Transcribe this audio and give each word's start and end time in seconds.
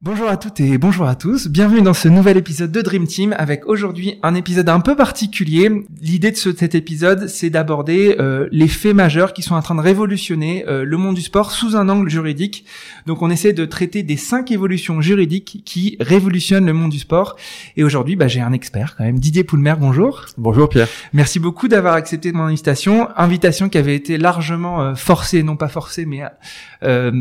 Bonjour 0.00 0.28
à 0.28 0.36
toutes 0.36 0.60
et 0.60 0.78
bonjour 0.78 1.08
à 1.08 1.16
tous, 1.16 1.48
bienvenue 1.48 1.82
dans 1.82 1.92
ce 1.92 2.06
nouvel 2.06 2.36
épisode 2.36 2.70
de 2.70 2.82
Dream 2.82 3.08
Team 3.08 3.34
avec 3.36 3.66
aujourd'hui 3.66 4.20
un 4.22 4.36
épisode 4.36 4.68
un 4.68 4.78
peu 4.78 4.94
particulier. 4.94 5.72
L'idée 6.00 6.30
de 6.30 6.36
cet 6.36 6.76
épisode 6.76 7.26
c'est 7.26 7.50
d'aborder 7.50 8.14
euh, 8.20 8.46
les 8.52 8.68
faits 8.68 8.94
majeurs 8.94 9.32
qui 9.32 9.42
sont 9.42 9.56
en 9.56 9.60
train 9.60 9.74
de 9.74 9.80
révolutionner 9.80 10.64
euh, 10.68 10.84
le 10.84 10.96
monde 10.98 11.16
du 11.16 11.20
sport 11.20 11.50
sous 11.50 11.74
un 11.74 11.88
angle 11.88 12.08
juridique. 12.08 12.64
Donc 13.06 13.22
on 13.22 13.28
essaie 13.28 13.52
de 13.52 13.64
traiter 13.64 14.04
des 14.04 14.16
cinq 14.16 14.52
évolutions 14.52 15.00
juridiques 15.00 15.62
qui 15.64 15.96
révolutionnent 15.98 16.66
le 16.66 16.74
monde 16.74 16.92
du 16.92 17.00
sport. 17.00 17.34
Et 17.76 17.82
aujourd'hui 17.82 18.14
bah, 18.14 18.28
j'ai 18.28 18.40
un 18.40 18.52
expert 18.52 18.94
quand 18.96 19.02
même, 19.02 19.18
Didier 19.18 19.42
Poulmer, 19.42 19.74
bonjour. 19.80 20.26
Bonjour 20.36 20.68
Pierre. 20.68 20.86
Merci 21.12 21.40
beaucoup 21.40 21.66
d'avoir 21.66 21.94
accepté 21.94 22.30
mon 22.30 22.44
invitation, 22.44 23.08
invitation 23.16 23.68
qui 23.68 23.78
avait 23.78 23.96
été 23.96 24.16
largement 24.16 24.80
euh, 24.80 24.94
forcée, 24.94 25.42
non 25.42 25.56
pas 25.56 25.66
forcée 25.66 26.06
mais 26.06 26.22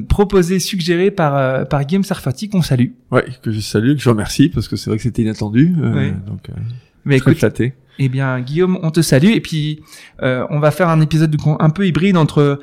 proposée, 0.07 0.59
suggérée 0.59 1.09
par, 1.09 1.67
par 1.67 1.83
Guillaume 1.83 2.03
Sarfati 2.03 2.49
salue. 2.67 2.89
Ouais, 3.11 3.25
que 3.41 3.51
je 3.51 3.59
salue, 3.59 3.93
que 3.95 4.01
je 4.01 4.09
remercie 4.09 4.49
parce 4.49 4.67
que 4.67 4.75
c'est 4.75 4.89
vrai 4.89 4.97
que 4.97 5.03
c'était 5.03 5.21
inattendu. 5.21 5.75
Euh, 5.81 6.11
donc, 6.25 6.49
euh, 6.49 6.53
Mais 7.05 7.19
très 7.19 7.31
écoute, 7.31 7.61
Eh 7.99 8.09
bien, 8.09 8.39
Guillaume, 8.41 8.79
on 8.83 8.91
te 8.91 9.01
salue 9.01 9.31
et 9.31 9.41
puis 9.41 9.81
euh, 10.21 10.45
on 10.49 10.59
va 10.59 10.71
faire 10.71 10.89
un 10.89 11.01
épisode 11.01 11.35
un 11.59 11.69
peu 11.69 11.87
hybride 11.87 12.17
entre 12.17 12.59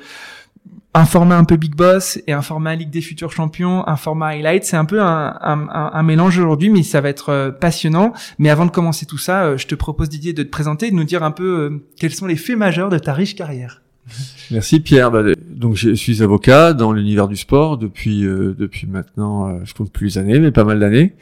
un 0.95 1.05
format 1.07 1.37
un 1.37 1.45
peu 1.45 1.57
Big 1.57 1.75
Boss 1.75 2.21
et 2.27 2.33
un 2.33 2.43
format 2.43 2.77
Ligue 2.77 2.91
des 2.91 3.01
futurs 3.01 3.33
champions, 3.33 3.87
un 3.89 3.97
format 3.97 4.29
Highlight. 4.29 4.65
C'est 4.65 4.77
un 4.77 4.85
peu 4.85 5.03
un, 5.03 5.37
un, 5.41 5.69
un 5.93 6.03
mélange 6.05 6.39
aujourd'hui, 6.39 6.71
mais 6.71 6.85
ça 6.85 7.01
va 7.01 7.09
être 7.09 7.31
euh, 7.31 7.51
passionnant. 7.51 8.13
Mais 8.39 8.49
avant 8.49 8.65
de 8.65 8.71
commencer 8.71 9.05
tout 9.05 9.19
ça, 9.19 9.45
euh, 9.45 9.57
je 9.57 9.67
te 9.67 9.75
propose 9.75 10.09
Didier 10.09 10.33
de 10.33 10.45
te 10.45 10.49
présenter, 10.49 10.91
de 10.91 10.97
nous 10.97 11.05
dire 11.05 11.25
un 11.25 11.33
peu 11.33 11.85
quels 11.99 12.15
sont 12.15 12.27
les 12.27 12.37
faits 12.37 12.57
majeurs 12.57 12.91
de 12.91 12.99
ta 12.99 13.13
riche 13.13 13.35
carrière. 13.35 13.83
Merci 14.51 14.81
Pierre. 14.81 15.11
Bah, 15.11 15.23
donc 15.49 15.77
je 15.77 15.95
suis 15.95 16.23
avocat 16.23 16.73
dans 16.75 16.93
l'univers 16.93 17.29
du 17.29 17.37
sport 17.37 17.79
depuis 17.79 18.25
euh, 18.27 18.55
depuis 18.59 18.87
maintenant, 18.87 19.49
euh, 19.49 19.61
je 19.65 19.75
compte 19.75 19.91
plus 19.91 20.19
années, 20.19 20.39
mais 20.39 20.51
pas 20.51 20.65
mal 20.65 20.81
d'années. 20.81 21.15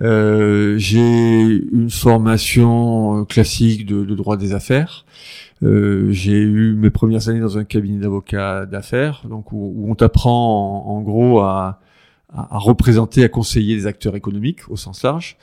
Euh, 0.00 0.76
j'ai 0.78 1.62
une 1.72 1.90
formation 1.90 3.24
classique 3.24 3.86
de, 3.86 4.04
de 4.04 4.14
droit 4.14 4.36
des 4.36 4.52
affaires. 4.52 5.06
j'ai 5.62 6.38
eu 6.38 6.74
mes 6.74 6.90
premières 6.90 7.28
années 7.28 7.40
dans 7.40 7.58
un 7.58 7.64
cabinet 7.64 7.98
d'avocats 7.98 8.66
d'affaires, 8.66 9.22
donc 9.28 9.52
où, 9.52 9.86
on 9.88 9.94
t'apprend 9.94 10.84
en, 10.86 11.00
gros 11.02 11.40
à, 11.40 11.80
à, 12.34 12.58
représenter, 12.58 13.24
à 13.24 13.28
conseiller 13.28 13.76
des 13.76 13.86
acteurs 13.86 14.16
économiques 14.16 14.68
au 14.68 14.76
sens 14.76 15.02
large. 15.02 15.38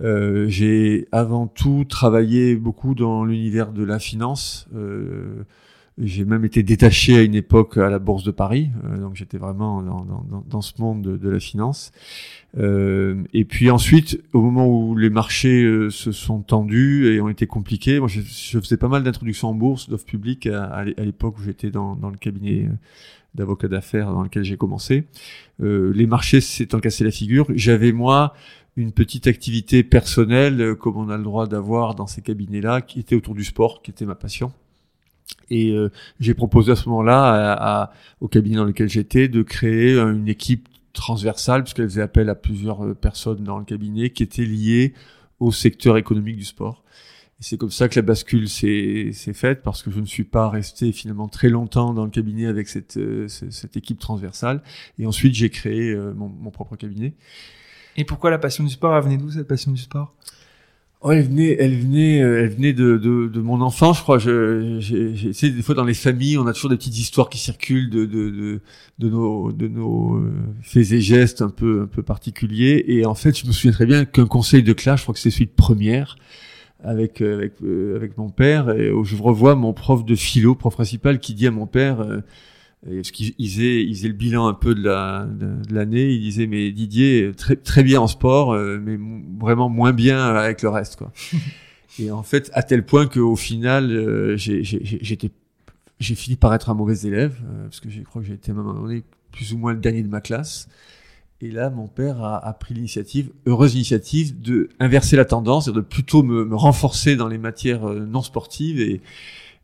j'ai 0.00 1.08
avant 1.10 1.46
tout 1.48 1.84
travaillé 1.88 2.54
beaucoup 2.54 2.94
dans 2.94 3.24
l'univers 3.24 3.72
de 3.72 3.82
la 3.82 3.98
finance. 3.98 4.68
Euh, 4.76 5.44
j'ai 6.00 6.24
même 6.24 6.44
été 6.44 6.62
détaché 6.62 7.16
à 7.16 7.22
une 7.22 7.34
époque 7.34 7.76
à 7.76 7.90
la 7.90 7.98
Bourse 7.98 8.24
de 8.24 8.30
Paris, 8.30 8.70
euh, 8.84 8.98
donc 8.98 9.16
j'étais 9.16 9.38
vraiment 9.38 9.82
dans, 9.82 10.04
dans, 10.04 10.44
dans, 10.48 10.60
ce 10.60 10.72
monde 10.80 11.02
de, 11.02 11.28
la 11.28 11.40
finance. 11.40 11.92
Euh, 12.56 13.22
et 13.32 13.44
puis 13.44 13.70
ensuite, 13.70 14.22
au 14.32 14.40
moment 14.40 14.66
où 14.66 14.96
les 14.96 15.10
marchés 15.10 15.62
euh, 15.62 15.90
se 15.90 16.12
sont 16.12 16.40
tendus 16.40 17.12
et 17.12 17.20
ont 17.20 17.28
été 17.28 17.46
compliqués, 17.46 17.98
moi 17.98 18.08
je, 18.08 18.20
faisais 18.20 18.76
pas 18.76 18.88
mal 18.88 19.02
d'introductions 19.02 19.48
en 19.48 19.54
bourse, 19.54 19.88
d'offres 19.88 20.06
publiques 20.06 20.46
à, 20.46 20.64
à 20.64 20.84
l'époque 20.84 21.38
où 21.38 21.42
j'étais 21.42 21.70
dans, 21.70 21.96
dans, 21.96 22.10
le 22.10 22.16
cabinet 22.16 22.66
euh, 22.66 22.72
d'avocat 23.34 23.68
d'affaires 23.68 24.12
dans 24.12 24.22
lequel 24.22 24.44
j'ai 24.44 24.56
commencé. 24.56 25.04
les 25.60 26.06
marchés 26.06 26.40
s'étant 26.40 26.80
cassé 26.80 27.04
la 27.04 27.10
figure, 27.10 27.46
j'avais 27.54 27.92
moi 27.92 28.34
une 28.76 28.92
petite 28.92 29.26
activité 29.26 29.82
personnelle 29.82 30.76
comme 30.76 30.96
on 30.96 31.08
a 31.08 31.16
le 31.16 31.24
droit 31.24 31.46
d'avoir 31.46 31.94
dans 31.94 32.06
ces 32.06 32.22
cabinets-là, 32.22 32.80
qui 32.80 33.00
était 33.00 33.16
autour 33.16 33.34
du 33.34 33.44
sport, 33.44 33.82
qui 33.82 33.90
était 33.90 34.06
ma 34.06 34.14
passion. 34.14 34.52
Et 35.50 35.70
euh, 35.72 35.90
j'ai 36.20 36.34
proposé 36.34 36.72
à 36.72 36.76
ce 36.76 36.88
moment-là 36.88 37.52
à, 37.52 37.92
au 38.20 38.28
cabinet 38.28 38.56
dans 38.56 38.64
lequel 38.64 38.88
j'étais 38.88 39.28
de 39.28 39.42
créer 39.42 39.98
une 39.98 40.28
équipe 40.28 40.68
transversale, 40.92 41.62
puisqu'elle 41.62 41.88
faisait 41.88 42.02
appel 42.02 42.28
à 42.28 42.34
plusieurs 42.34 42.84
euh, 42.84 42.94
personnes 42.94 43.44
dans 43.44 43.58
le 43.58 43.64
cabinet 43.64 44.10
qui 44.10 44.22
étaient 44.22 44.44
liées 44.44 44.94
au 45.40 45.52
secteur 45.52 45.96
économique 45.96 46.36
du 46.36 46.44
sport. 46.44 46.82
Et 47.40 47.44
c'est 47.44 47.56
comme 47.56 47.70
ça 47.70 47.88
que 47.88 47.94
la 47.94 48.02
bascule 48.02 48.48
s'est 48.48 49.12
faite, 49.32 49.62
parce 49.62 49.82
que 49.82 49.90
je 49.92 50.00
ne 50.00 50.06
suis 50.06 50.24
pas 50.24 50.48
resté 50.48 50.90
finalement 50.90 51.28
très 51.28 51.48
longtemps 51.48 51.94
dans 51.94 52.04
le 52.04 52.10
cabinet 52.10 52.46
avec 52.46 52.68
cette, 52.68 52.96
euh, 52.96 53.28
cette 53.28 53.76
équipe 53.76 54.00
transversale. 54.00 54.60
Et 54.98 55.06
ensuite, 55.06 55.34
j'ai 55.34 55.48
créé 55.48 55.94
mon, 55.94 56.28
mon 56.28 56.50
propre 56.50 56.74
cabinet. 56.74 57.14
Et 57.96 58.04
pourquoi 58.04 58.30
la 58.30 58.38
passion 58.38 58.64
du 58.64 58.70
sport 58.70 58.96
Elle 58.96 59.04
venait 59.04 59.18
d'où 59.18 59.30
cette 59.30 59.46
passion 59.46 59.70
du 59.70 59.80
sport? 59.80 60.14
Oh, 61.00 61.12
elle 61.12 61.22
venait, 61.22 61.56
elle 61.60 61.78
venait, 61.78 62.20
euh, 62.20 62.42
elle 62.42 62.48
venait 62.48 62.72
de, 62.72 62.96
de, 62.96 63.28
de 63.28 63.40
mon 63.40 63.60
enfance, 63.60 63.98
je 63.98 64.02
crois. 64.02 64.18
Je, 64.18 65.30
sais, 65.32 65.50
des 65.50 65.62
fois 65.62 65.76
dans 65.76 65.84
les 65.84 65.94
familles, 65.94 66.38
on 66.38 66.46
a 66.48 66.52
toujours 66.52 66.70
des 66.70 66.76
petites 66.76 66.98
histoires 66.98 67.28
qui 67.28 67.38
circulent 67.38 67.88
de, 67.88 68.04
de, 68.04 68.30
de, 68.30 68.60
de 68.98 69.08
nos, 69.08 69.52
de 69.52 69.68
nos 69.68 70.16
euh, 70.16 70.32
faits 70.60 70.90
et 70.90 71.00
gestes 71.00 71.40
un 71.40 71.50
peu, 71.50 71.82
un 71.82 71.86
peu 71.86 72.02
particuliers. 72.02 72.84
Et 72.88 73.06
en 73.06 73.14
fait, 73.14 73.38
je 73.38 73.46
me 73.46 73.52
souviens 73.52 73.70
très 73.70 73.86
bien 73.86 74.04
qu'un 74.06 74.26
conseil 74.26 74.64
de 74.64 74.72
classe, 74.72 74.98
je 74.98 75.04
crois 75.04 75.14
que 75.14 75.20
c'est 75.20 75.30
celui 75.30 75.46
de 75.46 75.52
première, 75.52 76.16
avec 76.82 77.22
euh, 77.22 77.36
avec 77.36 77.52
avec 77.94 78.18
mon 78.18 78.30
père, 78.30 78.70
et 78.70 78.90
où 78.90 79.04
je 79.04 79.14
revois 79.14 79.54
mon 79.54 79.72
prof 79.72 80.04
de 80.04 80.16
philo, 80.16 80.56
prof 80.56 80.74
principal, 80.74 81.20
qui 81.20 81.34
dit 81.34 81.46
à 81.46 81.52
mon 81.52 81.66
père 81.66 82.04
parce 82.86 83.10
qu'il 83.10 83.34
faisait, 83.34 83.82
il 83.82 83.94
faisait 83.94 84.08
le 84.08 84.14
bilan 84.14 84.46
un 84.46 84.54
peu 84.54 84.74
de 84.74 84.82
la 84.82 85.28
l'année. 85.70 86.12
Il 86.12 86.20
disait 86.20 86.46
mais 86.46 86.70
Didier 86.70 87.32
très 87.36 87.56
très 87.56 87.82
bien 87.82 88.00
en 88.00 88.06
sport, 88.06 88.52
euh, 88.52 88.78
mais 88.80 88.98
vraiment 89.40 89.68
moins 89.68 89.92
bien 89.92 90.24
avec 90.24 90.62
le 90.62 90.68
reste 90.68 90.96
quoi. 90.96 91.12
et 91.98 92.10
en 92.10 92.22
fait, 92.22 92.50
à 92.54 92.62
tel 92.62 92.84
point 92.84 93.06
qu'au 93.06 93.36
final, 93.36 93.90
euh, 93.90 94.36
j'étais 94.36 95.30
j'ai 95.98 96.14
fini 96.14 96.36
par 96.36 96.54
être 96.54 96.70
un 96.70 96.74
mauvais 96.74 97.00
élève 97.00 97.36
euh, 97.44 97.64
parce 97.64 97.80
que 97.80 97.90
je 97.90 98.00
crois 98.02 98.22
que 98.22 98.28
j'ai 98.28 98.34
été 98.34 98.52
à 98.52 98.54
un 98.54 98.58
moment 98.58 98.80
donné 98.80 99.02
plus 99.32 99.52
ou 99.52 99.58
moins 99.58 99.72
le 99.72 99.80
dernier 99.80 100.02
de 100.02 100.08
ma 100.08 100.20
classe. 100.20 100.68
Et 101.40 101.50
là, 101.50 101.70
mon 101.70 101.86
père 101.86 102.22
a, 102.22 102.44
a 102.44 102.52
pris 102.52 102.74
l'initiative, 102.74 103.30
heureuse 103.46 103.74
initiative, 103.74 104.40
de 104.40 104.70
inverser 104.80 105.16
la 105.16 105.24
tendance, 105.24 105.68
de 105.68 105.80
plutôt 105.80 106.24
me, 106.24 106.44
me 106.44 106.56
renforcer 106.56 107.14
dans 107.14 107.28
les 107.28 107.38
matières 107.38 107.84
non 107.84 108.22
sportives 108.22 108.80
et, 108.80 109.00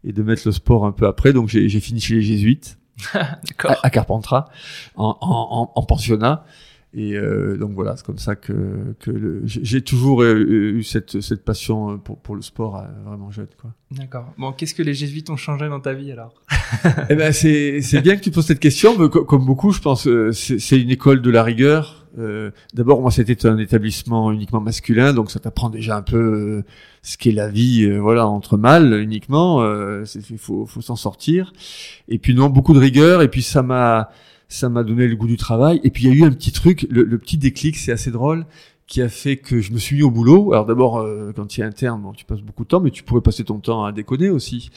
et 0.05 0.13
de 0.13 0.23
mettre 0.23 0.43
le 0.47 0.53
sport 0.53 0.87
un 0.87 0.93
peu 0.93 1.07
après. 1.07 1.33
Donc 1.33 1.49
j'ai 1.49 1.81
fini 1.81 2.01
chez 2.01 2.15
les 2.15 2.23
jésuites 2.23 2.79
à, 3.15 3.39
à, 3.83 3.91
Carpentras, 3.91 4.47
en, 4.97 5.17
en, 5.21 5.73
en 5.75 5.83
pensionnat. 5.83 6.45
Et 6.97 7.17
euh, 7.17 7.57
donc 7.57 7.73
voilà, 7.73 7.97
c'est 7.97 8.07
comme 8.07 8.19
ça 8.19 8.37
que, 8.37 8.95
que 9.01 9.43
j'ai 9.45 9.83
toujours 9.83 10.23
eu 10.23 10.81
cette, 10.85 11.21
cette 11.21 11.45
passion 11.45 11.99
pour, 11.99 12.19
pour 12.19 12.37
le 12.37 12.43
sport 12.43 12.77
euh, 12.77 12.83
vraiment 13.05 13.33
jeune. 13.33 13.49
Quoi. 13.61 13.73
D'accord. 13.91 14.33
Bon, 14.39 14.53
qu'est-ce 14.53 14.75
que 14.75 14.83
les 14.85 14.95
jésuites 14.95 15.29
ont 15.29 15.37
changé 15.37 15.69
dans 15.69 15.81
ta 15.81 15.93
vie 15.93 16.13
alors? 16.13 16.35
Eh 17.11 17.17
ben 17.17 17.33
c'est 17.33 17.81
c'est 17.83 18.01
bien 18.01 18.15
que 18.15 18.21
tu 18.21 18.31
poses 18.31 18.47
cette 18.47 18.61
question. 18.61 18.97
Mais 18.97 19.09
comme 19.09 19.45
beaucoup, 19.45 19.73
je 19.73 19.81
pense, 19.81 20.07
euh, 20.07 20.31
c'est 20.31 20.81
une 20.81 20.91
école 20.91 21.21
de 21.21 21.31
la 21.31 21.43
rigueur. 21.43 22.04
Euh, 22.19 22.51
D'abord, 22.75 23.01
moi, 23.01 23.11
c'était 23.11 23.47
un 23.47 23.59
établissement 23.59 24.31
uniquement 24.33 24.61
masculin, 24.61 25.13
donc 25.13 25.31
ça 25.31 25.41
t'apprend 25.41 25.71
déjà 25.71 25.97
un 25.97 26.03
peu 26.03 26.17
euh, 26.17 26.65
ce 27.03 27.17
qu'est 27.17 27.33
la 27.33 27.49
vie, 27.49 27.91
voilà, 27.99 28.27
entre 28.27 28.57
mâles 28.57 29.01
uniquement. 29.01 29.65
Il 30.31 30.39
faut 30.39 30.67
faut 30.67 30.81
s'en 30.81 30.97
sortir. 30.97 31.53
Et 32.09 32.19
puis 32.19 32.35
non, 32.35 32.49
beaucoup 32.49 32.75
de 32.75 32.79
rigueur. 32.79 33.23
Et 33.23 33.29
puis 33.29 33.43
ça 33.43 33.63
m'a 33.63 34.11
ça 34.49 34.69
m'a 34.69 34.85
donné 34.85 35.09
le 35.09 35.17
goût 35.17 35.27
du 35.27 35.37
travail. 35.37 35.81
Et 35.85 35.91
puis 35.91 36.05
il 36.05 36.09
y 36.09 36.13
a 36.13 36.15
eu 36.15 36.25
un 36.25 36.33
petit 36.33 36.53
truc, 36.53 36.87
le, 36.91 37.19
petit 37.19 37.39
déclic, 37.39 37.77
c'est 37.77 37.93
assez 37.93 38.11
drôle, 38.11 38.47
qui 38.87 39.03
a 39.03 39.09
fait 39.09 39.37
que 39.37 39.61
je 39.61 39.73
me 39.73 39.79
suis 39.79 39.97
mis 39.97 40.03
au 40.03 40.11
boulot. 40.11 40.53
Alors 40.53 40.67
d'abord, 40.67 40.99
euh, 40.99 41.33
quand 41.35 41.47
tu 41.47 41.61
es 41.61 41.65
interne, 41.65 42.01
bon, 42.03 42.13
tu 42.13 42.25
passes 42.25 42.43
beaucoup 42.43 42.65
de 42.65 42.69
temps, 42.69 42.81
mais 42.81 42.91
tu 42.91 43.03
pourrais 43.03 43.21
passer 43.21 43.45
ton 43.45 43.59
temps 43.59 43.85
à 43.85 43.93
déconner 43.93 44.31
aussi. 44.31 44.71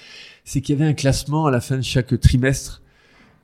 C'est 0.44 0.62
qu'il 0.62 0.78
y 0.78 0.81
avait 0.81 0.90
un 0.90 0.94
classement 0.94 1.46
à 1.46 1.52
la 1.52 1.62
fin 1.62 1.78
de 1.78 1.84
chaque 1.84 2.19
trimestre. 2.19 2.81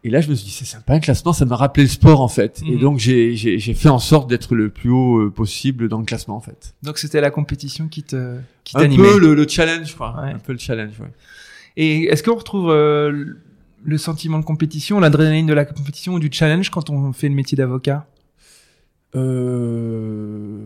Et 0.06 0.10
là, 0.10 0.20
je 0.20 0.30
me 0.30 0.36
suis 0.36 0.46
dit, 0.46 0.52
c'est 0.52 0.66
sympa 0.66 0.94
un 0.94 1.00
classement, 1.00 1.32
ça 1.32 1.46
m'a 1.46 1.56
rappelé 1.56 1.84
le 1.84 1.90
sport 1.90 2.20
en 2.20 2.28
fait. 2.28 2.62
Et 2.66 2.76
mhm. 2.76 2.80
donc, 2.80 3.00
j'ai 3.00 3.60
fait 3.60 3.90
en 3.90 4.00
sorte 4.00 4.30
d'être 4.30 4.54
le 4.54 4.70
plus 4.70 4.90
haut 4.90 5.20
euh, 5.20 5.30
possible 5.30 5.88
dans 5.88 6.00
le 6.00 6.06
classement 6.06 6.36
en 6.36 6.42
fait. 6.42 6.76
Donc, 6.84 6.98
c'était 6.98 7.22
la 7.22 7.32
compétition 7.32 7.88
qui 7.88 8.04
te 8.04 8.38
qui 8.66 8.76
Un 8.78 8.90
peu 8.90 9.20
le, 9.20 9.34
le, 9.34 9.48
challenge, 9.48 9.88
je 9.88 9.96
crois. 9.96 10.16
Un 10.20 10.40
peu 10.40 10.52
le 10.52 10.60
challenge, 10.60 11.00
ouais. 11.00 11.12
Et 11.78 12.04
est-ce 12.06 12.22
qu'on 12.22 12.36
retrouve 12.36 12.70
euh, 12.70 13.26
le 13.84 13.98
sentiment 13.98 14.40
de 14.40 14.46
compétition, 14.46 15.00
l'adrénaline 15.00 15.48
de 15.48 15.54
la 15.54 15.66
compétition 15.66 16.14
ou 16.14 16.20
du 16.20 16.30
challenge 16.32 16.70
quand 16.70 16.90
on 16.90 17.14
fait 17.14 17.30
le 17.30 17.36
métier 17.36 17.56
d'avocat? 17.56 18.06
Euh... 19.16 20.60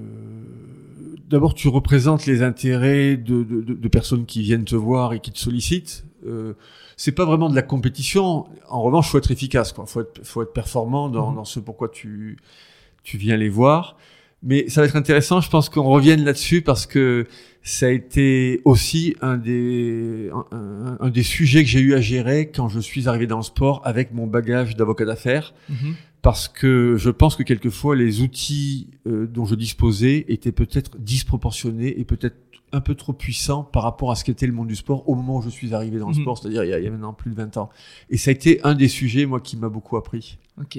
D'abord, 1.28 1.54
tu 1.54 1.68
représentes 1.68 2.26
les 2.26 2.42
intérêts 2.42 3.18
de, 3.18 3.44
de, 3.44 3.62
de, 3.62 3.88
personnes 3.88 4.26
qui 4.26 4.42
viennent 4.42 4.66
te 4.66 4.76
voir 4.76 5.14
et 5.14 5.20
qui 5.20 5.32
te 5.32 5.40
sollicitent. 5.40 6.06
Euh, 6.26 6.54
c'est 6.96 7.12
pas 7.12 7.26
vraiment 7.26 7.50
de 7.50 7.56
la 7.56 7.62
compétition. 7.62 8.46
En 8.70 8.82
revanche, 8.82 9.10
faut 9.10 9.18
être 9.18 9.32
efficace, 9.32 9.74
quoi. 9.74 9.86
Faut 9.86 10.02
être, 10.02 10.26
faut 10.26 10.42
être 10.42 10.54
performant 10.54 11.10
dans, 11.10 11.30
mhm. 11.30 11.36
dans 11.36 11.46
ce 11.46 11.60
pourquoi 11.60 11.90
tu, 11.90 12.38
tu 13.04 13.18
viens 13.18 13.38
les 13.38 13.50
voir. 13.50 13.98
Mais 14.44 14.70
ça 14.70 14.82
va 14.82 14.88
être 14.88 14.96
intéressant. 14.96 15.42
Je 15.42 15.50
pense 15.50 15.70
qu'on 15.70 15.90
revienne 15.90 16.24
là-dessus 16.24 16.62
parce 16.62 16.86
que 16.86 17.26
ça 17.68 17.88
a 17.88 17.90
été 17.90 18.62
aussi 18.64 19.16
un 19.22 19.36
des, 19.38 20.30
un, 20.52 20.98
un 21.02 21.10
des 21.10 21.24
sujets 21.24 21.64
que 21.64 21.70
j'ai 21.70 21.82
eu 21.82 21.94
à 21.96 22.02
gérer 22.02 22.50
quand 22.50 22.70
je 22.70 22.80
suis 22.80 23.08
arrivé 23.10 23.28
dans 23.28 23.38
le 23.38 23.44
sport 23.44 23.82
avec 23.84 24.14
mon 24.14 24.26
bagage 24.26 24.76
d'avocat 24.78 25.04
d'affaires. 25.06 25.54
Mhm. 25.70 25.96
Parce 26.22 26.48
que 26.48 26.96
je 26.98 27.10
pense 27.10 27.36
que 27.36 27.44
quelquefois 27.44 27.96
les 27.96 28.22
outils 28.22 28.88
euh, 29.06 29.28
dont 29.28 29.46
je 29.46 29.56
disposais 29.56 30.26
étaient 30.30 30.52
peut-être 30.52 30.98
disproportionnés 30.98 32.00
et 32.00 32.06
peut-être 32.06 32.38
un 32.74 32.82
peu 32.82 32.96
trop 32.96 33.14
puissants 33.14 33.64
par 33.64 33.84
rapport 33.84 34.12
à 34.12 34.16
ce 34.16 34.26
qu'était 34.26 34.46
le 34.46 34.52
monde 34.52 34.68
du 34.68 34.76
sport 34.76 35.08
au 35.08 35.16
moment 35.16 35.38
où 35.38 35.42
je 35.42 35.48
suis 35.50 35.74
arrivé 35.74 36.00
dans 36.00 36.10
le 36.10 36.16
Mhm. 36.16 36.22
sport, 36.22 36.38
c'est-à-dire 36.38 36.66
il, 36.66 36.70
y 36.70 36.74
a- 36.74 36.80
il 36.80 36.84
y 36.84 36.88
a 36.88 36.92
maintenant 36.92 37.14
plus 37.14 37.32
de 37.32 37.36
20 37.36 37.56
ans. 37.56 37.70
Et 38.10 38.18
ça 38.18 38.30
a 38.30 38.34
été 38.34 38.60
un 38.66 38.76
des 38.76 38.90
sujets, 38.90 39.26
moi, 39.26 39.40
qui 39.40 39.56
m'a 39.56 39.70
beaucoup 39.70 39.96
appris. 39.96 40.38
Ok. 40.60 40.78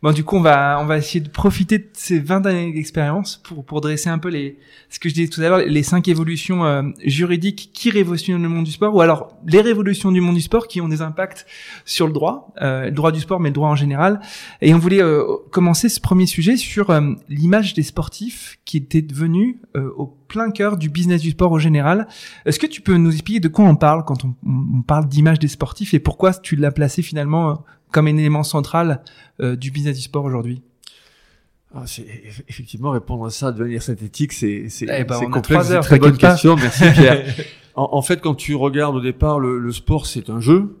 Bon, 0.00 0.12
du 0.12 0.22
coup, 0.22 0.36
on 0.36 0.42
va 0.42 0.78
on 0.80 0.84
va 0.86 0.98
essayer 0.98 1.20
de 1.20 1.30
profiter 1.30 1.78
de 1.78 1.88
ces 1.94 2.20
20 2.20 2.44
années 2.46 2.72
d'expérience 2.72 3.40
pour 3.42 3.64
pour 3.64 3.80
dresser 3.80 4.10
un 4.10 4.18
peu 4.18 4.28
les 4.28 4.58
ce 4.90 5.00
que 5.00 5.08
je 5.08 5.14
disais 5.14 5.28
tout 5.28 5.40
à 5.40 5.48
l'heure, 5.48 5.58
les 5.66 5.82
cinq 5.82 6.06
évolutions 6.08 6.23
euh, 6.64 6.82
juridiques 7.04 7.70
qui 7.72 7.90
révolutionnent 7.90 8.42
le 8.42 8.48
monde 8.48 8.64
du 8.64 8.72
sport, 8.72 8.94
ou 8.94 9.00
alors 9.00 9.36
les 9.46 9.60
révolutions 9.60 10.10
du 10.12 10.20
monde 10.20 10.34
du 10.36 10.40
sport 10.40 10.66
qui 10.68 10.80
ont 10.80 10.88
des 10.88 11.02
impacts 11.02 11.46
sur 11.84 12.06
le 12.06 12.12
droit, 12.12 12.52
euh, 12.62 12.86
le 12.86 12.90
droit 12.90 13.12
du 13.12 13.20
sport, 13.20 13.40
mais 13.40 13.50
le 13.50 13.54
droit 13.54 13.68
en 13.68 13.76
général. 13.76 14.20
Et 14.60 14.74
on 14.74 14.78
voulait 14.78 15.02
euh, 15.02 15.22
commencer 15.50 15.88
ce 15.88 16.00
premier 16.00 16.26
sujet 16.26 16.56
sur 16.56 16.90
euh, 16.90 17.12
l'image 17.28 17.74
des 17.74 17.82
sportifs 17.82 18.58
qui 18.64 18.76
était 18.78 19.02
devenue 19.02 19.60
euh, 19.76 19.90
au 19.96 20.06
plein 20.06 20.50
cœur 20.50 20.76
du 20.76 20.88
business 20.88 21.20
du 21.22 21.30
sport 21.30 21.52
au 21.52 21.58
général. 21.58 22.06
Est-ce 22.46 22.58
que 22.58 22.66
tu 22.66 22.80
peux 22.80 22.96
nous 22.96 23.12
expliquer 23.12 23.40
de 23.40 23.48
quoi 23.48 23.64
on 23.66 23.76
parle 23.76 24.04
quand 24.04 24.24
on, 24.24 24.34
on- 24.46 24.82
parle 24.82 25.06
d'image 25.08 25.38
des 25.38 25.48
sportifs 25.48 25.94
et 25.94 25.98
pourquoi 25.98 26.32
tu 26.34 26.56
l'as 26.56 26.72
placé 26.72 27.02
finalement 27.02 27.64
comme 27.90 28.06
un 28.06 28.16
élément 28.16 28.42
central 28.42 29.02
du 29.40 29.70
business 29.70 29.96
du 29.96 30.02
sport 30.02 30.24
aujourd'hui? 30.24 30.62
Ah, 31.76 31.84
effectivement 32.48 32.90
répondre 32.92 33.26
à 33.26 33.30
ça 33.30 33.50
de 33.50 33.62
manière 33.64 33.82
synthétique, 33.82 34.32
c'est 34.32 34.68
c'est 34.68 34.86
Eh 34.88 35.04
ben, 35.04 35.18
complexe. 35.30 35.66
c'est 35.68 35.80
très 35.80 35.98
bonne 35.98 36.16
question. 36.16 36.54
Merci 36.56 36.84
Pierre. 36.92 37.24
en, 37.74 37.88
en 37.92 38.02
fait, 38.02 38.20
quand 38.20 38.34
tu 38.36 38.54
regardes 38.54 38.94
au 38.96 39.00
départ 39.00 39.40
le, 39.40 39.58
le 39.58 39.72
sport, 39.72 40.06
c'est 40.06 40.30
un 40.30 40.40
jeu. 40.40 40.76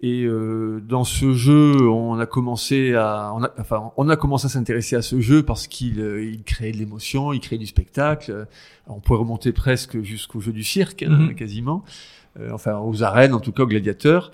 Et 0.00 0.22
euh, 0.22 0.80
dans 0.80 1.02
ce 1.02 1.32
jeu, 1.32 1.88
on 1.90 2.20
a 2.20 2.26
commencé 2.26 2.94
à, 2.94 3.32
on 3.34 3.42
a, 3.42 3.50
enfin, 3.58 3.90
on 3.96 4.08
a 4.08 4.14
commencé 4.14 4.46
à 4.46 4.48
s'intéresser 4.48 4.94
à 4.94 5.02
ce 5.02 5.20
jeu 5.20 5.42
parce 5.42 5.66
qu'il 5.66 5.98
euh, 5.98 6.22
il 6.22 6.44
créait 6.44 6.70
de 6.70 6.76
l'émotion, 6.76 7.32
il 7.32 7.40
créait 7.40 7.58
du 7.58 7.66
spectacle. 7.66 8.30
Euh, 8.30 8.44
On 8.86 9.00
pourrait 9.00 9.18
remonter 9.18 9.50
presque 9.50 10.00
jusqu'au 10.02 10.40
jeu 10.40 10.52
du 10.52 10.62
cirque, 10.62 11.02
hein, 11.02 11.10
Mhm. 11.30 11.34
quasiment. 11.34 11.82
Euh, 12.38 12.50
enfin, 12.52 12.78
aux 12.78 13.02
arènes, 13.02 13.34
en 13.34 13.40
tout 13.40 13.50
cas, 13.50 13.64
aux 13.64 13.66
gladiateurs. 13.66 14.30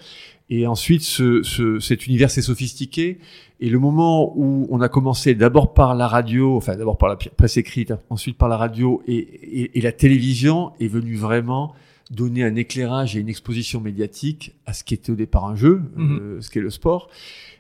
Et 0.50 0.67
ensuite, 0.67 1.02
ce, 1.02 1.43
ce, 1.43 1.79
cet 1.81 2.06
univers 2.06 2.31
s'est 2.31 2.43
sophistiqué. 2.43 3.19
Et 3.61 3.70
le 3.70 3.79
moment 3.79 4.32
où 4.37 4.67
on 4.70 4.81
a 4.82 4.88
commencé 4.88 5.35
d'abord 5.35 5.73
par 5.73 5.94
la 5.94 6.06
radio, 6.06 6.56
enfin 6.56 6.76
d'abord 6.76 6.99
par 6.99 7.08
la 7.08 7.17
presse 7.17 7.56
écrite, 7.56 7.94
ensuite 8.11 8.37
par 8.37 8.49
la 8.49 8.56
radio 8.58 9.02
et, 9.06 9.17
et, 9.17 9.79
et 9.79 9.81
la 9.81 9.93
télévision, 9.93 10.73
est 10.81 10.88
venu 10.88 11.17
vraiment 11.17 11.73
donner 12.11 12.44
un 12.44 12.55
éclairage 12.56 13.17
et 13.17 13.20
une 13.20 13.31
exposition 13.31 13.81
médiatique 13.81 14.52
à 14.67 14.75
ce 14.75 14.85
qui 14.85 14.93
était 14.93 15.11
au 15.12 15.14
départ 15.17 15.46
un 15.46 15.56
jeu, 15.56 15.81
Mhm. 15.96 16.19
euh, 16.20 16.41
ce 16.43 16.50
qu'est 16.50 16.61
le 16.61 16.69
sport. 16.70 17.08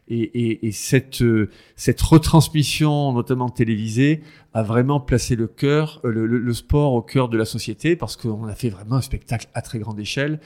Et, 0.08 0.20
et, 0.20 0.66
et 0.66 0.72
cette, 0.72 1.22
euh, 1.22 1.48
cette 1.76 2.02
retransmission, 2.02 3.12
notamment 3.14 3.48
télévisée, 3.48 4.20
a 4.54 4.62
vraiment 4.62 5.00
placé 5.00 5.34
le 5.36 5.46
cœur, 5.48 6.00
euh, 6.04 6.10
le, 6.10 6.26
le- 6.26 6.38
le 6.38 6.54
sport 6.54 6.94
au 6.94 7.02
cœur 7.02 7.28
de 7.28 7.36
la 7.36 7.44
société 7.44 7.96
parce 7.96 8.16
qu'on 8.16 8.44
a 8.46 8.54
fait 8.54 8.70
vraiment 8.70 8.96
un 8.96 9.00
spectacle 9.02 9.48
à 9.52 9.62
très 9.62 9.78
grande 9.80 9.98
échelle. 10.00 10.40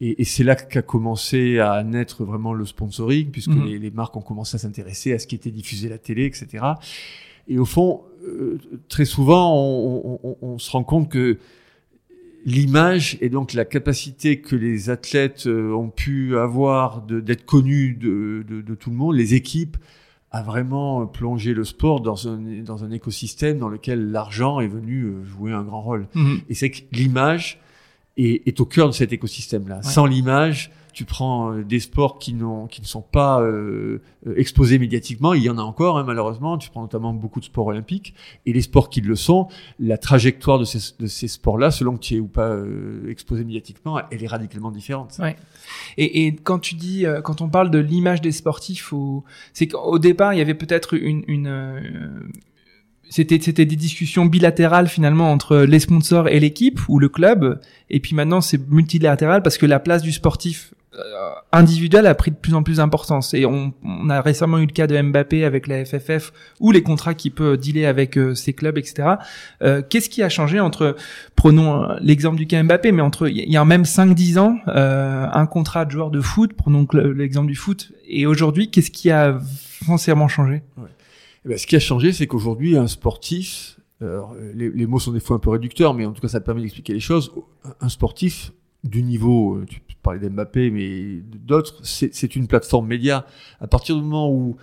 Et, 0.00 0.20
et 0.20 0.24
c'est 0.24 0.42
là 0.44 0.56
qu'a 0.56 0.82
commencé 0.82 1.60
à 1.60 1.82
naître 1.84 2.24
vraiment 2.24 2.52
le 2.52 2.66
sponsoring, 2.66 3.30
puisque 3.30 3.50
Mhm. 3.52 3.64
les, 3.66 3.78
les 3.78 3.90
marques 3.92 4.16
ont 4.16 4.22
commencé 4.22 4.56
à 4.56 4.58
s'intéresser 4.58 5.12
à 5.12 5.18
ce 5.20 5.26
qui 5.28 5.36
était 5.36 5.52
diffusé 5.52 5.86
à 5.86 5.90
la 5.90 5.98
télé, 5.98 6.24
etc. 6.26 6.64
Et 7.46 7.58
au 7.58 7.64
fond, 7.64 8.02
euh, 8.26 8.58
très 8.88 9.04
souvent, 9.04 9.54
on, 9.54 10.02
on- 10.04 10.20
on- 10.24 10.36
on 10.54 10.58
se 10.58 10.70
rend 10.72 10.82
compte 10.82 11.08
que 11.10 11.38
l'image 12.44 13.16
et 13.20 13.28
donc 13.28 13.52
la 13.54 13.64
capacité 13.64 14.40
que 14.40 14.56
les 14.56 14.90
athlètes 14.90 15.46
euh, 15.46 15.72
ont 15.72 15.88
pu 15.90 16.36
avoir 16.36 17.02
d'être 17.02 17.44
connus 17.46 17.94
de, 17.94 18.44
de- 18.48 18.60
de 18.60 18.74
tout 18.74 18.90
le 18.90 18.96
monde, 18.96 19.14
les 19.14 19.34
équipes, 19.34 19.76
a 20.34 20.42
vraiment 20.42 21.06
plongé 21.06 21.54
le 21.54 21.62
sport 21.62 22.00
dans 22.00 22.26
un, 22.26 22.38
dans 22.64 22.82
un 22.82 22.90
écosystème 22.90 23.58
dans 23.58 23.68
lequel 23.68 24.10
l'argent 24.10 24.58
est 24.58 24.66
venu 24.66 25.04
euh, 25.04 25.24
jouer 25.24 25.52
un 25.52 25.62
grand 25.62 25.80
rôle. 25.80 26.08
Mhm. 26.14 26.40
Et 26.48 26.54
c'est 26.54 26.72
que 26.72 26.82
l'image 26.90 27.60
est, 28.16 28.48
est 28.48 28.60
au 28.60 28.64
cœur 28.64 28.88
de 28.88 28.94
cet 28.94 29.12
écosystème-là. 29.12 29.82
Sans 29.82 30.06
l'image, 30.06 30.72
tu 30.94 31.04
prends 31.04 31.52
euh, 31.52 31.64
des 31.64 31.80
sports 31.80 32.18
qui, 32.18 32.34
qui 32.70 32.80
ne 32.80 32.86
sont 32.86 33.02
pas 33.02 33.40
euh, 33.40 34.00
euh, 34.26 34.34
exposés 34.36 34.78
médiatiquement. 34.78 35.34
Il 35.34 35.42
y 35.42 35.50
en 35.50 35.58
a 35.58 35.62
encore, 35.62 35.98
hein, 35.98 36.04
malheureusement. 36.06 36.56
Tu 36.56 36.70
prends 36.70 36.82
notamment 36.82 37.12
beaucoup 37.12 37.40
de 37.40 37.44
sports 37.44 37.66
olympiques. 37.66 38.14
Et 38.46 38.52
les 38.52 38.62
sports 38.62 38.88
qui 38.88 39.00
le 39.00 39.16
sont, 39.16 39.48
la 39.78 39.98
trajectoire 39.98 40.58
de 40.58 40.64
ces, 40.64 41.28
sports-là, 41.28 41.70
selon 41.70 41.96
que 41.96 42.00
tu 42.00 42.14
es 42.14 42.20
ou 42.20 42.28
pas 42.28 42.48
euh, 42.48 43.10
exposé 43.10 43.44
médiatiquement, 43.44 44.00
elle 44.10 44.22
est 44.22 44.28
radicalement 44.28 44.70
différente. 44.70 45.16
Ouais. 45.18 45.36
Et, 45.96 46.34
quand 46.36 46.60
tu 46.60 46.76
dis, 46.76 47.04
quand 47.24 47.40
on 47.40 47.48
parle 47.48 47.70
de 47.70 47.78
l'image 47.78 48.20
des 48.20 48.32
sportifs, 48.32 48.92
c'est 49.52 49.66
qu'au 49.66 49.98
départ 49.98 50.32
il 50.32 50.38
y 50.38 50.42
avait 50.42 50.54
peut-être 50.54 50.94
une, 50.94 51.24
une 51.26 52.30
c'était 53.10 53.38
c'était 53.40 53.66
des 53.66 53.76
discussions 53.76 54.26
bilatérales 54.26 54.88
finalement 54.88 55.30
entre 55.30 55.58
les 55.58 55.78
sponsors 55.78 56.28
et 56.28 56.40
l'équipe 56.40 56.80
ou 56.88 56.98
le 56.98 57.08
club, 57.08 57.60
et 57.90 58.00
puis 58.00 58.14
maintenant 58.14 58.40
c'est 58.40 58.58
multilatéral 58.68 59.42
parce 59.42 59.58
que 59.58 59.66
la 59.66 59.78
place 59.78 60.02
du 60.02 60.12
sportif 60.12 60.74
individuel 61.52 62.06
a 62.06 62.14
pris 62.14 62.30
de 62.30 62.36
plus 62.36 62.54
en 62.54 62.62
plus 62.62 62.76
d'importance. 62.76 63.34
Et 63.34 63.46
on, 63.46 63.72
on 63.84 64.10
a 64.10 64.20
récemment 64.20 64.58
eu 64.58 64.66
le 64.66 64.72
cas 64.72 64.86
de 64.86 65.00
Mbappé 65.00 65.44
avec 65.44 65.66
la 65.66 65.84
FFF 65.84 66.32
ou 66.60 66.72
les 66.72 66.82
contrats 66.82 67.14
qu'il 67.14 67.32
peut 67.32 67.56
dealer 67.56 67.86
avec 67.86 68.16
euh, 68.16 68.34
ses 68.34 68.52
clubs, 68.52 68.78
etc. 68.78 69.14
Euh, 69.62 69.82
Qu'est-ce 69.88 70.08
qui 70.08 70.22
a 70.22 70.28
changé 70.28 70.60
entre, 70.60 70.96
prenons 71.36 71.82
euh, 71.82 71.96
l'exemple 72.00 72.36
du 72.36 72.46
cas 72.46 72.62
Mbappé, 72.62 72.92
mais 72.92 73.02
entre 73.02 73.28
il 73.28 73.50
y 73.50 73.56
a 73.56 73.64
même 73.64 73.82
5-10 73.82 74.38
ans, 74.38 74.58
euh, 74.68 75.26
un 75.32 75.46
contrat 75.46 75.84
de 75.84 75.90
joueur 75.90 76.10
de 76.10 76.20
foot, 76.20 76.52
prenons 76.54 76.86
l'exemple 76.92 77.48
du 77.48 77.56
foot, 77.56 77.92
et 78.06 78.26
aujourd'hui, 78.26 78.70
qu'est-ce 78.70 78.90
qui 78.90 79.10
a 79.10 79.38
foncièrement 79.84 80.28
changé? 80.28 80.62
Eh 81.44 81.48
ben, 81.48 81.58
ce 81.58 81.66
qui 81.66 81.76
a 81.76 81.80
changé, 81.80 82.12
c'est 82.12 82.26
qu'aujourd'hui, 82.26 82.76
un 82.76 82.86
sportif, 82.86 83.78
alors, 84.00 84.34
euh, 84.36 84.52
les, 84.54 84.70
les 84.70 84.86
mots 84.86 84.98
sont 84.98 85.12
des 85.12 85.20
fois 85.20 85.36
un 85.36 85.38
peu 85.38 85.50
réducteurs, 85.50 85.94
mais 85.94 86.04
en 86.04 86.12
tout 86.12 86.20
cas, 86.20 86.28
ça 86.28 86.40
permet 86.40 86.62
d'expliquer 86.62 86.92
les 86.92 87.00
choses. 87.00 87.32
Un 87.80 87.88
sportif 87.88 88.52
du 88.84 89.02
niveau, 89.02 89.56
euh, 89.56 89.66
tu 89.66 89.80
parlais 90.02 90.20
d'Mbappé, 90.20 90.70
mais 90.70 91.22
d'autres, 91.46 91.80
c'est 91.82 92.36
une 92.36 92.46
plateforme 92.46 92.86
média. 92.86 93.26
À 93.60 93.66
partir 93.66 93.96
du 93.96 94.02
moment 94.02 94.30
où 94.30 94.56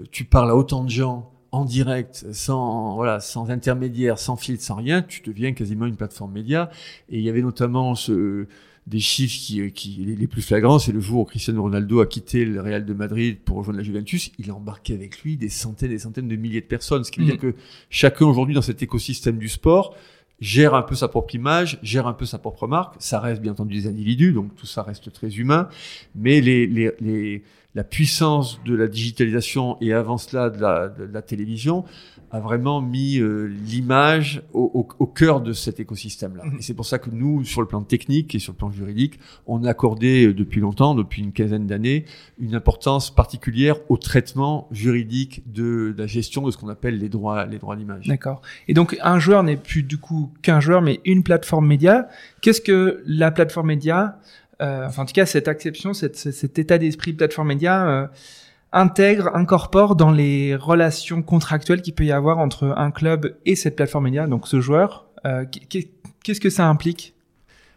euh, 0.00 0.04
tu 0.10 0.24
parles 0.24 0.50
à 0.50 0.56
autant 0.56 0.82
de 0.84 0.90
gens 0.90 1.30
en 1.52 1.64
direct, 1.64 2.26
sans 2.32 2.94
voilà, 2.96 3.20
sans 3.20 3.50
intermédiaire, 3.50 4.18
sans 4.18 4.36
filtre, 4.36 4.62
sans 4.62 4.76
rien, 4.76 5.02
tu 5.02 5.22
deviens 5.22 5.52
quasiment 5.52 5.86
une 5.86 5.96
plateforme 5.96 6.32
média. 6.32 6.70
Et 7.10 7.18
il 7.18 7.22
y 7.22 7.28
avait 7.28 7.42
notamment 7.42 7.94
ce, 7.94 8.46
des 8.86 8.98
chiffres 9.00 9.38
qui, 9.38 9.72
qui 9.72 9.90
les, 10.18 10.26
plus 10.26 10.42
flagrants, 10.42 10.78
c'est 10.78 10.92
le 10.92 11.00
jour 11.00 11.20
où 11.20 11.24
Cristiano 11.24 11.62
Ronaldo 11.62 12.00
a 12.00 12.06
quitté 12.06 12.44
le 12.44 12.60
Real 12.60 12.84
de 12.86 12.94
Madrid 12.94 13.38
pour 13.44 13.58
rejoindre 13.58 13.78
la 13.78 13.84
Juventus, 13.84 14.30
il 14.38 14.50
a 14.50 14.54
embarqué 14.54 14.94
avec 14.94 15.22
lui 15.22 15.36
des 15.36 15.48
centaines 15.50 15.90
et 15.90 15.94
des 15.94 15.98
centaines 16.00 16.28
de 16.28 16.36
milliers 16.36 16.60
de 16.62 16.66
personnes, 16.66 17.04
ce 17.04 17.10
qui 17.10 17.20
veut 17.20 17.26
Mhm. 17.26 17.30
dire 17.32 17.40
que 17.40 17.54
chacun 17.90 18.26
aujourd'hui 18.26 18.54
dans 18.54 18.62
cet 18.62 18.82
écosystème 18.82 19.38
du 19.38 19.48
sport 19.48 19.94
gère 20.40 20.74
un 20.74 20.82
peu 20.82 20.94
sa 20.94 21.08
propre 21.08 21.34
image, 21.34 21.78
gère 21.82 22.06
un 22.06 22.12
peu 22.12 22.26
sa 22.26 22.38
propre 22.38 22.66
marque. 22.66 22.94
Ça 22.98 23.20
reste 23.20 23.40
bien 23.42 23.52
entendu 23.52 23.74
des 23.80 23.88
individus, 23.88 24.32
donc 24.32 24.54
tout 24.54 24.66
ça 24.66 24.82
reste 24.82 25.12
très 25.12 25.36
humain. 25.36 25.68
Mais 26.14 26.40
les, 26.40 26.66
les, 26.66 26.92
les, 27.00 27.42
la 27.74 27.84
puissance 27.84 28.60
de 28.64 28.74
la 28.74 28.88
digitalisation 28.88 29.76
et 29.80 29.92
avant 29.92 30.18
cela 30.18 30.50
de 30.50 30.60
la, 30.60 30.88
de 30.88 31.04
la 31.04 31.22
télévision 31.22 31.84
a 32.30 32.40
vraiment 32.40 32.80
mis 32.80 33.18
euh, 33.18 33.46
l'image 33.46 34.42
au, 34.52 34.70
au, 34.74 34.88
au 34.98 35.06
cœur 35.06 35.40
de 35.40 35.52
cet 35.52 35.80
écosystème-là. 35.80 36.44
Mhm. 36.44 36.56
Et 36.58 36.62
c'est 36.62 36.74
pour 36.74 36.86
ça 36.86 36.98
que 36.98 37.10
nous, 37.10 37.44
sur 37.44 37.60
le 37.60 37.66
plan 37.66 37.82
technique 37.82 38.34
et 38.34 38.38
sur 38.38 38.52
le 38.52 38.58
plan 38.58 38.70
juridique, 38.70 39.18
on 39.46 39.64
a 39.64 39.70
accordé 39.70 40.26
euh, 40.26 40.34
depuis 40.34 40.60
longtemps, 40.60 40.94
depuis 40.94 41.22
une 41.22 41.32
quinzaine 41.32 41.66
d'années, 41.66 42.04
une 42.38 42.54
importance 42.54 43.14
particulière 43.14 43.76
au 43.88 43.96
traitement 43.96 44.68
juridique 44.70 45.42
de, 45.46 45.94
la 45.96 46.06
gestion 46.06 46.42
de 46.42 46.50
ce 46.50 46.58
qu'on 46.58 46.68
appelle 46.68 46.98
les 46.98 47.08
droits, 47.08 47.46
les 47.46 47.58
droits 47.58 47.76
d'image. 47.76 48.06
D'accord. 48.06 48.42
Et 48.66 48.74
donc, 48.74 48.96
un 49.00 49.18
joueur 49.18 49.42
n'est 49.42 49.56
plus 49.56 49.82
du 49.82 49.98
coup 49.98 50.30
qu'un 50.42 50.60
joueur, 50.60 50.82
mais 50.82 51.00
une 51.04 51.22
plateforme 51.22 51.66
média. 51.66 52.08
Qu'est-ce 52.42 52.60
que 52.60 53.02
la 53.06 53.30
plateforme 53.30 53.68
média, 53.68 54.18
euh, 54.60 54.86
enfin 54.86 55.02
en 55.02 55.06
tout 55.06 55.12
cas 55.12 55.26
cette 55.26 55.48
acception, 55.48 55.94
cette, 55.94 56.16
cet 56.16 56.34
cet 56.34 56.58
état 56.58 56.78
d'esprit 56.78 57.12
plateforme 57.12 57.48
média, 57.48 57.88
euh, 57.88 58.06
intègre, 58.72 59.30
incorpore 59.34 59.96
dans 59.96 60.10
les 60.10 60.54
relations 60.56 61.22
contractuelles 61.22 61.82
qu'il 61.82 61.94
peut 61.94 62.04
y 62.04 62.12
avoir 62.12 62.38
entre 62.38 62.74
un 62.76 62.90
club 62.90 63.36
et 63.46 63.56
cette 63.56 63.76
plateforme 63.76 64.04
média, 64.04 64.26
donc 64.26 64.46
ce 64.48 64.60
joueur 64.60 65.06
euh, 65.26 65.44
qu'est- 65.68 65.90
Qu'est-ce 66.24 66.40
que 66.40 66.50
ça 66.50 66.68
implique? 66.68 67.14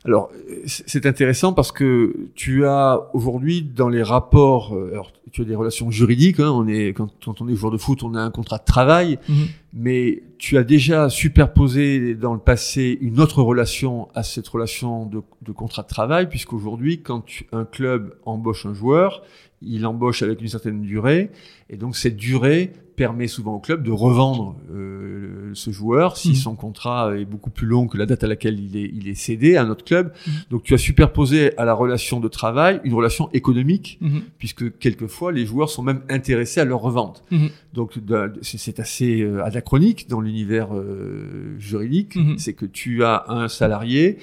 Alors, 0.04 0.32
c'est 0.66 1.06
intéressant 1.06 1.54
parce 1.54 1.72
que 1.72 2.28
tu 2.36 2.66
as 2.66 3.00
aujourd'hui 3.14 3.62
dans 3.62 3.88
les 3.88 4.02
rapports, 4.04 4.76
euh, 4.76 4.90
alors 4.92 5.14
tu 5.32 5.42
as 5.44 5.46
des 5.46 5.54
relations 5.56 5.90
juridiques. 5.92 6.40
Hein, 6.40 6.50
on 6.52 6.68
est 6.68 6.88
quand, 6.90 7.10
quand, 7.24 7.40
on 7.40 7.48
est 7.48 7.56
joueur 7.56 7.72
de 7.72 7.78
foot, 7.78 8.02
on 8.04 8.16
a 8.16 8.20
un 8.22 8.32
contrat 8.32 8.58
de 8.58 8.66
travail, 8.66 9.20
Mhm. 9.30 9.46
mais 9.74 10.24
tu 10.40 10.58
as 10.58 10.64
déjà 10.64 11.08
superposé 11.10 12.16
dans 12.16 12.34
le 12.34 12.40
passé 12.40 12.98
une 13.00 13.20
autre 13.20 13.42
relation 13.44 14.08
à 14.16 14.24
cette 14.24 14.48
relation 14.48 15.06
de, 15.06 15.22
de 15.44 15.52
contrat 15.52 15.84
de 15.84 15.88
travail, 15.88 16.28
puisqu'aujourd'hui, 16.28 17.02
quand 17.02 17.22
tu- 17.22 17.46
un 17.52 17.64
club 17.66 18.16
embauche 18.26 18.66
un 18.66 18.74
joueur, 18.74 19.22
il 19.62 19.86
embauche 19.86 20.24
avec 20.24 20.42
une 20.42 20.48
certaine 20.48 20.82
durée, 20.82 21.30
et 21.70 21.78
donc 21.78 21.96
cette 21.96 22.18
durée 22.18 22.72
permet 22.96 23.28
souvent 23.28 23.56
au 23.56 23.60
club 23.60 23.82
de 23.84 23.90
revendre 23.92 24.58
euh, 24.72 25.50
ce 25.54 25.72
joueur 25.72 26.18
si 26.18 26.30
Mhm. 26.30 26.36
son 26.36 26.56
contrat 26.56 27.18
est 27.18 27.26
beaucoup 27.26 27.50
plus 27.50 27.66
long 27.66 27.88
que 27.88 27.98
la 27.98 28.06
date 28.06 28.24
à 28.24 28.28
laquelle 28.28 28.60
il 28.60 28.78
est, 28.78 28.92
il 28.94 29.08
est 29.08 29.16
cédé 29.16 29.56
à 29.56 29.64
un 29.64 29.70
autre 29.70 29.84
club. 29.86 30.12
Mhm. 30.28 30.34
Donc 30.52 30.64
tu 30.64 30.74
as 30.74 30.78
superposé 30.78 31.58
à 31.58 31.66
la 31.66 31.74
relation 31.74 32.20
de 32.20 32.28
travail 32.28 32.80
une 32.84 32.94
relation 32.94 33.30
économique, 33.34 33.98
Mhm. 34.02 34.22
puisque 34.38 34.78
quelquefois 34.78 35.32
les 35.32 35.46
joueurs 35.46 35.70
sont 35.70 35.82
même 35.84 36.02
intéressés 36.10 36.60
à 36.60 36.66
leur 36.66 36.82
revente. 36.82 37.24
Donc 37.74 37.94
c'est 38.42 38.80
assez 38.80 39.22
euh, 39.22 39.44
anachronique 39.44 40.08
dans 40.10 40.22
l'univers 40.22 40.70
euh, 40.76 41.56
juridique, 41.58 42.18
c'est 42.38 42.54
que 42.54 42.66
tu 42.66 43.04
as 43.04 43.26
un 43.30 43.48
salarié 43.48 44.18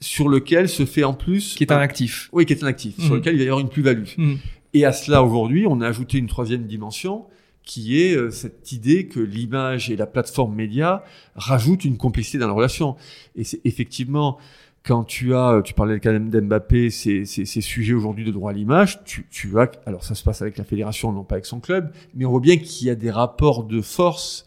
sur 0.00 0.28
lequel 0.28 0.68
se 0.68 0.84
fait 0.86 1.04
en 1.04 1.14
plus 1.14 1.54
Qui 1.54 1.64
est 1.64 1.72
un 1.72 1.78
actif. 1.78 2.28
oui 2.32 2.46
qui 2.46 2.52
est 2.52 2.62
un 2.62 2.66
actif, 2.66 2.94
sur 2.98 3.10
Mhm. 3.10 3.16
lequel 3.16 3.34
il 3.34 3.38
va 3.38 3.44
y 3.44 3.48
avoir 3.48 3.60
une 3.60 3.68
plus-value. 3.68 4.04
Mhm. 4.16 4.38
Et 4.74 4.84
à 4.84 4.92
cela, 4.92 5.22
aujourd'hui, 5.22 5.66
on 5.66 5.80
a 5.80 5.88
ajouté 5.88 6.18
une 6.18 6.26
troisième 6.26 6.64
dimension 6.66 7.24
qui 7.64 8.00
est 8.00 8.14
euh, 8.16 8.30
cette 8.30 8.72
idée 8.72 9.06
que 9.06 9.20
l'image 9.20 9.90
et 9.90 9.96
la 9.96 10.06
plateforme 10.06 10.54
média 10.54 11.04
rajoutent 11.34 11.84
une 11.84 11.96
complexité 11.98 12.38
dans 12.38 12.46
la 12.46 12.52
relation. 12.54 12.96
Et 13.36 13.44
c'est 13.44 13.60
effectivement, 13.64 14.38
quand 14.84 15.04
tu 15.04 15.34
as, 15.34 15.60
tu 15.64 15.74
parlais 15.74 16.00
quand 16.00 16.12
même 16.12 16.30
d'Mbappé, 16.30 16.88
ces, 16.88 17.26
ces, 17.26 17.44
ces 17.44 17.60
sujets 17.60 17.92
aujourd'hui 17.92 18.24
de 18.24 18.30
droit 18.30 18.52
à 18.52 18.54
l'image, 18.54 19.04
tu, 19.04 19.26
tu 19.30 19.58
as, 19.58 19.70
alors 19.84 20.02
ça 20.04 20.14
se 20.14 20.22
passe 20.22 20.40
avec 20.40 20.56
la 20.56 20.64
fédération, 20.64 21.12
non 21.12 21.24
pas 21.24 21.34
avec 21.34 21.44
son 21.46 21.60
club, 21.60 21.90
mais 22.14 22.24
on 22.24 22.30
voit 22.30 22.40
bien 22.40 22.56
qu'il 22.56 22.86
y 22.86 22.90
a 22.90 22.94
des 22.94 23.10
rapports 23.10 23.64
de 23.64 23.82
force 23.82 24.46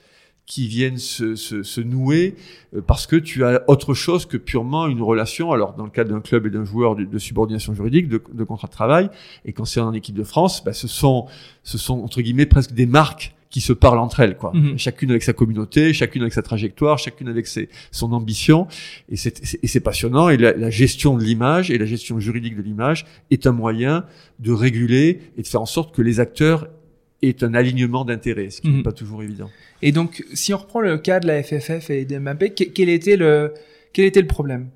qui 0.51 0.67
viennent 0.67 0.98
se, 0.98 1.36
se, 1.38 1.63
se 1.63 1.79
nouer 1.79 2.36
euh, 2.75 2.81
parce 2.86 3.08
que 3.08 3.15
tu 3.15 3.46
as 3.46 3.63
autre 3.70 3.93
chose 3.93 4.25
que 4.25 4.36
purement 4.36 4.88
une 4.88 5.01
relation. 5.01 5.53
Alors 5.53 5.75
dans 5.75 5.86
le 5.86 5.89
cas 5.98 6.03
d'un 6.03 6.20
club 6.20 6.46
et 6.46 6.50
d'un 6.50 6.65
joueur 6.65 6.98
de, 6.98 7.05
de 7.05 7.20
subordination 7.20 7.74
juridique, 7.74 8.10
de, 8.10 8.22
de 8.34 8.43
contrat 8.43 8.67
de 8.67 8.74
travail, 8.74 9.10
et 9.46 9.53
quand 9.53 9.63
c'est 9.63 9.79
en 9.79 9.93
équipe 9.93 10.15
de 10.24 10.25
France, 10.25 10.62
bah, 10.65 10.74
ce 10.74 10.89
sont 10.89 11.27
ce 11.63 11.77
sont 11.77 11.98
entre 12.03 12.20
guillemets 12.22 12.46
presque 12.55 12.74
des 12.74 12.86
marques 12.86 13.34
qui 13.50 13.62
se 13.62 13.74
parlent 13.74 14.00
entre 14.00 14.20
elles, 14.22 14.36
quoi. 14.38 14.51
Mhm. 14.53 14.77
Chacune 14.77 15.10
avec 15.12 15.24
sa 15.24 15.34
communauté, 15.34 15.93
chacune 15.93 16.22
avec 16.22 16.34
sa 16.34 16.41
trajectoire, 16.41 16.98
chacune 16.98 17.27
avec 17.29 17.48
ses, 17.48 17.70
son 17.91 18.12
ambition, 18.13 18.67
et 19.10 19.15
c'est 19.15 19.38
c'est- 19.46 19.60
et 19.63 19.67
c'est 19.67 19.79
passionnant. 19.81 20.27
Et 20.29 20.38
la, 20.38 20.51
la 20.53 20.70
gestion 20.70 21.17
de 21.17 21.24
l'image 21.24 21.72
et 21.72 21.77
la 21.77 21.86
gestion 21.86 22.20
juridique 22.20 22.55
de 22.58 22.62
l'image 22.62 23.05
est 23.29 23.48
un 23.48 23.51
moyen 23.53 24.05
de 24.39 24.51
réguler 24.51 25.08
et 25.38 25.41
de 25.43 25.48
faire 25.48 25.62
en 25.62 25.65
sorte 25.77 25.93
que 25.96 26.01
les 26.01 26.20
acteurs 26.20 26.67
aient 27.22 27.44
un 27.44 27.54
alignement 27.54 28.04
d'intérêts, 28.06 28.50
ce 28.50 28.62
qui 28.62 28.70
Mhm. 28.70 28.78
n'est 28.78 28.84
pas 28.84 28.92
toujours 28.92 29.22
évident. 29.24 29.50
Et 29.82 29.92
donc, 29.92 30.24
si 30.34 30.54
on 30.54 30.58
reprend 30.58 30.80
le 30.82 30.98
cas 30.98 31.20
de 31.20 31.28
la 31.28 31.42
FFF 31.44 31.90
et 31.90 32.06
de 32.06 32.18
Mbappé, 32.18 32.51
que- 32.51 32.63
quel 32.66 32.90
était 32.90 33.16
le, 33.18 33.54
quel 33.94 34.06
était 34.06 34.22
le 34.22 34.28
problème? 34.28 34.70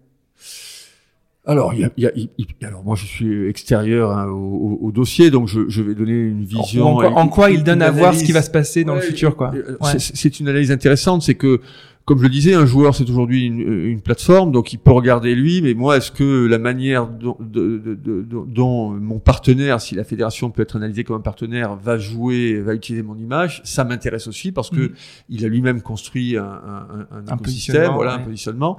Alors, 1.48 1.75
y 1.75 1.84
a, 1.84 1.92
y 1.96 2.08
a- 2.08 2.12
il- 2.16 2.30
alors 2.64 2.84
moi 2.84 2.96
je 2.96 3.06
suis 3.06 3.48
extérieur 3.48 4.12
hein, 4.18 4.28
au, 4.30 4.92
dossier, 4.92 5.30
donc 5.30 5.48
je, 5.48 5.70
je 5.70 5.84
vais 5.84 5.94
donner 5.94 6.14
une 6.14 6.44
vision. 6.44 6.88
en, 6.88 6.96
quoi, 6.96 7.12
en 7.12 7.28
quoi 7.28 7.52
il 7.52 7.64
donne 7.64 7.84
à 7.84 7.92
voir 7.92 8.16
ce 8.16 8.24
qui 8.24 8.32
va 8.32 8.42
se 8.42 8.50
passer 8.50 8.84
dans 8.84 8.96
le 8.96 9.02
futur, 9.02 9.36
quoi. 9.36 9.52
Euh, 9.54 9.78
Ouais. 9.80 10.00
C'est 10.00 10.40
une 10.40 10.48
analyse 10.48 10.72
intéressante, 10.72 11.22
c'est 11.22 11.36
que, 11.36 11.62
comme 12.06 12.20
je 12.20 12.24
le 12.24 12.30
disais, 12.30 12.54
un 12.54 12.68
joueur 12.68 12.94
c'est 12.94 13.10
aujourd'hui 13.10 13.48
une, 13.48 13.62
une 13.62 14.00
plateforme, 14.00 14.52
donc 14.52 14.72
il 14.74 14.78
peut 14.78 14.92
regarder 14.92 15.34
lui, 15.34 15.64
mais 15.64 15.74
moi, 15.74 15.98
est-ce 15.98 16.12
que 16.12 16.46
la 16.46 16.60
manière 16.60 17.08
dont, 17.08 17.36
de- 17.40 17.78
de- 17.80 17.96
de- 17.96 18.22
de- 18.22 18.46
dont 18.48 18.92
mon 18.92 19.18
partenaire, 19.18 19.82
si 19.82 19.96
la 19.96 20.04
fédération 20.04 20.52
peut 20.52 20.62
être 20.62 20.76
analysée 20.76 21.04
comme 21.04 21.16
un 21.16 21.22
partenaire, 21.22 21.76
va 21.76 21.98
jouer, 21.98 22.60
va 22.62 22.76
utiliser 22.76 23.02
mon 23.02 23.18
image, 23.18 23.62
ça 23.66 23.84
m'intéresse 23.86 24.28
aussi 24.28 24.52
parce 24.52 24.70
que 24.70 24.82
Mhm. 24.82 24.90
il 25.30 25.46
a 25.46 25.48
lui-même 25.48 25.82
construit 25.82 26.38
un, 26.38 26.44
un, 26.44 27.08
un, 27.12 27.36
écosystème, 27.38 27.92
voilà, 27.96 28.14
un 28.14 28.20
positionnement. 28.20 28.78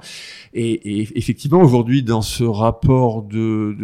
Et, 0.53 0.99
et 1.01 1.07
effectivement, 1.15 1.61
aujourd'hui, 1.61 2.03
dans 2.03 2.21
ce 2.21 2.45
rapport 2.45 3.23
de, 3.23 3.75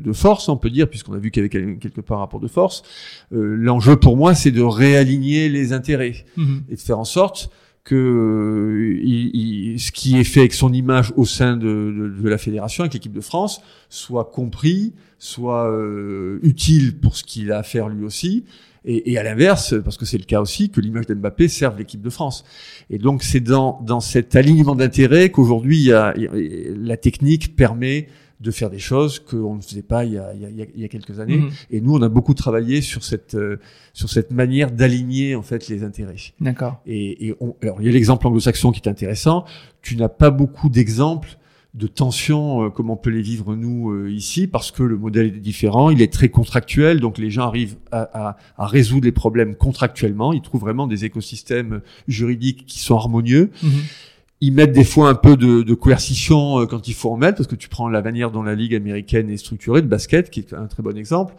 de, 0.00 0.12
force, 0.12 0.48
on 0.48 0.56
peut 0.56 0.70
dire, 0.70 0.88
puisqu'on 0.88 1.14
a 1.14 1.18
vu 1.18 1.32
qu'il 1.32 1.40
y 1.40 1.42
avait 1.42 1.48
quel- 1.50 1.78
quelque 1.78 2.00
part 2.00 2.18
un 2.18 2.20
rapport 2.20 2.38
de 2.40 2.46
force, 2.48 2.84
euh, 3.32 3.56
l'enjeu 3.56 3.96
pour 3.96 4.16
moi, 4.16 4.34
c'est 4.34 4.52
de 4.52 4.62
réaligner 4.62 5.48
les 5.48 5.72
intérêts 5.72 6.24
Mhm. 6.36 6.62
et 6.70 6.76
de 6.76 6.80
faire 6.80 7.00
en 7.00 7.04
sorte 7.04 7.50
que 7.84 7.94
euh, 7.94 8.98
il- 9.02 9.30
il- 9.74 9.78
ce 9.80 9.92
qui 9.92 10.16
est 10.18 10.24
fait 10.24 10.40
avec 10.40 10.54
son 10.54 10.72
image 10.72 11.12
au 11.16 11.26
sein 11.26 11.56
de, 11.56 11.66
de, 11.66 12.22
de 12.22 12.28
la 12.28 12.38
fédération, 12.38 12.82
avec 12.82 12.94
l'équipe 12.94 13.12
de 13.12 13.20
France, 13.20 13.60
soit 13.90 14.24
compris, 14.32 14.94
soit 15.18 15.70
euh, 15.70 16.38
utile 16.42 16.96
pour 16.98 17.16
ce 17.16 17.24
qu'il 17.24 17.52
a 17.52 17.58
à 17.58 17.62
faire 17.62 17.88
lui 17.90 18.04
aussi, 18.04 18.44
et, 18.86 19.12
et 19.12 19.18
à 19.18 19.22
l'inverse, 19.22 19.74
parce 19.84 19.96
que 19.98 20.04
c'est 20.06 20.18
le 20.18 20.24
cas 20.24 20.40
aussi, 20.40 20.70
que 20.70 20.80
l'image 20.80 21.06
d'Mbappé 21.06 21.48
serve 21.48 21.76
l'équipe 21.78 22.02
de 22.02 22.10
France. 22.10 22.44
Et 22.90 22.98
donc 22.98 23.22
c'est 23.22 23.40
dans, 23.40 23.80
dans 23.86 24.00
cet 24.00 24.34
alignement 24.36 24.74
d'intérêts 24.74 25.30
qu'aujourd'hui 25.30 25.90
la 25.90 26.96
technique 26.96 27.54
permet 27.56 28.08
de 28.44 28.50
faire 28.50 28.70
des 28.70 28.78
choses 28.78 29.18
qu'on 29.18 29.56
ne 29.56 29.60
faisait 29.62 29.82
pas 29.82 30.04
il 30.04 30.12
y 30.12 30.18
a, 30.18 30.32
il 30.34 30.40
y 30.42 30.46
a- 30.62 30.66
il 30.76 30.80
y 30.80 30.84
a 30.84 30.88
quelques 30.88 31.18
années. 31.18 31.38
Mhm. 31.38 31.50
Et 31.70 31.80
nous, 31.80 31.94
on 31.94 32.02
a 32.02 32.08
beaucoup 32.08 32.34
travaillé 32.34 32.80
sur 32.82 33.02
cette, 33.02 33.34
euh, 33.34 33.56
sur 33.92 34.08
cette 34.10 34.30
manière 34.30 34.70
d'aligner 34.70 35.34
en 35.34 35.42
fait 35.42 35.68
les 35.68 35.82
intérêts. 35.82 36.16
D'accord. 36.40 36.80
Et, 36.86 37.26
et 37.28 37.34
on, 37.40 37.56
alors, 37.62 37.80
il 37.80 37.86
y 37.86 37.88
a 37.88 37.92
l'exemple 37.92 38.26
anglo-saxon 38.26 38.70
qui 38.72 38.80
est 38.84 38.88
intéressant. 38.88 39.44
Tu 39.82 39.96
n'as 39.96 40.08
pas 40.10 40.30
beaucoup 40.30 40.68
d'exemples 40.68 41.38
de 41.72 41.88
tensions 41.88 42.66
euh, 42.66 42.70
comme 42.70 42.88
on 42.90 42.96
peut 42.96 43.10
les 43.10 43.22
vivre 43.22 43.56
nous 43.56 43.90
euh, 43.90 44.08
ici, 44.10 44.46
parce 44.46 44.70
que 44.70 44.82
le 44.84 44.96
modèle 44.96 45.26
est 45.26 45.40
différent, 45.40 45.90
il 45.90 46.00
est 46.02 46.12
très 46.12 46.28
contractuel, 46.28 47.00
donc 47.00 47.18
les 47.18 47.30
gens 47.30 47.46
arrivent 47.48 47.74
à, 47.90 48.02
à, 48.28 48.36
à 48.58 48.66
résoudre 48.68 49.06
les 49.06 49.12
problèmes 49.12 49.56
contractuellement, 49.56 50.32
ils 50.32 50.40
trouvent 50.42 50.60
vraiment 50.60 50.86
des 50.86 51.04
écosystèmes 51.04 51.80
juridiques 52.06 52.64
qui 52.66 52.78
sont 52.78 52.94
harmonieux. 52.96 53.50
Mhm. 53.62 53.70
Ils 54.40 54.52
mettent 54.52 54.72
des 54.72 54.84
fois 54.84 55.08
un 55.08 55.14
peu 55.14 55.36
de, 55.36 55.62
de 55.62 55.74
coercition 55.74 56.60
euh, 56.60 56.66
quand 56.66 56.86
il 56.88 56.94
faut 56.94 57.10
en 57.10 57.16
mettre, 57.16 57.38
parce 57.38 57.46
que 57.48 57.54
tu 57.54 57.68
prends 57.68 57.88
la 57.88 58.02
manière 58.02 58.30
dont 58.30 58.42
la 58.42 58.54
ligue 58.54 58.74
américaine 58.74 59.30
est 59.30 59.36
structurée 59.38 59.80
de 59.82 59.86
basket, 59.86 60.30
qui 60.30 60.40
est 60.40 60.52
un 60.52 60.66
très 60.66 60.82
bon 60.82 60.96
exemple. 60.96 61.34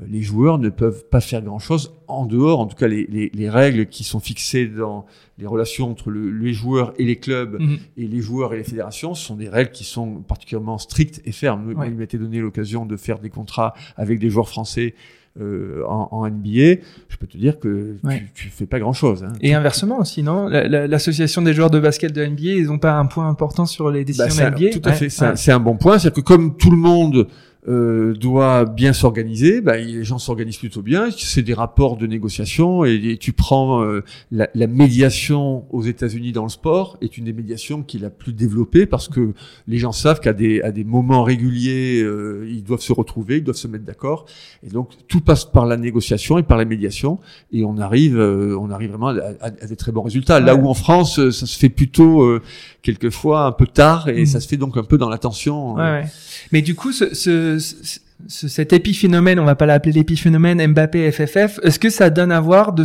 Euh, 0.00 0.04
Les 0.08 0.22
joueurs 0.22 0.58
ne 0.58 0.68
peuvent 0.70 1.04
pas 1.10 1.20
faire 1.20 1.42
grand-chose 1.42 1.92
en 2.06 2.24
dehors, 2.24 2.60
en 2.60 2.66
tout 2.66 2.76
cas 2.76 2.86
les, 2.88 3.06
les, 3.10 3.30
les 3.34 3.50
règles 3.50 3.86
qui 3.86 4.04
sont 4.04 4.20
fixées 4.20 4.66
dans 4.66 5.06
les 5.38 5.46
relations 5.46 5.90
entre 5.90 6.10
le- 6.10 6.30
les 6.30 6.52
joueurs 6.54 6.94
et 6.98 7.04
les 7.04 7.16
clubs 7.16 7.60
Mhm. 7.60 7.78
et 7.98 8.06
les 8.06 8.20
joueurs 8.22 8.54
et 8.54 8.58
les 8.58 8.64
fédérations 8.64 9.14
ce 9.14 9.26
sont 9.26 9.36
des 9.36 9.48
règles 9.50 9.70
qui 9.72 9.84
sont 9.84 10.22
particulièrement 10.22 10.78
strictes 10.78 11.20
et 11.26 11.32
fermes. 11.32 11.72
Ouais. 11.74 11.88
il 11.88 11.94
m'était 11.94 12.16
donné 12.18 12.38
l'occasion 12.40 12.86
de 12.86 12.96
faire 12.96 13.18
des 13.18 13.28
contrats 13.30 13.74
avec 13.96 14.18
des 14.18 14.30
joueurs 14.30 14.48
français 14.48 14.94
euh, 15.40 15.82
en, 15.88 16.08
en 16.10 16.26
NBA. 16.28 16.80
Je 17.08 17.16
peux 17.18 17.26
te 17.26 17.36
dire 17.36 17.58
que 17.58 17.96
Ouais. 18.04 18.24
tu, 18.34 18.44
tu 18.44 18.48
fais 18.50 18.66
pas 18.66 18.78
grand-chose. 18.78 19.24
Hein. 19.24 19.32
Et 19.40 19.54
inversement 19.54 19.98
aussi, 20.00 20.22
non? 20.22 20.48
La- 20.48 20.66
la- 20.68 20.86
L'association 20.86 21.42
des 21.42 21.52
joueurs 21.54 21.70
de 21.70 21.78
basket 21.80 22.12
de 22.12 22.24
NBA, 22.24 22.42
ils 22.58 22.70
ont 22.70 22.78
pas 22.78 22.92
un 22.98 23.06
point 23.06 23.28
important 23.28 23.66
sur 23.66 23.90
les 23.90 24.04
décisions 24.04 24.26
Bah, 24.26 24.30
c'est 24.30 24.50
de 24.50 24.56
NBA 24.66 24.70
Tout 24.72 24.82
à 24.84 24.90
Ouais, 24.90 24.96
fait, 24.96 25.08
c'est 25.08 25.24
un- 25.24 25.30
ouais. 25.30 25.36
c'est 25.36 25.52
un, 25.52 25.60
bon 25.60 25.76
point. 25.76 25.98
C'est-à-dire 25.98 26.22
que 26.22 26.26
comme 26.26 26.56
tout 26.56 26.70
le 26.70 26.76
monde 26.76 27.26
euh, 27.68 28.14
doit 28.14 28.64
bien 28.64 28.92
s'organiser, 28.92 29.60
bah, 29.60 29.76
les 29.76 30.04
gens 30.04 30.18
s'organisent 30.18 30.58
plutôt 30.58 30.82
bien. 30.82 31.08
C'est 31.16 31.42
des 31.42 31.54
rapports 31.54 31.96
de 31.96 32.06
négociation 32.06 32.84
et, 32.84 32.94
et 32.94 33.16
tu 33.18 33.32
prends 33.32 33.82
euh, 33.82 34.02
la, 34.30 34.48
la 34.54 34.66
médiation 34.66 35.64
aux 35.70 35.82
États-Unis 35.82 36.32
dans 36.32 36.44
le 36.44 36.48
sport 36.48 36.96
est 37.00 37.18
une 37.18 37.24
des 37.24 37.32
médiations 37.32 37.82
qui 37.82 37.96
est 37.96 38.00
la 38.00 38.10
plus 38.10 38.32
développée 38.32 38.86
parce 38.86 39.08
que 39.08 39.32
les 39.66 39.78
gens 39.78 39.92
savent 39.92 40.20
qu'à 40.20 40.32
des, 40.32 40.62
à 40.62 40.70
des 40.70 40.84
moments 40.84 41.22
réguliers, 41.24 42.02
euh, 42.02 42.46
ils 42.48 42.62
doivent 42.62 42.80
se 42.80 42.92
retrouver, 42.92 43.38
ils 43.38 43.44
doivent 43.44 43.56
se 43.56 43.68
mettre 43.68 43.84
d'accord. 43.84 44.26
Et 44.62 44.68
donc 44.70 44.90
tout 45.08 45.20
passe 45.20 45.44
par 45.44 45.66
la 45.66 45.76
négociation 45.76 46.38
et 46.38 46.42
par 46.42 46.58
la 46.58 46.64
médiation 46.64 47.18
et 47.52 47.64
on 47.64 47.78
arrive, 47.78 48.18
euh, 48.18 48.56
on 48.60 48.70
arrive 48.70 48.90
vraiment 48.90 49.08
à, 49.08 49.18
à- 49.40 49.46
à 49.46 49.66
des 49.66 49.76
très 49.76 49.92
bons 49.92 50.02
résultats. 50.02 50.40
Là 50.40 50.54
où 50.54 50.68
en 50.68 50.74
France, 50.74 51.16
ça 51.30 51.46
se 51.46 51.58
fait 51.58 51.68
plutôt 51.68 52.22
euh, 52.22 52.42
quelquefois 52.82 53.46
un 53.46 53.52
peu 53.52 53.66
tard 53.66 54.08
et 54.08 54.20
Mhm. 54.20 54.26
ça 54.26 54.40
se 54.40 54.48
fait 54.48 54.56
donc 54.56 54.76
un 54.76 54.84
peu 54.84 54.98
dans 54.98 55.08
la 55.08 55.18
tension. 55.18 55.74
Ouais, 55.74 55.82
euh. 55.82 56.00
ouais. 56.02 56.06
Mais 56.52 56.62
du 56.62 56.74
coup, 56.74 56.92
ce, 56.92 57.14
ce, 57.14 57.58
ce- 57.58 57.98
ce- 58.28 58.48
cet 58.48 58.72
épiphénomène, 58.72 59.38
on 59.38 59.44
va 59.44 59.54
pas 59.54 59.66
l'appeler 59.66 59.92
l'épiphénomène 59.92 60.64
Mbappé 60.72 61.10
FFF, 61.12 61.60
est-ce 61.62 61.78
que 61.78 61.90
ça 61.90 62.10
donne 62.10 62.32
à 62.32 62.40
voir 62.40 62.72
de 62.72 62.84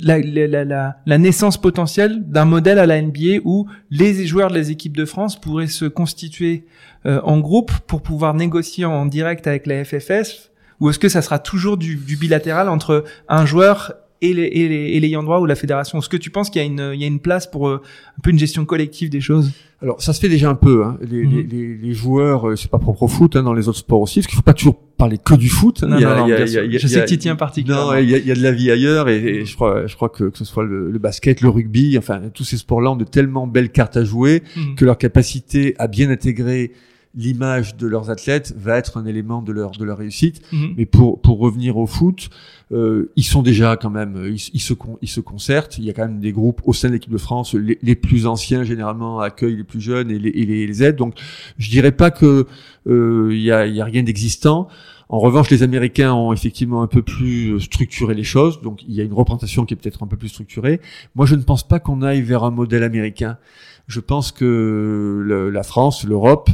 la, 0.00 0.18
la, 0.20 0.64
la, 0.64 0.96
la 1.06 1.18
naissance 1.18 1.60
potentielle 1.60 2.22
d'un 2.28 2.44
modèle 2.44 2.78
à 2.78 2.86
la 2.86 3.02
NBA 3.02 3.40
où 3.44 3.66
les 3.90 4.26
joueurs 4.26 4.50
de 4.50 4.54
les 4.54 4.70
équipes 4.70 4.96
de 4.96 5.04
France 5.04 5.40
pourraient 5.40 5.66
se 5.66 5.86
constituer 5.86 6.66
euh, 7.06 7.20
en 7.24 7.40
groupe 7.40 7.72
pour 7.86 8.02
pouvoir 8.02 8.34
négocier 8.34 8.84
en 8.84 9.06
direct 9.06 9.46
avec 9.48 9.66
la 9.66 9.84
FFF 9.84 10.50
ou 10.80 10.88
est-ce 10.90 11.00
que 11.00 11.08
ça 11.08 11.20
sera 11.22 11.40
toujours 11.40 11.76
du, 11.76 11.96
du 11.96 12.16
bilatéral 12.16 12.68
entre 12.68 13.02
un 13.28 13.44
joueur 13.44 13.94
et 14.20 14.32
les, 14.34 14.42
et 14.44 14.68
les, 14.68 14.74
et 14.94 15.00
l'ayant 15.00 15.22
droit 15.22 15.38
ou 15.40 15.46
la 15.46 15.54
fédération 15.54 15.98
Est-ce 15.98 16.08
que 16.08 16.16
tu 16.16 16.30
penses 16.30 16.50
qu'il 16.50 16.60
y 16.60 16.64
a 16.64 16.66
une, 16.66 16.90
il 16.94 17.00
y 17.00 17.04
a 17.04 17.06
une 17.06 17.20
place 17.20 17.46
pour 17.48 17.68
euh, 17.68 17.80
un 18.16 18.20
peu 18.22 18.30
une 18.30 18.38
gestion 18.38 18.64
collective 18.64 19.10
des 19.10 19.20
choses? 19.20 19.52
Alors 19.80 20.02
ça 20.02 20.12
se 20.12 20.20
fait 20.20 20.28
déjà 20.28 20.50
un 20.50 20.56
peu. 20.56 20.84
Hein. 20.84 20.98
Les, 21.08 21.22
Mhm. 21.24 21.30
les, 21.36 21.42
les, 21.44 21.74
les 21.76 21.92
joueurs, 21.94 22.48
euh, 22.48 22.56
c'est 22.56 22.68
pas 22.70 22.78
propre 22.80 23.04
au 23.04 23.08
foot, 23.08 23.36
hein, 23.36 23.44
dans 23.44 23.54
les 23.54 23.68
autres 23.68 23.78
sports 23.78 24.00
aussi, 24.00 24.18
parce 24.18 24.26
qu'il 24.26 24.34
faut 24.36 24.42
pas 24.42 24.54
toujours 24.54 24.76
parler 24.96 25.18
que 25.24 25.34
du 25.34 25.48
foot. 25.48 25.84
hein. 25.84 25.86
Non, 25.88 25.96
a- 25.98 26.00
non, 26.00 26.16
non, 26.16 26.26
il 26.26 26.30
y 26.30 26.32
a- 26.32 26.36
bien 26.44 26.46
il 26.64 26.72
y 26.72 26.76
a- 26.76 26.78
Je 26.80 26.86
sais 26.88 27.00
que 27.00 27.08
tu 27.08 27.18
tiens 27.18 27.36
particulièrement. 27.36 27.92
Non, 27.92 27.98
il 27.98 28.10
y, 28.10 28.18
y 28.26 28.32
a 28.32 28.34
de 28.34 28.42
la 28.42 28.50
vie 28.50 28.70
ailleurs 28.72 29.08
et, 29.08 29.18
et 29.18 29.44
je 29.44 29.54
crois, 29.54 29.86
je 29.86 29.94
crois 29.94 30.08
que 30.08 30.24
que 30.24 30.36
ce 30.38 30.44
soit 30.44 30.64
le, 30.64 30.90
le 30.90 30.98
basket, 30.98 31.40
le 31.40 31.48
rugby, 31.48 31.96
enfin 31.96 32.20
tous 32.34 32.42
ces 32.44 32.56
sports-là 32.56 32.90
ont 32.90 32.96
de 32.96 33.04
tellement 33.04 33.46
belles 33.46 33.70
cartes 33.70 33.96
à 33.96 34.02
jouer 34.04 34.42
Mhm. 34.56 34.74
que 34.74 34.84
leur 34.84 34.98
capacité 34.98 35.76
à 35.78 35.86
bien 35.86 36.10
intégrer 36.10 36.72
l'image 37.18 37.76
de 37.76 37.86
leurs 37.86 38.08
athlètes 38.10 38.54
va 38.56 38.78
être 38.78 38.96
un 38.96 39.04
élément 39.04 39.42
de 39.42 39.52
leur 39.52 39.72
de 39.72 39.84
leur 39.84 39.98
réussite. 39.98 40.40
Mhm. 40.52 40.74
Mais 40.78 40.86
pour 40.86 41.20
pour 41.20 41.38
revenir 41.40 41.76
au 41.76 41.86
foot, 41.86 42.30
euh, 42.72 43.10
ils 43.16 43.24
sont 43.24 43.42
déjà 43.42 43.76
quand 43.76 43.90
même, 43.90 44.16
euh, 44.16 44.30
ils, 44.30 44.50
ils 44.54 44.60
se 44.60 44.72
con- 44.72 44.98
ils 45.02 45.08
se 45.08 45.20
concertent. 45.20 45.76
Il 45.78 45.84
y 45.84 45.90
a 45.90 45.92
quand 45.92 46.06
même 46.06 46.20
des 46.20 46.32
groupes 46.32 46.60
au 46.64 46.72
sein 46.72 46.88
de 46.88 46.94
l'équipe 46.94 47.12
de 47.12 47.18
France. 47.18 47.54
Les, 47.54 47.78
les 47.82 47.96
plus 47.96 48.26
anciens 48.26 48.62
généralement 48.62 49.18
accueillent 49.20 49.56
les 49.56 49.64
plus 49.64 49.80
jeunes 49.80 50.10
et 50.10 50.18
les, 50.18 50.30
et 50.30 50.46
les, 50.46 50.66
les 50.66 50.82
aident. 50.84 50.96
Donc 50.96 51.14
je 51.58 51.68
dirais 51.68 51.92
pas 51.92 52.10
que 52.10 52.46
euh, 52.86 53.28
il 53.32 53.40
y 53.42 53.50
a 53.52 53.66
il 53.66 53.74
y 53.74 53.80
a 53.80 53.84
rien 53.84 54.02
d'existant. 54.04 54.68
En 55.10 55.20
revanche, 55.20 55.48
les 55.50 55.62
Américains 55.62 56.12
ont 56.12 56.34
effectivement 56.34 56.82
un 56.82 56.86
peu 56.86 57.00
plus 57.02 57.52
euh, 57.54 57.58
structuré 57.60 58.14
les 58.14 58.24
choses, 58.24 58.60
donc 58.60 58.82
il 58.86 58.94
y 58.94 59.00
a 59.00 59.04
une 59.04 59.14
représentation 59.14 59.64
qui 59.64 59.72
est 59.72 59.76
peut-être 59.78 60.02
un 60.02 60.06
peu 60.06 60.18
plus 60.18 60.28
structurée. 60.28 60.80
Moi, 61.14 61.24
je 61.24 61.34
ne 61.34 61.40
pense 61.42 61.66
pas 61.66 61.80
qu'on 61.80 62.02
aille 62.02 62.20
vers 62.20 62.44
un 62.44 62.50
modèle 62.50 62.82
américain. 62.82 63.38
Je 63.86 64.00
pense 64.00 64.32
que 64.32 65.22
le- 65.24 65.48
la 65.48 65.62
France, 65.62 66.04
l'Europe, 66.04 66.50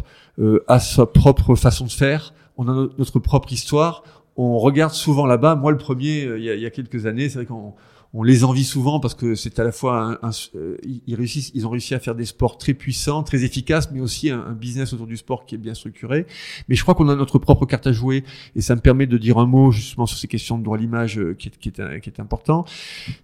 a 0.69 0.81
sa 0.81 1.07
propre 1.07 1.55
façon 1.55 1.85
de 1.87 1.93
faire. 1.93 2.35
On 2.57 2.69
a 2.69 2.73
no- 2.73 2.91
notre 2.99 3.19
propre 3.19 3.53
histoire. 3.53 4.03
On 4.37 4.59
regarde 4.59 4.93
souvent 4.93 5.27
là-bas. 5.27 5.55
Moi, 5.55 5.71
le 5.73 5.79
premier, 5.79 6.25
euh, 6.25 6.39
il 6.39 6.45
y 6.45 6.51
a, 6.51 6.55
il 6.55 6.61
y 6.61 6.67
a 6.67 6.71
quelques 6.71 7.07
années, 7.07 7.29
c'est 7.29 7.39
vrai 7.39 7.47
qu'on 7.47 7.75
on 8.17 8.23
les 8.23 8.45
envie 8.45 8.63
souvent 8.65 9.01
parce 9.01 9.15
que 9.15 9.35
c'est 9.35 9.59
à 9.59 9.65
la 9.65 9.73
fois 9.73 10.01
un, 10.23 10.29
un- 10.29 10.31
euh, 10.55 10.77
ils- 11.07 11.15
réussissent, 11.17 11.51
ils 11.55 11.67
ont 11.67 11.71
réussi 11.71 11.95
à 11.95 11.99
faire 11.99 12.15
des 12.15 12.25
sports 12.25 12.59
très 12.59 12.73
puissants, 12.73 13.25
très 13.25 13.43
efficaces, 13.43 13.91
mais 13.93 14.01
aussi 14.01 14.31
un, 14.31 14.41
un 14.41 14.53
business 14.53 14.93
autour 14.93 15.09
du 15.09 15.17
sport 15.17 15.47
qui 15.47 15.57
est 15.57 15.59
bien 15.59 15.75
structuré. 15.75 16.27
Mais 16.69 16.77
je 16.77 16.83
crois 16.83 16.95
qu'on 16.95 17.09
a 17.09 17.17
notre 17.17 17.39
propre 17.41 17.67
carte 17.67 17.89
à 17.89 17.93
jouer 17.93 18.23
et 18.55 18.61
ça 18.61 18.77
me 18.77 18.81
permet 18.81 19.07
de 19.09 19.19
dire 19.19 19.39
un 19.39 19.47
mot 19.47 19.73
justement 19.73 20.07
sur 20.07 20.17
ces 20.17 20.29
questions 20.29 20.59
de 20.59 20.63
droit 20.65 20.79
à 20.79 20.81
l'image 20.81 21.19
euh, 21.19 21.35
qui 21.35 21.49
est, 21.49 21.59
qui 21.59 21.69
est, 21.71 21.81
un- 21.81 21.99
qui 21.99 22.09
est 22.09 22.21
important. 22.21 22.65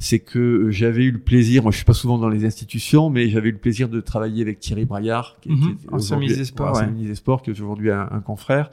C'est 0.00 0.18
que 0.18 0.38
euh, 0.40 0.70
j'avais 0.72 1.04
eu 1.04 1.12
le 1.12 1.20
plaisir, 1.20 1.62
moi 1.62 1.70
je 1.70 1.76
suis 1.76 1.84
pas 1.84 1.94
souvent 1.94 2.18
dans 2.18 2.28
les 2.28 2.44
institutions, 2.44 3.10
mais 3.10 3.28
j'avais 3.30 3.50
eu 3.50 3.52
le 3.52 3.58
plaisir 3.58 3.88
de 3.88 4.00
travailler 4.00 4.42
avec 4.42 4.58
Thierry 4.58 4.86
Braillard, 4.86 5.36
qui, 5.40 5.50
est- 5.50 5.52
Mhm. 5.52 5.76
qui 5.76 5.86
est 5.86 5.92
Ancien 5.94 6.16
ministre 6.18 6.38
des 6.40 6.44
Sports, 6.46 6.76
ouais. 6.76 6.86
ministre 6.88 7.08
des 7.10 7.14
Sports, 7.14 7.42
qui 7.42 7.50
est 7.50 7.52
aujourd'hui 7.52 7.90
un, 7.92 8.08
un 8.10 8.20
confrère. 8.20 8.70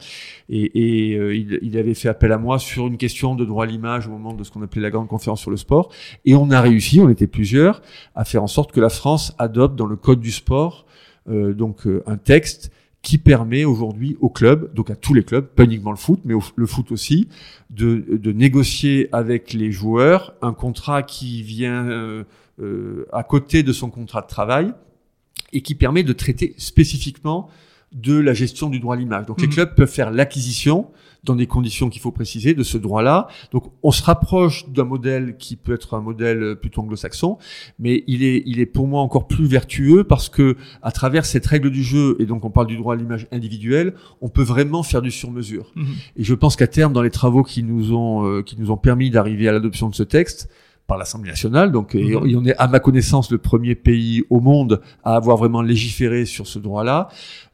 Et, 0.48 1.12
et 1.12 1.16
euh, 1.16 1.34
il, 1.36 1.58
il 1.62 1.78
avait 1.78 1.94
fait 1.94 2.08
appel 2.08 2.32
à 2.32 2.38
moi 2.38 2.58
sur 2.58 2.86
une 2.88 2.96
question 2.96 3.34
de 3.36 3.44
droit 3.44 3.64
à 3.64 3.66
l'image 3.66 4.08
au 4.08 4.10
moment 4.10 4.34
de 4.34 4.42
ce 4.42 4.50
qu'on 4.50 4.62
appelait 4.62 4.82
la 4.82 4.90
grande 4.90 5.06
conférence 5.08 5.40
sur 5.40 5.50
le 5.52 5.56
sport. 5.56 5.90
Et 6.24 6.34
on 6.34 6.50
a 6.50 6.60
réussi, 6.60 7.00
on 7.00 7.08
était 7.08 7.26
plusieurs, 7.26 7.82
à 8.14 8.24
faire 8.24 8.42
en 8.42 8.48
sorte 8.48 8.72
que 8.72 8.80
la 8.80 8.90
France 8.90 9.34
adopte 9.38 9.76
dans 9.76 9.86
le 9.86 9.96
code 9.96 10.20
du 10.20 10.32
sport 10.32 10.86
euh, 11.28 11.52
donc 11.52 11.86
euh, 11.86 12.02
un 12.06 12.16
texte 12.16 12.72
qui 13.02 13.18
permet 13.18 13.64
aujourd'hui 13.64 14.16
aux 14.20 14.28
clubs, 14.28 14.72
donc 14.74 14.90
à 14.90 14.96
tous 14.96 15.14
les 15.14 15.22
clubs, 15.22 15.46
pas 15.46 15.64
uniquement 15.64 15.92
le 15.92 15.96
foot, 15.96 16.20
mais 16.24 16.34
le 16.56 16.66
foot 16.66 16.90
aussi, 16.90 17.28
de, 17.70 18.04
de 18.10 18.32
négocier 18.32 19.08
avec 19.12 19.52
les 19.52 19.70
joueurs 19.70 20.34
un 20.42 20.52
contrat 20.52 21.02
qui 21.02 21.42
vient 21.42 21.86
euh, 21.86 22.24
à 23.12 23.22
côté 23.22 23.62
de 23.62 23.72
son 23.72 23.88
contrat 23.88 24.22
de 24.22 24.26
travail 24.26 24.72
et 25.52 25.60
qui 25.62 25.74
permet 25.74 26.02
de 26.02 26.12
traiter 26.12 26.54
spécifiquement 26.58 27.48
de 27.92 28.18
la 28.18 28.34
gestion 28.34 28.68
du 28.68 28.80
droit 28.80 28.94
à 28.94 28.98
l'image. 28.98 29.26
Donc 29.26 29.40
les 29.40 29.46
Mhm. 29.46 29.52
clubs 29.54 29.74
peuvent 29.74 29.90
faire 29.90 30.10
l'acquisition 30.10 30.88
dans 31.24 31.34
des 31.34 31.46
conditions 31.46 31.88
qu'il 31.90 32.00
faut 32.00 32.12
préciser 32.12 32.54
de 32.54 32.62
ce 32.62 32.78
droit-là. 32.78 33.26
Donc 33.50 33.72
on 33.82 33.90
se 33.90 34.02
rapproche 34.02 34.68
d'un 34.68 34.84
modèle 34.84 35.36
qui 35.36 35.56
peut 35.56 35.72
être 35.74 35.94
un 35.94 36.00
modèle 36.00 36.56
plutôt 36.60 36.82
anglo-saxon, 36.82 37.38
mais 37.78 38.04
il 38.06 38.22
est, 38.22 38.42
il 38.46 38.60
est 38.60 38.66
pour 38.66 38.86
moi 38.86 39.00
encore 39.02 39.26
plus 39.26 39.46
vertueux 39.46 40.04
parce 40.04 40.28
que 40.28 40.56
à 40.82 40.92
travers 40.92 41.24
cette 41.26 41.46
règle 41.46 41.70
du 41.70 41.82
jeu, 41.82 42.16
et 42.20 42.26
donc 42.26 42.44
on 42.44 42.50
parle 42.50 42.66
du 42.68 42.76
droit 42.76 42.94
à 42.94 42.96
l'image 42.96 43.26
individuelle, 43.32 43.94
on 44.20 44.28
peut 44.28 44.42
vraiment 44.42 44.82
faire 44.82 45.02
du 45.02 45.10
sur-mesure. 45.10 45.72
Mhm. 45.74 45.86
Et 46.16 46.24
je 46.24 46.34
pense 46.34 46.54
qu'à 46.56 46.68
terme, 46.68 46.92
dans 46.92 47.02
les 47.02 47.10
travaux 47.10 47.42
qui 47.42 47.62
nous 47.64 47.92
ont, 47.92 48.24
euh, 48.26 48.42
qui 48.42 48.56
nous 48.58 48.70
ont 48.70 48.76
permis 48.76 49.10
d'arriver 49.10 49.48
à 49.48 49.52
l'adoption 49.52 49.88
de 49.88 49.94
ce 49.94 50.02
texte, 50.04 50.48
par 50.88 50.98
l'Assemblée 50.98 51.30
nationale, 51.30 51.70
donc 51.70 51.94
et 51.94 52.02
Mhm. 52.16 52.26
et 52.28 52.34
on 52.36 52.44
est 52.46 52.56
à 52.56 52.66
ma 52.66 52.80
connaissance 52.80 53.30
le 53.30 53.38
premier 53.38 53.74
pays 53.76 54.24
au 54.30 54.40
monde 54.40 54.80
à 55.04 55.14
avoir 55.14 55.36
vraiment 55.36 55.62
légiféré 55.62 56.24
sur 56.24 56.46
ce 56.48 56.58
droit-là. 56.58 57.08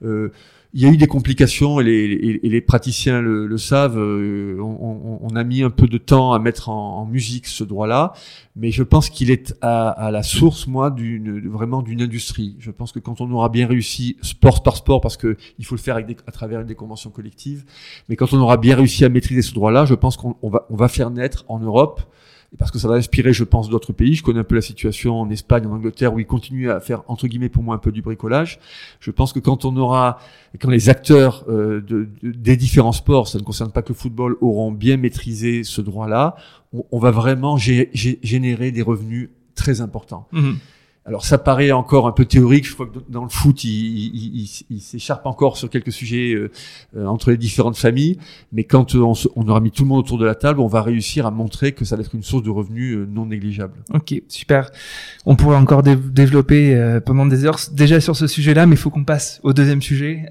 Euh, 0.04 0.30
il 0.76 0.82
y 0.82 0.86
a 0.86 0.90
eu 0.90 0.96
des 0.96 1.06
complications 1.06 1.78
et 1.80 1.84
les, 1.84 2.40
et- 2.42 2.48
les 2.48 2.60
praticiens 2.60 3.20
le, 3.20 3.46
le 3.46 3.58
savent. 3.58 3.96
euh, 3.98 4.56
on, 4.60 4.64
on- 4.64 5.18
on 5.22 5.36
a 5.36 5.44
mis 5.44 5.62
un 5.62 5.70
peu 5.70 5.86
de 5.86 5.98
temps 5.98 6.32
à 6.32 6.38
mettre 6.40 6.68
en, 6.68 6.98
en 7.02 7.06
musique 7.06 7.46
ce 7.46 7.62
droit-là, 7.64 8.12
mais 8.56 8.70
je 8.72 8.82
pense 8.84 9.08
qu'il 9.08 9.30
est 9.30 9.54
à, 9.62 9.88
à 9.90 10.10
la 10.10 10.22
source, 10.24 10.66
moi, 10.66 10.90
d'une 10.90 11.48
vraiment 11.48 11.80
d'une 11.82 12.02
industrie. 12.02 12.56
Je 12.60 12.70
pense 12.72 12.90
que 12.92 12.98
quand 13.00 13.20
on 13.20 13.30
aura 13.32 13.48
bien 13.50 13.66
réussi 13.68 14.16
sport 14.22 14.62
par 14.64 14.76
sport, 14.76 15.00
parce 15.00 15.16
que 15.16 15.36
il 15.60 15.64
faut 15.64 15.74
le 15.76 15.80
faire 15.80 15.94
avec 15.96 16.06
des- 16.06 16.16
à 16.26 16.32
travers 16.32 16.64
des 16.64 16.74
conventions 16.76 17.10
collectives, 17.10 17.64
mais 18.08 18.14
quand 18.16 18.32
on 18.32 18.38
aura 18.38 18.56
bien 18.56 18.74
réussi 18.76 19.04
à 19.04 19.08
maîtriser 19.08 19.42
ce 19.42 19.54
droit-là, 19.54 19.84
je 19.86 19.94
pense 19.94 20.16
qu'on 20.16 20.34
on 20.42 20.50
va 20.50 20.66
on 20.70 20.76
va 20.76 20.88
faire 20.88 21.10
naître 21.10 21.44
en 21.48 21.58
Europe 21.60 22.00
et 22.54 22.56
parce 22.56 22.70
que 22.70 22.78
ça 22.78 22.87
va 22.87 22.94
inspirer, 22.94 23.32
je 23.32 23.42
pense, 23.44 23.68
d'autres 23.68 23.92
pays. 23.92 24.14
Je 24.14 24.23
connais 24.23 24.38
un 24.38 24.44
peu 24.44 24.54
la 24.54 24.61
situation 24.62 25.20
en 25.20 25.28
Espagne, 25.28 25.66
en 25.66 25.73
Angleterre, 25.73 26.14
où 26.14 26.20
ils 26.20 26.26
continuent 26.26 26.70
à 26.70 26.78
faire, 26.80 27.02
entre 27.08 27.26
guillemets, 27.26 27.49
pour 27.49 27.64
moi, 27.64 27.75
un 27.75 27.78
peu 27.78 27.90
du 27.90 28.00
bricolage. 28.00 28.61
Je 29.00 29.11
pense 29.11 29.32
que 29.32 29.40
quand 29.40 29.64
on 29.64 29.76
aura, 29.76 30.18
quand 30.61 30.70
les 30.70 30.88
acteurs 30.88 31.44
euh, 31.49 31.80
de, 31.80 32.08
de- 32.23 32.30
des 32.30 32.56
différents 32.56 32.92
sports, 32.92 33.26
ça 33.28 33.38
ne 33.38 33.42
concerne 33.42 33.73
pas 33.73 33.82
que 33.82 33.88
le 33.88 33.94
football, 33.96 34.37
auront 34.40 34.70
bien 34.70 34.96
maîtrisé 34.96 35.64
ce 35.64 35.80
droit-là, 35.80 36.37
on, 36.92 36.99
va 37.00 37.11
vraiment 37.11 37.56
gé- 37.56 37.90
gé- 37.92 38.18
générer 38.23 38.70
des 38.70 38.82
revenus 38.82 39.30
très 39.56 39.80
importants. 39.80 40.28
Mhm. 40.32 40.56
Alors 41.06 41.23
ça 41.23 41.37
paraît 41.37 41.70
encore 41.70 42.06
un 42.06 42.12
peu 42.12 42.25
théorique. 42.25 42.66
Je 42.66 42.73
crois 42.73 42.87
que 42.87 42.92
dans 43.11 43.25
le 43.25 43.28
foot, 43.28 43.62
il, 43.62 44.49
s'écharpe 44.80 45.26
encore 45.26 45.58
sur 45.58 45.68
quelques 45.68 45.92
sujets 45.92 46.32
euh, 46.32 46.50
euh, 46.96 47.06
entre 47.06 47.30
les 47.30 47.37
différentes 47.37 47.76
familles. 47.76 48.18
Mais 48.52 48.64
quand 48.64 48.94
euh, 48.94 49.12
on, 49.37 49.49
aura 49.49 49.61
mis 49.61 49.70
tout 49.70 49.82
le 49.82 49.90
monde 49.90 49.99
autour 49.99 50.16
de 50.16 50.25
la 50.25 50.34
table, 50.34 50.61
on 50.61 50.66
va 50.66 50.80
réussir 50.80 51.26
à 51.26 51.30
montrer 51.30 51.73
que 51.73 51.84
ça 51.84 51.96
va 51.96 52.02
être 52.02 52.14
une 52.14 52.23
source 52.23 52.42
de 52.42 52.49
revenus 52.49 52.96
non 53.06 53.26
négligeable. 53.26 53.75
Ok, 53.92 54.14
super. 54.28 54.70
On 55.26 55.37
pourrait 55.37 55.58
encore 55.58 55.82
dé- 55.82 55.94
développer 55.94 56.99
pendant 57.04 57.26
des 57.26 57.45
heures 57.45 57.58
déjà 57.73 58.00
sur 58.00 58.17
ce 58.17 58.26
sujet-là, 58.26 58.64
mais 58.64 58.75
il 58.75 58.78
faut 58.78 58.90
qu'on 58.90 59.04
passe 59.04 59.40
au 59.43 59.52
deuxième 59.52 59.82
sujet 59.82 60.25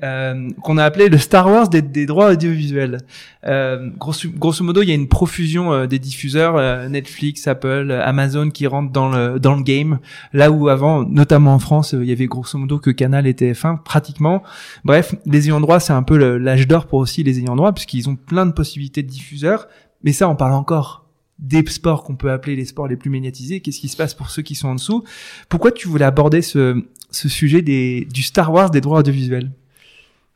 qu'on 0.62 0.78
a 0.78 0.84
appelé 0.84 1.10
le 1.10 1.18
Star 1.18 1.48
Wars 1.48 1.70
des, 1.70 2.06
droits 2.06 2.32
audiovisuels. 2.32 3.00
Grosso, 3.44 4.30
grosso 4.36 4.64
modo, 4.64 4.82
il 4.82 4.90
y 4.90 4.92
a 4.92 4.96
une 4.96 5.08
profusion 5.08 5.86
des 5.86 6.00
diffuseurs 6.00 6.90
Netflix, 6.90 7.48
Apple, 7.48 7.92
Amazon 7.92 8.50
qui 8.50 8.66
rentrent 8.66 8.92
dans 8.92 9.10
le 9.10 9.40
dans 9.40 9.56
le 9.56 9.64
game. 9.64 10.00
Là 10.32 10.52
où 10.52 10.63
avant, 10.68 11.04
notamment 11.04 11.54
en 11.54 11.60
France, 11.60 11.94
euh, 11.94 12.04
il 12.04 12.10
y 12.10 12.12
avait 12.12 12.28
grosso 12.28 12.58
modo 12.58 12.80
que 12.80 12.90
Canal 12.90 13.28
et 13.28 13.34
TF1 13.34 13.84
pratiquement. 13.84 14.44
Bref, 14.84 15.16
les 15.26 15.48
ayants 15.48 15.62
droit, 15.62 15.80
c'est 15.80 15.94
un 15.94 16.04
peu 16.04 16.18
l'âge 16.38 16.68
d'or 16.68 16.88
pour 16.88 17.00
aussi 17.00 17.24
les 17.24 17.40
ayants 17.40 17.56
droit 17.56 17.74
puisqu'ils 17.74 18.10
ont 18.10 18.16
plein 18.16 18.46
de 18.46 18.52
possibilités 18.52 19.04
de 19.04 19.10
diffuseurs. 19.10 19.68
Mais 20.04 20.12
ça, 20.12 20.28
on 20.30 20.36
parle 20.36 20.54
encore 20.54 21.06
des 21.40 21.64
sports 21.68 22.04
qu'on 22.04 22.16
peut 22.16 22.32
appeler 22.32 22.56
les 22.56 22.66
sports 22.66 22.88
les 22.88 22.96
plus 22.96 23.10
médiatisés. 23.10 23.60
Qu'est-ce 23.60 23.80
qui 23.80 23.90
se 23.90 23.98
passe 23.98 24.14
pour 24.14 24.30
ceux 24.30 24.42
qui 24.42 24.56
sont 24.56 24.70
en 24.70 24.76
dessous? 24.76 25.04
Pourquoi 25.50 25.72
tu 25.72 25.88
voulais 25.88 26.06
aborder 26.06 26.42
ce, 26.42 26.84
ce 27.12 27.30
sujet 27.30 27.62
des, 27.62 28.08
du 28.12 28.22
Star 28.22 28.52
Wars 28.52 28.70
des 28.70 28.82
droits 28.82 29.00
audiovisuels? 29.00 29.52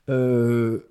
Euh, 0.09 0.86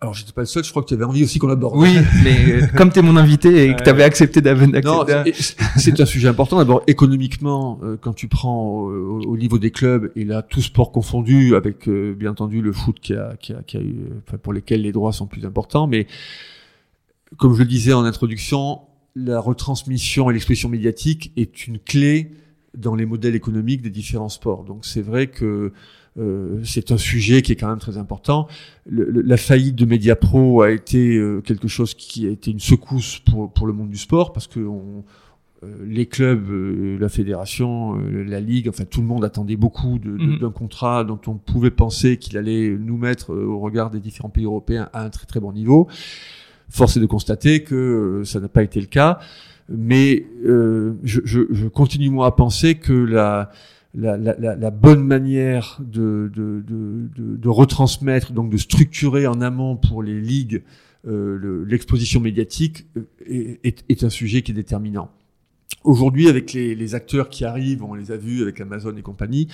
alors 0.00 0.12
j'étais 0.14 0.32
pas 0.32 0.42
le 0.42 0.46
seul. 0.46 0.62
Je 0.64 0.70
crois 0.70 0.82
que 0.82 0.88
tu 0.88 0.94
avais 0.94 1.04
envie 1.04 1.24
aussi 1.24 1.38
qu'on 1.38 1.48
aborde. 1.48 1.76
Oui, 1.78 1.94
mais 2.24 2.52
euh, 2.62 2.66
comme 2.76 2.92
tu 2.92 2.98
es 2.98 3.02
mon 3.02 3.16
invité 3.16 3.64
et 3.64 3.74
que 3.74 3.82
tu 3.82 3.88
avais 3.88 4.02
accepté 4.02 4.40
d'accepter... 4.40 5.32
c'est 5.76 6.00
un 6.00 6.04
sujet 6.06 6.28
important. 6.28 6.58
D'abord, 6.58 6.82
économiquement, 6.86 7.78
euh, 7.82 7.96
quand 8.00 8.12
tu 8.12 8.28
prends 8.28 8.66
au, 8.66 8.90
au- 8.90 9.22
au 9.26 9.36
niveau 9.36 9.58
des 9.58 9.70
clubs, 9.70 10.12
et 10.16 10.24
là, 10.24 10.42
tout 10.42 10.60
sport 10.62 10.92
confondu, 10.92 11.56
avec 11.56 11.88
euh, 11.88 12.14
bien 12.14 12.30
entendu 12.32 12.60
le 12.60 12.72
foot 12.72 12.98
qui 13.00 13.14
a, 13.14 13.36
qui 13.40 13.52
a, 13.54 13.62
qui 13.62 13.76
a 13.78 13.80
eu, 13.80 13.84
euh, 14.10 14.20
enfin, 14.26 14.36
pour 14.38 14.52
lesquels 14.52 14.82
les 14.82 14.92
droits 14.92 15.12
sont 15.12 15.26
plus 15.26 15.44
importants, 15.46 15.86
mais 15.86 16.06
comme 17.38 17.54
je 17.54 17.60
le 17.60 17.64
disais 17.68 17.92
en 17.92 18.04
introduction, 18.04 18.80
la 19.14 19.40
retransmission 19.40 20.30
et 20.30 20.34
l'expression 20.34 20.68
médiatique 20.68 21.32
est 21.36 21.66
une 21.66 21.78
clé 21.78 22.32
dans 22.76 22.94
les 22.94 23.06
modèles 23.06 23.34
économiques 23.34 23.80
des 23.80 23.90
différents 23.90 24.28
sports. 24.28 24.64
Donc 24.64 24.84
c'est 24.84 25.00
vrai 25.00 25.28
que 25.28 25.72
euh, 26.18 26.60
c'est 26.64 26.92
un 26.92 26.96
sujet 26.98 27.42
qui 27.42 27.52
est 27.52 27.56
quand 27.56 27.68
même 27.68 27.78
très 27.78 27.98
important. 27.98 28.46
Le- 28.88 29.04
le- 29.10 29.22
la 29.22 29.36
faillite 29.36 29.74
de 29.76 29.84
Mediapro 29.84 30.62
a 30.62 30.70
été 30.70 31.16
euh, 31.16 31.40
quelque 31.40 31.68
chose 31.68 31.94
qui 31.94 32.26
a 32.26 32.30
été 32.30 32.50
une 32.50 32.60
secousse 32.60 33.18
pour, 33.20 33.52
pour 33.52 33.66
le 33.66 33.72
monde 33.72 33.90
du 33.90 33.98
sport 33.98 34.32
parce 34.32 34.46
que 34.46 34.60
on, 34.60 35.04
euh, 35.62 35.66
les 35.86 36.06
clubs, 36.06 36.50
euh, 36.50 36.96
la 36.98 37.08
fédération, 37.08 37.94
la 37.96 38.40
ligue, 38.40 38.68
enfin 38.68 38.84
tout 38.84 39.00
le 39.00 39.06
monde 39.06 39.24
attendait 39.24 39.56
beaucoup 39.56 39.98
de- 39.98 40.16
de- 40.16 40.22
Mhm. 40.34 40.38
d'un 40.38 40.50
contrat 40.50 41.02
dont 41.04 41.20
on 41.26 41.34
pouvait 41.34 41.70
penser 41.70 42.16
qu'il 42.18 42.36
allait 42.38 42.76
nous 42.78 42.96
mettre 42.96 43.34
au 43.34 43.58
regard 43.58 43.90
des 43.90 44.00
différents 44.00 44.28
pays 44.30 44.44
européens 44.44 44.88
à 44.92 45.02
un 45.04 45.10
très 45.10 45.26
très 45.26 45.40
bon 45.40 45.52
niveau. 45.52 45.88
Force 46.68 46.96
est 46.96 47.00
de 47.00 47.06
constater 47.06 47.62
que 47.62 48.22
ça 48.24 48.40
n'a 48.40 48.48
pas 48.48 48.62
été 48.62 48.80
le 48.80 48.86
cas, 48.86 49.18
mais 49.68 50.26
euh, 50.44 50.94
je, 51.04 51.20
je, 51.24 51.40
je 51.50 51.66
continue 51.68 52.10
moi 52.10 52.26
à 52.26 52.30
penser 52.32 52.74
que 52.76 52.92
la 52.92 53.50
la, 53.96 54.16
la, 54.16 54.56
la, 54.56 54.70
bonne 54.70 55.02
manière 55.02 55.80
de, 55.80 56.30
de, 56.34 56.62
de, 57.16 57.48
retransmettre, 57.48 58.32
donc 58.32 58.50
de 58.50 58.56
structurer 58.58 59.26
en 59.26 59.40
amont 59.40 59.76
pour 59.76 60.02
les 60.02 60.20
ligues 60.20 60.62
euh, 61.06 61.38
le- 61.38 61.64
l'exposition 61.64 62.20
médiatique 62.20 62.86
euh, 62.96 63.06
est, 63.26 63.64
est, 63.64 63.84
est 63.88 64.04
un 64.04 64.10
sujet 64.10 64.42
qui 64.42 64.50
est 64.52 64.54
déterminant. 64.54 65.10
Aujourd'hui, 65.84 66.28
avec 66.28 66.52
les, 66.52 66.74
les, 66.74 66.94
acteurs 66.94 67.28
qui 67.28 67.44
arrivent, 67.44 67.84
on 67.84 67.94
les 67.94 68.10
a 68.10 68.16
vus 68.16 68.42
avec 68.42 68.60
Amazon 68.60 68.96
et 68.96 69.02
compagnie, 69.02 69.48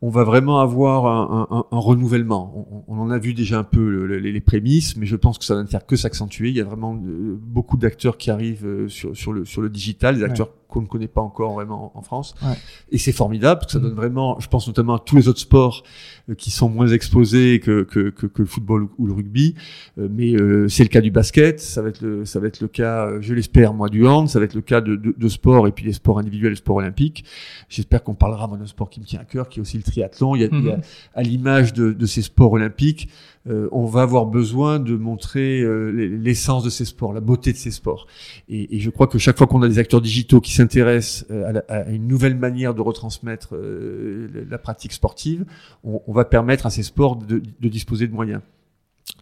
on 0.00 0.10
va 0.10 0.22
vraiment 0.22 0.60
avoir 0.60 1.06
un, 1.06 1.48
un, 1.50 1.64
un 1.72 1.78
renouvellement. 1.78 2.84
On, 2.88 2.94
on, 2.94 3.00
en 3.00 3.10
a 3.10 3.18
vu 3.18 3.34
déjà 3.34 3.58
un 3.58 3.64
peu 3.64 4.04
les, 4.04 4.32
les, 4.32 4.40
prémices, 4.40 4.96
mais 4.96 5.06
je 5.06 5.16
pense 5.16 5.38
que 5.38 5.44
ça 5.44 5.56
va 5.56 5.62
ne 5.62 5.66
faire 5.66 5.86
que 5.86 5.96
s'accentuer. 5.96 6.50
Il 6.50 6.56
y 6.56 6.60
a 6.60 6.64
vraiment 6.64 6.94
euh, 6.94 7.36
beaucoup 7.40 7.76
d'acteurs 7.76 8.16
qui 8.16 8.30
arrivent 8.30 8.64
euh, 8.64 8.88
sur, 8.88 9.16
sur, 9.16 9.32
le, 9.32 9.44
sur 9.44 9.60
le 9.60 9.68
digital, 9.68 10.16
des 10.16 10.22
acteurs 10.22 10.50
qu'on 10.68 10.82
ne 10.82 10.86
connaît 10.86 11.08
pas 11.08 11.22
encore 11.22 11.54
vraiment 11.54 11.90
en 11.96 12.02
France. 12.02 12.34
Ouais. 12.42 12.54
Et 12.92 12.98
c'est 12.98 13.10
formidable, 13.10 13.60
parce 13.60 13.72
que 13.72 13.78
ça 13.78 13.82
donne 13.82 13.94
vraiment, 13.94 14.38
je 14.38 14.46
pense 14.48 14.68
notamment 14.68 14.96
à 14.96 14.98
tous 15.00 15.16
les 15.16 15.26
autres 15.26 15.40
sports 15.40 15.82
euh, 16.28 16.34
qui 16.34 16.50
sont 16.52 16.68
moins 16.68 16.88
exposés 16.88 17.58
que, 17.58 17.82
que, 17.82 18.10
que, 18.10 18.26
que 18.26 18.42
le 18.42 18.48
football 18.48 18.88
ou 18.98 19.06
le 19.06 19.14
rugby. 19.14 19.56
Mais 19.96 20.34
c'est 20.68 20.84
le 20.84 20.90
cas 20.90 21.00
du 21.00 21.10
basket, 21.10 21.58
ça 21.58 21.82
va 21.82 21.88
être 21.88 22.02
le, 22.02 22.24
ça 22.24 22.38
va 22.38 22.46
être 22.46 22.60
le 22.60 22.68
cas, 22.68 23.20
je 23.20 23.34
l'espère, 23.34 23.74
moi, 23.74 23.88
du 23.88 24.06
hand, 24.06 24.28
ça 24.28 24.38
va 24.38 24.44
être 24.44 24.54
le 24.54 24.60
cas 24.60 24.80
de, 24.80 24.94
de, 24.94 25.12
de 25.16 25.28
sport 25.28 25.66
et 25.66 25.72
puis 25.72 25.84
les 25.84 25.94
sports 25.94 26.18
individuels, 26.20 26.50
les 26.50 26.56
sports 26.56 26.76
olympiques. 26.76 27.24
J'espère 27.68 28.04
qu'on 28.04 28.14
parlera 28.14 28.46
d'un 28.46 28.66
sport 28.66 28.90
qui 28.90 29.00
me 29.00 29.04
tient 29.04 29.20
à 29.20 29.24
cœur, 29.24 29.48
qui 29.48 29.58
est 29.58 29.62
aussi 29.62 29.76
le 29.76 29.87
triathlon. 29.88 30.36
Il 30.36 30.42
y 30.42 30.44
a, 30.44 30.48
il 30.52 30.64
y 30.64 30.70
a 30.70 30.76
mhm. 30.76 30.82
à 31.14 31.22
l'image 31.22 31.72
de, 31.72 31.92
de, 31.92 32.06
ces 32.06 32.22
sports 32.22 32.52
olympiques, 32.52 33.08
euh, 33.48 33.68
on 33.72 33.86
va 33.86 34.02
avoir 34.02 34.26
besoin 34.26 34.78
de 34.78 34.94
montrer 34.96 35.60
euh, 35.60 35.90
l'essence 35.90 36.64
de 36.64 36.70
ces 36.70 36.84
sports, 36.84 37.12
la 37.12 37.20
beauté 37.20 37.52
de 37.52 37.56
ces 37.56 37.70
sports. 37.70 38.06
Et, 38.48 38.76
et 38.76 38.80
je 38.80 38.90
crois 38.90 39.06
que 39.06 39.18
chaque 39.18 39.38
fois 39.38 39.46
qu'on 39.46 39.62
a 39.62 39.68
des 39.68 39.78
acteurs 39.78 40.00
digitaux 40.00 40.40
qui 40.40 40.52
s'intéressent 40.52 41.26
euh, 41.30 41.60
à, 41.68 41.72
à, 41.72 41.88
une 41.90 42.06
nouvelle 42.06 42.36
manière 42.36 42.74
de 42.74 42.82
retransmettre 42.82 43.54
la 43.56 44.58
pratique 44.58 44.92
sportive, 44.92 45.44
on, 45.84 46.02
on, 46.06 46.12
va 46.12 46.24
permettre 46.24 46.66
à 46.66 46.70
ces 46.70 46.82
sports 46.82 47.16
de, 47.16 47.40
de 47.60 47.68
disposer 47.68 48.06
de 48.06 48.12
moyens. 48.12 48.40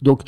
Donc, 0.02 0.22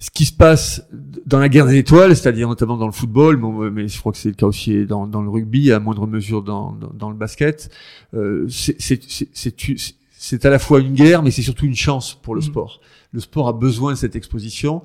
ce 0.00 0.10
qui 0.10 0.24
se 0.24 0.32
passe 0.32 0.86
dans 1.26 1.40
la 1.40 1.48
guerre 1.48 1.66
des 1.66 1.76
étoiles, 1.76 2.16
c'est-à-dire 2.16 2.48
notamment 2.48 2.76
dans 2.76 2.86
le 2.86 2.92
football, 2.92 3.36
mais 3.72 3.88
je 3.88 3.98
crois 3.98 4.12
que 4.12 4.18
c'est 4.18 4.28
le 4.28 4.34
cas 4.34 4.46
aussi 4.46 4.86
dans, 4.86 5.06
dans, 5.08 5.22
le 5.22 5.28
rugby, 5.28 5.72
à 5.72 5.80
moindre 5.80 6.06
mesure 6.06 6.42
dans, 6.42 6.72
dans, 6.72 6.92
dans 6.94 7.10
le 7.10 7.16
basket, 7.16 7.70
euh, 8.14 8.46
c'est 8.48 10.44
à 10.44 10.50
la 10.50 10.58
fois 10.58 10.80
une 10.80 10.94
guerre, 10.94 11.22
mais 11.22 11.30
c'est 11.32 11.42
surtout 11.42 11.66
une 11.66 11.74
chance 11.74 12.14
pour 12.14 12.34
le 12.34 12.40
mmh. 12.40 12.44
sport. 12.44 12.80
Le 13.12 13.20
sport 13.20 13.48
a 13.48 13.52
besoin 13.52 13.92
de 13.92 13.96
cette 13.96 14.16
exposition. 14.16 14.82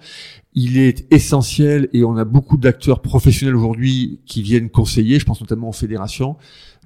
Il 0.53 0.77
est 0.77 1.11
essentiel 1.11 1.89
et 1.91 2.03
on 2.05 2.15
a 2.15 2.23
beaucoup 2.23 2.57
d'acteurs 2.57 3.01
professionnels 3.01 3.55
aujourd'hui 3.55 4.19
qui 4.25 4.41
viennent 4.41 4.69
conseiller. 4.69 5.19
Je 5.19 5.25
pense 5.25 5.41
notamment 5.41 5.69
aux 5.69 5.73
fédérations. 5.73 6.37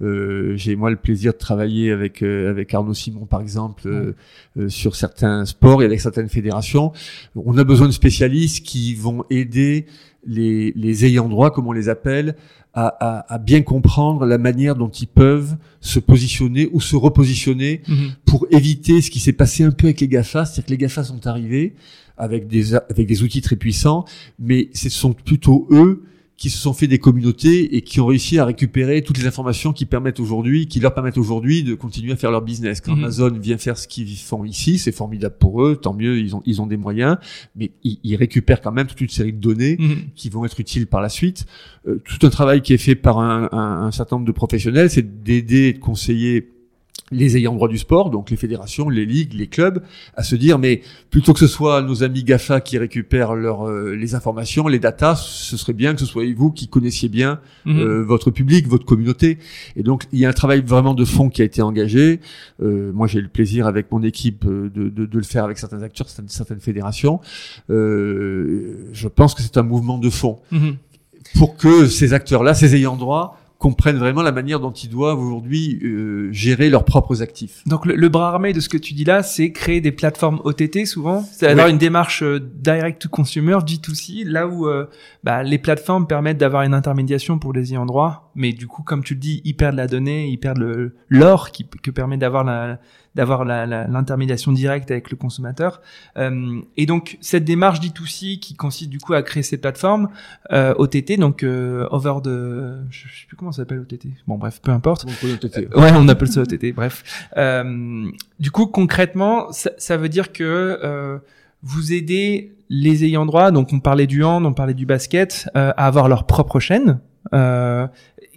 Euh, 0.02 0.56
J'ai 0.56 0.76
moi 0.76 0.90
le 0.90 0.96
plaisir 0.96 1.34
de 1.34 1.38
travailler 1.38 1.92
avec 1.92 2.22
euh, 2.22 2.50
avec 2.50 2.74
Arnaud 2.74 2.94
Simon 2.94 3.26
par 3.26 3.42
exemple 3.42 3.84
euh, 3.88 4.14
euh, 4.58 4.70
sur 4.70 4.96
certains 4.96 5.46
sports 5.46 5.82
et 5.82 5.86
avec 5.86 6.02
certaines 6.02 6.30
fédérations. 6.30 6.92
On 7.36 7.58
a 7.58 7.64
besoin 7.64 7.88
de 7.88 7.92
spécialistes 7.92 8.66
qui 8.66 8.94
vont 8.96 9.24
aider 9.30 9.86
les, 10.26 10.74
les 10.76 11.06
ayants 11.06 11.30
droit, 11.30 11.52
comme 11.52 11.68
on 11.68 11.72
les 11.72 11.90
appelle, 11.90 12.36
à, 12.74 12.88
à, 12.88 13.34
à, 13.34 13.38
bien 13.38 13.62
comprendre 13.62 14.26
la 14.26 14.38
manière 14.38 14.76
dont 14.76 14.90
ils 14.90 15.08
peuvent 15.08 15.56
se 15.80 16.00
positionner 16.00 16.70
ou 16.74 16.82
se 16.82 16.96
repositionner 16.96 17.82
mhm. 17.88 18.12
pour 18.26 18.46
éviter 18.52 19.02
ce 19.02 19.10
qui 19.10 19.20
s'est 19.20 19.34
passé 19.34 19.64
un 19.64 19.72
peu 19.72 19.88
avec 19.88 20.02
les 20.02 20.08
GAFA, 20.08 20.46
c'est-à-dire 20.46 20.66
que 20.66 20.72
les 20.72 20.78
GAFA 20.78 21.04
sont 21.04 21.26
arrivés 21.26 21.74
avec 22.18 22.48
des, 22.48 22.76
avec 22.76 23.08
des 23.08 23.24
outils 23.24 23.42
très 23.42 23.56
puissants, 23.56 24.06
mais 24.38 24.70
ce 24.74 24.90
sont 24.90 25.14
plutôt 25.14 25.68
eux 25.72 26.04
qui 26.38 26.52
se 26.52 26.60
sont 26.60 26.74
fait 26.74 26.88
des 26.88 27.00
communautés 27.00 27.76
et 27.76 27.82
qui 27.82 28.00
ont 28.00 28.06
réussi 28.06 28.38
à 28.38 28.46
récupérer 28.46 29.02
toutes 29.02 29.18
les 29.18 29.26
informations 29.26 29.74
qui 29.74 29.86
permettent 29.86 30.20
aujourd'hui, 30.20 30.68
qui 30.68 30.80
leur 30.80 30.94
permettent 30.94 31.18
aujourd'hui 31.18 31.64
de 31.64 31.74
continuer 31.74 32.14
à 32.14 32.16
faire 32.16 32.30
leur 32.30 32.44
business. 32.44 32.80
Quand 32.80 32.96
mhm. 32.96 33.06
Amazon 33.06 33.32
vient 33.32 33.58
faire 33.58 33.78
ce 33.78 33.88
qu'ils 33.88 34.16
font 34.18 34.46
ici, 34.46 34.78
c'est 34.78 34.92
formidable 34.92 35.36
pour 35.40 35.64
eux, 35.64 35.76
tant 35.76 35.96
mieux, 35.96 36.20
ils 36.20 36.36
ont 36.36 36.44
ils 36.46 36.62
ont 36.62 36.68
des 36.68 36.78
moyens, 36.78 37.18
mais 37.56 37.72
ils, 37.84 37.98
ils 38.04 38.16
récupèrent 38.16 38.62
quand 38.62 38.72
même 38.72 38.86
toute 38.86 39.02
une 39.02 39.10
série 39.10 39.34
de 39.34 39.40
données 39.40 39.78
mhm. 39.80 39.98
qui 40.16 40.30
vont 40.30 40.46
être 40.46 40.60
utiles 40.60 40.86
par 40.86 41.02
la 41.02 41.10
suite. 41.10 41.46
Euh, 41.88 42.00
tout 42.06 42.26
un 42.26 42.30
travail 42.30 42.62
qui 42.62 42.74
est 42.74 42.78
fait 42.78 42.96
par 42.96 43.18
un, 43.18 43.50
un, 43.52 43.88
un 43.88 43.92
certain 43.92 44.18
nombre 44.18 44.28
de 44.28 44.32
professionnels, 44.32 44.92
c'est 44.92 45.24
d'aider, 45.24 45.74
de 45.74 45.80
conseiller 45.80 46.57
les 47.12 47.38
ayants 47.38 47.54
droit 47.54 47.68
du 47.68 47.78
sport, 47.78 48.10
donc 48.10 48.30
les 48.30 48.38
fédérations, 48.38 48.90
les 48.90 49.06
ligues, 49.06 49.34
les 49.34 49.48
clubs, 49.48 49.82
à 50.16 50.24
se 50.24 50.36
dire 50.36 50.60
mais 50.60 50.82
plutôt 51.10 51.34
que 51.34 51.40
ce 51.40 51.48
soit 51.48 51.82
nos 51.82 52.04
amis 52.04 52.24
Gafa 52.24 52.60
qui 52.60 52.78
récupèrent 52.78 53.36
leur, 53.36 53.68
euh, 53.68 53.96
les 53.96 54.16
informations, 54.16 54.68
les 54.68 54.80
datas, 54.80 55.16
ce 55.16 55.56
serait 55.56 55.74
bien 55.74 55.94
que 55.94 56.00
ce 56.00 56.06
soit 56.06 56.26
vous 56.36 56.52
qui 56.52 56.68
connaissiez 56.68 57.08
bien 57.08 57.40
mhm. 57.66 57.80
euh, 57.80 58.04
votre 58.04 58.32
public, 58.32 58.68
votre 58.68 58.86
communauté. 58.86 59.38
Et 59.76 59.84
donc 59.84 60.04
il 60.12 60.20
y 60.20 60.26
a 60.26 60.30
un 60.30 60.34
travail 60.34 60.62
vraiment 60.62 60.94
de 60.94 61.06
fond 61.06 61.30
qui 61.30 61.42
a 61.42 61.46
été 61.46 61.62
engagé. 61.62 62.20
Euh, 62.62 62.92
moi 62.94 63.08
j'ai 63.08 63.22
le 63.22 63.30
plaisir 63.30 63.68
avec 63.68 63.92
mon 63.92 64.04
équipe 64.04 64.46
de, 64.46 64.70
de, 64.70 65.06
de, 65.06 65.18
le 65.18 65.24
faire 65.24 65.46
avec 65.46 65.58
certains 65.58 65.82
acteurs, 65.84 66.08
certaines, 66.10 66.30
certaines 66.30 66.60
fédérations. 66.60 67.22
je 67.70 69.08
pense 69.08 69.34
que 69.34 69.42
c'est 69.42 69.58
un 69.58 69.64
mouvement 69.64 69.98
de 69.98 70.10
fond. 70.10 70.40
Mhm. 70.52 70.76
Pour 71.36 71.58
que 71.58 71.88
ces 71.88 72.14
acteurs-là, 72.14 72.54
ces 72.54 72.76
ayants 72.76 72.96
droit, 72.96 73.38
comprennent 73.58 73.98
vraiment 73.98 74.22
la 74.22 74.32
manière 74.32 74.60
dont 74.60 74.72
ils 74.72 74.90
doivent 74.90 75.20
aujourd'hui 75.20 75.80
euh, 75.84 76.32
gérer 76.32 76.70
leurs 76.70 76.86
propres 76.86 77.22
actifs. 77.22 77.64
Donc 77.66 77.86
le, 77.86 78.10
bras 78.10 78.30
armé 78.30 78.54
de 78.54 78.60
ce 78.60 78.70
que 78.70 78.78
tu 78.78 78.94
dis 78.94 79.04
là, 79.04 79.24
c'est 79.24 79.52
créer 79.52 79.82
des 79.82 79.92
plateformes 79.92 80.40
OTT 80.44 80.86
souvent, 80.86 81.24
c'est 81.32 81.48
avoir 81.48 81.68
une 81.68 81.78
démarche 81.78 82.22
euh, 82.22 82.40
direct 82.40 83.02
to 83.02 83.10
consumer, 83.10 83.58
D2C, 83.66 84.26
là 84.26 84.48
où 84.48 84.68
euh, 84.68 84.86
bah, 85.24 85.44
les 85.44 85.58
plateformes 85.58 86.06
permettent 86.06 86.38
d'avoir 86.38 86.64
une 86.64 86.74
intermédiation 86.74 87.40
pour 87.40 87.54
les 87.54 87.72
ayants 87.72 87.86
droit, 87.86 88.32
mais 88.36 88.54
du 88.54 88.68
coup 88.68 88.84
comme 88.84 89.04
tu 89.04 89.16
le 89.16 89.20
dis, 89.20 89.42
ils 89.44 89.56
perdent 89.56 89.76
la 89.76 89.88
donnée, 89.88 90.28
ils 90.28 90.38
perdent 90.38 90.60
le 90.60 90.96
l'or 91.10 91.52
qui 91.52 91.68
que 91.68 91.92
permet 91.92 92.18
d'avoir 92.18 92.44
la 92.44 92.80
d'avoir 93.18 93.44
l'intermédiation 93.46 94.52
directe 94.52 94.92
avec 94.92 95.10
le 95.10 95.18
consommateur. 95.18 95.82
Euh, 96.18 96.62
et 96.78 96.86
donc 96.86 97.18
cette 97.20 97.44
démarche 97.44 97.82
D2C 97.82 98.40
qui 98.40 98.56
consiste 98.56 98.92
du 98.92 99.00
coup 99.00 99.16
à 99.16 99.24
créer 99.24 99.42
ces 99.42 99.58
plateformes 99.58 100.10
euh, 100.54 100.76
OTT, 100.78 101.18
donc 101.20 101.42
euh, 101.42 101.88
over 101.90 102.22
de, 102.24 102.76
je 102.92 103.00
sais 103.02 103.26
plus 103.28 103.36
comment 103.36 103.52
ça 103.52 103.64
s'appelle 103.64 103.80
OTT. 103.80 104.10
Bon 104.28 104.38
bref, 104.38 104.62
peu 104.62 104.72
importe. 104.72 105.06
On 105.08 105.28
OTT. 105.34 105.58
Euh, 105.58 105.82
ouais, 105.82 105.92
on 105.96 106.08
appelle 106.08 106.28
ça 106.28 106.42
OTT. 106.42 106.74
bref. 106.76 107.28
Euh, 107.38 108.06
du 108.40 108.52
coup 108.52 108.68
concrètement, 108.68 109.52
ça, 109.52 109.72
ça 109.80 109.98
veut 109.98 110.10
dire 110.10 110.32
que 110.32 110.80
euh, 110.84 111.18
vous 111.64 111.94
aidez 111.94 112.54
les 112.70 113.04
ayants 113.04 113.26
droit, 113.26 113.50
donc 113.50 113.74
on 113.74 113.80
parlait 113.80 114.06
du 114.06 114.24
hand, 114.24 114.46
on 114.46 114.54
parlait 114.54 114.76
du 114.76 114.86
basket, 114.86 115.50
à 115.56 115.70
avoir 115.72 116.08
leur 116.08 116.28
propre 116.28 116.60
chaîne. 116.60 117.00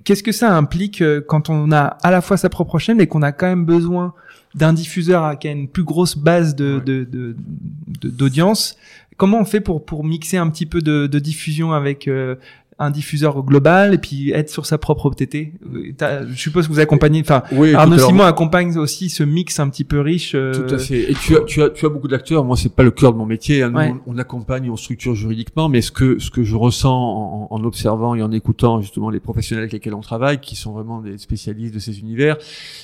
Qu'est-ce 0.05 0.23
que 0.23 0.33
ça 0.33 0.57
implique 0.57 1.05
quand 1.27 1.51
on 1.51 1.71
a 1.71 1.83
à 2.03 2.11
la 2.11 2.23
fois 2.23 2.39
sa 2.39 2.49
propre 2.49 2.79
chaîne 2.79 2.99
et 3.01 3.07
qu'on 3.07 3.21
a 3.21 3.33
quand 3.33 3.47
même 3.47 3.67
besoin 3.67 4.15
d'un 4.55 4.73
diffuseur 4.73 5.39
qui 5.39 5.49
a 5.49 5.53
une 5.53 5.69
plus 5.69 5.85
grosse 5.85 6.17
base 6.17 6.55
de, 6.55 6.83
d'audience. 8.03 8.77
Comment 9.17 9.41
on 9.41 9.45
fait 9.45 9.61
pour 9.61 9.85
pour 9.85 10.05
mixer 10.05 10.39
un 10.39 10.49
petit 10.49 10.67
peu 10.67 10.81
de, 10.81 11.07
diffusion 11.19 11.73
avec 11.73 12.09
euh, 12.09 12.37
un 12.81 12.91
diffuseur 12.91 13.43
global 13.45 13.93
et 13.93 13.99
puis 13.99 14.31
être 14.31 14.49
sur 14.49 14.65
sa 14.65 14.79
propre 14.79 15.07
OTT. 15.07 15.53
Je 16.01 16.35
suppose 16.35 16.67
que 16.67 16.73
vous 16.73 16.81
accompagnez, 16.81 17.21
enfin, 17.21 17.43
Arnaud 17.75 17.99
Simon 17.99 18.25
accompagne 18.25 18.77
aussi 18.79 19.11
ce 19.11 19.23
mix 19.23 19.61
un 19.61 19.69
petit 19.69 19.85
peu 19.85 20.01
riche. 20.01 20.33
Euh, 20.35 20.55
tout 20.55 20.75
à 20.75 20.79
fait. 20.79 21.11
Et 21.11 21.15
tu 21.15 21.37
as, 21.37 21.41
tu 21.41 21.63
as, 21.63 21.69
tu 21.69 21.85
as 21.85 21.91
beaucoup 21.91 22.09
d'acteurs. 22.09 22.43
Moi, 22.43 22.57
c'est 22.57 22.75
pas 22.75 22.83
le 22.83 22.91
cœur 22.91 23.13
de 23.13 23.19
mon 23.19 23.27
métier. 23.27 23.63
Hein. 23.63 24.01
on, 24.07 24.17
accompagne, 24.17 24.71
on 24.71 24.77
structure 24.77 25.15
juridiquement, 25.15 25.69
mais 25.69 25.83
ce 25.83 25.93
que 25.93 26.19
ce 26.19 26.31
que 26.31 26.43
je 26.43 26.57
ressens 26.57 26.91
en, 26.91 27.49
en, 27.51 27.65
observant 27.65 28.15
et 28.15 28.23
en 28.23 28.33
écoutant 28.33 28.81
justement 28.81 29.11
les 29.11 29.21
professionnels 29.21 29.65
avec 29.65 29.73
lesquels 29.75 29.95
on 29.95 30.01
travaille, 30.01 30.41
qui 30.41 30.57
sont 30.57 30.73
vraiment 30.73 31.03
des 31.03 31.19
spécialistes 31.19 31.75
de 31.75 31.81
ces 31.81 32.01
univers, 32.01 32.39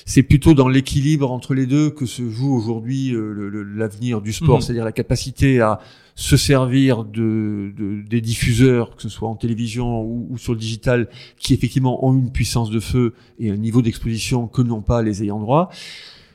c'est 0.05 0.23
plutôt 0.23 0.53
dans 0.53 0.67
l'équilibre 0.67 1.31
entre 1.31 1.55
les 1.55 1.65
deux 1.65 1.89
que 1.89 2.05
se 2.05 2.29
joue 2.29 2.55
aujourd'hui 2.55 3.15
euh, 3.15 3.65
l'avenir 3.75 4.21
du 4.21 4.31
sport, 4.31 4.59
mmh. 4.59 4.61
c'est-à-dire 4.61 4.85
la 4.85 4.91
capacité 4.91 5.59
à 5.59 5.79
se 6.17 6.35
servir 6.35 7.05
de, 7.05 7.71
de, 7.77 8.01
des 8.01 8.21
diffuseurs, 8.21 8.95
que 8.95 9.03
ce 9.03 9.07
soit 9.07 9.29
en 9.29 9.35
télévision 9.35 10.01
ou, 10.01 10.27
ou, 10.31 10.37
sur 10.39 10.53
le 10.53 10.59
digital, 10.59 11.09
qui 11.37 11.53
effectivement 11.53 12.03
ont 12.03 12.11
une 12.11 12.31
puissance 12.31 12.71
de 12.71 12.79
feu 12.79 13.13
et 13.39 13.51
un 13.51 13.55
niveau 13.55 13.83
d'exposition 13.83 14.47
que 14.47 14.63
n'ont 14.63 14.81
pas 14.81 15.03
les 15.03 15.21
ayants 15.21 15.39
droit. 15.39 15.69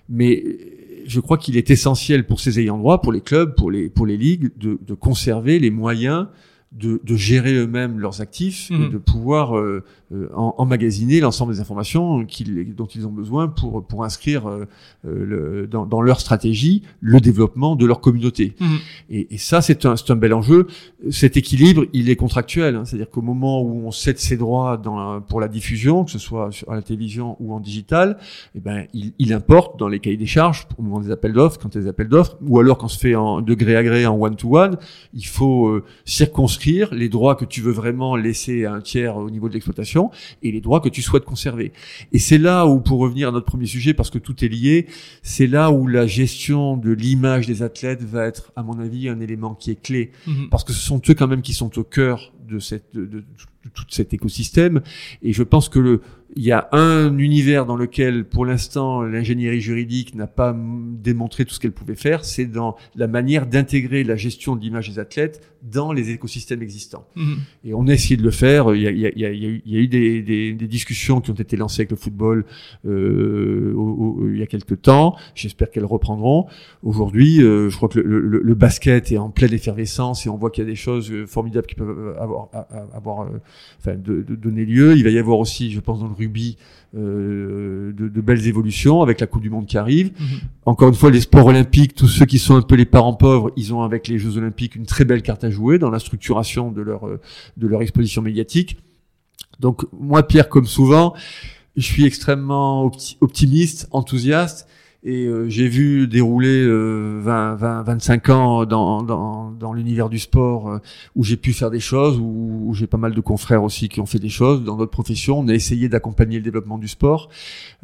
Mais 0.08 0.44
je 1.04 1.18
crois 1.18 1.36
qu'il 1.36 1.56
est 1.56 1.68
essentiel 1.68 2.26
pour 2.26 2.38
ces 2.38 2.60
ayants 2.60 2.78
droit, 2.78 3.02
pour 3.02 3.12
les 3.12 3.20
clubs, 3.20 3.56
pour 3.56 3.72
les, 3.72 3.90
pour 3.90 4.06
les 4.06 4.16
ligues, 4.16 4.52
de, 4.56 4.78
de 4.86 4.94
conserver 4.94 5.58
les 5.58 5.70
moyens 5.70 6.28
de, 6.72 7.00
de 7.04 7.16
gérer 7.16 7.54
eux-mêmes 7.54 7.98
leurs 7.98 8.20
actifs 8.20 8.70
et 8.70 8.74
mhm. 8.74 8.90
de 8.90 8.98
pouvoir 8.98 9.56
euh, 9.56 9.60
euh, 9.60 9.82
emmagasiner 10.34 11.20
l'ensemble 11.20 11.54
des 11.54 11.60
informations 11.60 12.18
dont 12.18 12.86
ils 12.86 13.06
ont 13.06 13.12
besoin 13.12 13.48
pour, 13.48 13.84
pour 13.84 14.04
inscrire 14.04 14.48
euh, 14.48 14.66
le, 15.04 15.66
dans, 15.66 15.86
dans, 15.86 16.02
leur 16.02 16.20
stratégie 16.20 16.82
le 17.00 17.20
développement 17.20 17.76
de 17.76 17.86
leur 17.86 18.00
communauté. 18.00 18.54
Mhm. 18.60 18.78
Et, 19.10 19.34
et, 19.34 19.38
ça, 19.38 19.62
c'est 19.62 19.86
un, 19.86 19.94
un 20.08 20.16
bel 20.16 20.34
enjeu. 20.34 20.66
Cet 21.10 21.36
équilibre, 21.36 21.86
il 21.92 22.10
est 22.10 22.16
contractuel. 22.16 22.76
Hein, 22.76 22.84
C'est-à-dire 22.84 23.10
qu'au 23.10 23.22
moment 23.22 23.62
où 23.62 23.86
on 23.86 23.90
cède 23.90 24.18
ses 24.18 24.36
droits 24.36 24.76
dans, 24.76 25.20
pour 25.20 25.40
la 25.40 25.48
diffusion, 25.48 26.04
que 26.04 26.10
ce 26.10 26.18
soit 26.18 26.50
à 26.68 26.74
la 26.74 26.82
télévision 26.82 27.36
ou 27.40 27.54
en 27.54 27.60
digital, 27.60 28.18
eh 28.54 28.60
ben, 28.60 28.86
il, 28.92 29.12
il 29.18 29.32
importe 29.32 29.78
dans 29.78 29.88
les 29.88 30.00
cahiers 30.00 30.16
des 30.16 30.26
charges, 30.26 30.66
au 30.78 30.82
moment 30.82 31.00
des 31.00 31.10
appels 31.10 31.32
d'offres, 31.32 31.58
quand 31.58 31.74
il 31.74 31.78
y 31.78 31.80
a 31.80 31.82
des 31.84 31.88
appels 31.88 32.08
d'offres, 32.08 32.36
ou 32.46 32.58
alors 32.58 32.78
quand 32.78 32.86
on 32.86 32.88
se 32.88 32.98
fait 32.98 33.14
en 33.14 33.40
degré 33.40 33.76
à 33.76 33.82
gré, 33.82 34.06
en 34.06 34.20
one-to-one, 34.20 34.76
il 35.14 35.26
faut 35.26 35.80
circonscrire 36.04 36.92
les 36.92 37.08
droits 37.08 37.34
que 37.36 37.44
tu 37.44 37.60
veux 37.60 37.72
vraiment 37.72 38.16
laisser 38.16 38.64
à 38.64 38.74
un 38.74 38.80
tiers 38.80 39.16
au 39.16 39.30
niveau 39.30 39.48
de 39.48 39.54
l'exploitation 39.54 40.01
et 40.42 40.50
les 40.50 40.60
droits 40.60 40.80
que 40.80 40.88
tu 40.88 41.02
souhaites 41.02 41.24
conserver. 41.24 41.72
Et 42.12 42.18
c'est 42.18 42.38
là 42.38 42.66
où, 42.66 42.80
pour 42.80 42.98
revenir 42.98 43.28
à 43.28 43.32
notre 43.32 43.46
premier 43.46 43.66
sujet, 43.66 43.94
parce 43.94 44.10
que 44.10 44.18
tout 44.18 44.44
est 44.44 44.48
lié, 44.48 44.86
c'est 45.22 45.46
là 45.46 45.70
où 45.70 45.86
la 45.86 46.06
gestion 46.06 46.76
de 46.76 46.90
l'image 46.90 47.46
des 47.46 47.62
athlètes 47.62 48.02
va 48.02 48.26
être, 48.26 48.52
à 48.56 48.62
mon 48.62 48.78
avis, 48.78 49.08
un 49.08 49.20
élément 49.20 49.54
qui 49.54 49.70
est 49.70 49.80
clé. 49.80 50.12
Mhm. 50.26 50.48
Parce 50.50 50.64
que 50.64 50.72
ce 50.72 50.80
sont 50.80 51.00
eux 51.08 51.14
quand 51.14 51.28
même 51.28 51.42
qui 51.42 51.54
sont 51.54 51.78
au 51.78 51.84
cœur 51.84 52.32
de, 52.46 52.58
cette, 52.58 52.94
de, 52.94 53.24
tout 53.74 53.84
cet 53.88 54.12
écosystème. 54.12 54.80
Et 55.22 55.32
je 55.32 55.42
pense 55.42 55.68
que 55.68 55.78
le, 55.78 56.00
il 56.34 56.44
y 56.44 56.52
a 56.52 56.68
un 56.72 57.18
univers 57.18 57.66
dans 57.66 57.76
lequel, 57.76 58.24
pour 58.24 58.46
l'instant, 58.46 59.02
l'ingénierie 59.02 59.60
juridique 59.60 60.14
n'a 60.14 60.26
pas 60.26 60.56
démontré 60.56 61.44
tout 61.44 61.54
ce 61.54 61.60
qu'elle 61.60 61.72
pouvait 61.72 61.94
faire, 61.94 62.24
c'est 62.24 62.46
dans 62.46 62.76
la 62.94 63.06
manière 63.06 63.46
d'intégrer 63.46 64.02
la 64.02 64.16
gestion 64.16 64.56
de 64.56 64.62
l'image 64.62 64.88
des 64.88 64.98
athlètes 64.98 65.40
dans 65.62 65.92
les 65.92 66.10
écosystèmes 66.10 66.62
existants. 66.62 67.06
Mhm. 67.14 67.36
Et 67.64 67.74
on 67.74 67.86
a 67.86 67.92
essayé 67.92 68.16
de 68.16 68.22
le 68.22 68.30
faire. 68.30 68.74
Il 68.74 68.82
y 68.82 68.86
a, 68.86 68.90
il 68.90 68.98
y 68.98 69.06
a, 69.06 69.10
il 69.10 69.22
y 69.22 69.76
a, 69.76 69.78
eu, 69.78 69.88
des, 69.88 70.22
des, 70.22 70.52
des, 70.54 70.66
discussions 70.66 71.20
qui 71.20 71.30
ont 71.30 71.34
été 71.34 71.56
lancées 71.56 71.82
avec 71.82 71.90
le 71.90 71.96
football 71.96 72.44
euh, 72.86 73.72
au, 73.74 74.28
il 74.28 74.38
y 74.38 74.42
a 74.42 74.46
quelques 74.46 74.82
temps. 74.82 75.16
J'espère 75.34 75.70
qu'elles 75.70 75.84
reprendront. 75.84 76.46
Aujourd'hui, 76.82 77.42
euh, 77.42 77.68
je 77.68 77.76
crois 77.76 77.88
que 77.88 78.00
le, 78.00 78.20
le, 78.20 78.40
le, 78.40 78.54
basket 78.54 79.12
est 79.12 79.18
en 79.18 79.30
pleine 79.30 79.52
effervescence 79.52 80.26
et 80.26 80.28
on 80.28 80.36
voit 80.36 80.50
qu'il 80.50 80.64
y 80.64 80.66
a 80.66 80.70
des 80.70 80.76
choses 80.76 81.10
euh, 81.12 81.26
formidables 81.26 81.66
qui 81.66 81.74
peuvent 81.74 82.16
avoir, 82.18 82.41
avoir 82.94 83.22
euh, 83.22 83.40
enfin, 83.78 83.96
de, 83.96 84.22
de 84.22 84.34
donner 84.34 84.64
lieu. 84.64 84.96
Il 84.96 85.04
va 85.04 85.10
y 85.10 85.18
avoir 85.18 85.38
aussi, 85.38 85.70
je 85.70 85.80
pense, 85.80 86.00
dans 86.00 86.08
le 86.08 86.14
rugby, 86.14 86.56
euh, 86.94 87.92
de, 87.92 88.08
de, 88.08 88.20
belles 88.20 88.46
évolutions 88.46 89.02
avec 89.02 89.20
la 89.20 89.26
Coupe 89.26 89.42
du 89.42 89.50
Monde 89.50 89.66
qui 89.66 89.78
arrive. 89.78 90.12
Mhm. 90.18 90.26
Encore 90.66 90.88
une 90.88 90.94
fois, 90.94 91.10
les 91.10 91.20
sports 91.20 91.46
olympiques, 91.46 91.94
tous 91.94 92.08
ceux 92.08 92.26
qui 92.26 92.38
sont 92.38 92.56
un 92.56 92.62
peu 92.62 92.74
les 92.74 92.84
parents 92.84 93.14
pauvres, 93.14 93.50
ils 93.56 93.72
ont 93.72 93.82
avec 93.82 94.08
les 94.08 94.18
Jeux 94.18 94.36
olympiques 94.36 94.74
une 94.74 94.86
très 94.86 95.04
belle 95.04 95.22
carte 95.22 95.44
à 95.44 95.50
jouer 95.50 95.78
dans 95.78 95.90
la 95.90 95.98
structuration 95.98 96.70
de 96.70 96.82
leur 96.82 97.06
euh, 97.06 97.20
de 97.56 97.66
leur 97.66 97.82
exposition 97.82 98.22
médiatique. 98.22 98.76
Donc 99.60 99.86
moi, 99.92 100.26
Pierre, 100.26 100.48
comme 100.48 100.66
souvent, 100.66 101.14
je 101.76 101.82
suis 101.82 102.04
extrêmement 102.04 102.90
optimiste, 103.20 103.88
enthousiaste 103.90 104.68
et 105.04 105.26
euh, 105.26 105.48
j'ai 105.48 105.66
vu 105.66 106.06
dérouler 106.06 106.62
euh, 106.64 107.20
20, 107.22 107.56
20, 107.56 107.82
25 107.82 108.28
ans 108.28 108.64
dans, 108.66 109.02
dans, 109.02 109.50
dans 109.50 109.72
l'univers 109.72 110.08
du 110.08 110.20
sport 110.20 110.70
euh, 110.70 110.78
où 111.16 111.24
j'ai 111.24 111.36
pu 111.36 111.52
faire 111.52 111.70
des 111.70 111.80
choses, 111.80 112.18
où, 112.20 112.72
j'ai 112.74 112.86
pas 112.86 112.98
mal 112.98 113.12
de 113.12 113.20
confrères 113.20 113.64
aussi 113.64 113.88
qui 113.88 114.00
ont 114.00 114.06
fait 114.06 114.20
des 114.20 114.28
choses. 114.28 114.62
Dans 114.62 114.76
notre 114.76 114.92
profession, 114.92 115.40
on 115.40 115.48
a 115.48 115.54
essayé 115.54 115.88
d'accompagner 115.88 116.36
le 116.36 116.44
développement 116.44 116.78
du 116.78 116.86
sport. 116.86 117.30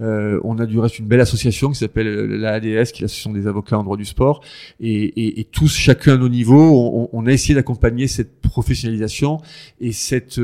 Euh, 0.00 0.40
on 0.44 0.58
a 0.58 0.66
du 0.66 0.78
reste 0.78 1.00
une 1.00 1.08
belle 1.08 1.20
association 1.20 1.70
qui 1.70 1.78
s'appelle 1.78 2.06
la 2.06 2.52
ADS, 2.52 2.62
qui 2.62 2.68
est 2.68 3.02
l'association 3.02 3.32
des 3.32 3.48
avocats 3.48 3.78
en 3.78 3.82
droit 3.82 3.96
du 3.96 4.04
sport. 4.04 4.40
Et, 4.78 4.92
et, 4.92 5.40
et 5.40 5.44
tous, 5.44 5.74
chacun 5.74 6.14
à 6.14 6.16
nos 6.16 6.28
niveaux, 6.28 6.70
on, 6.72 7.08
on 7.12 7.26
a 7.26 7.32
essayé 7.32 7.54
d'accompagner 7.56 8.06
cette 8.06 8.40
professionnalisation 8.40 9.38
et 9.80 9.90
cette 9.90 10.40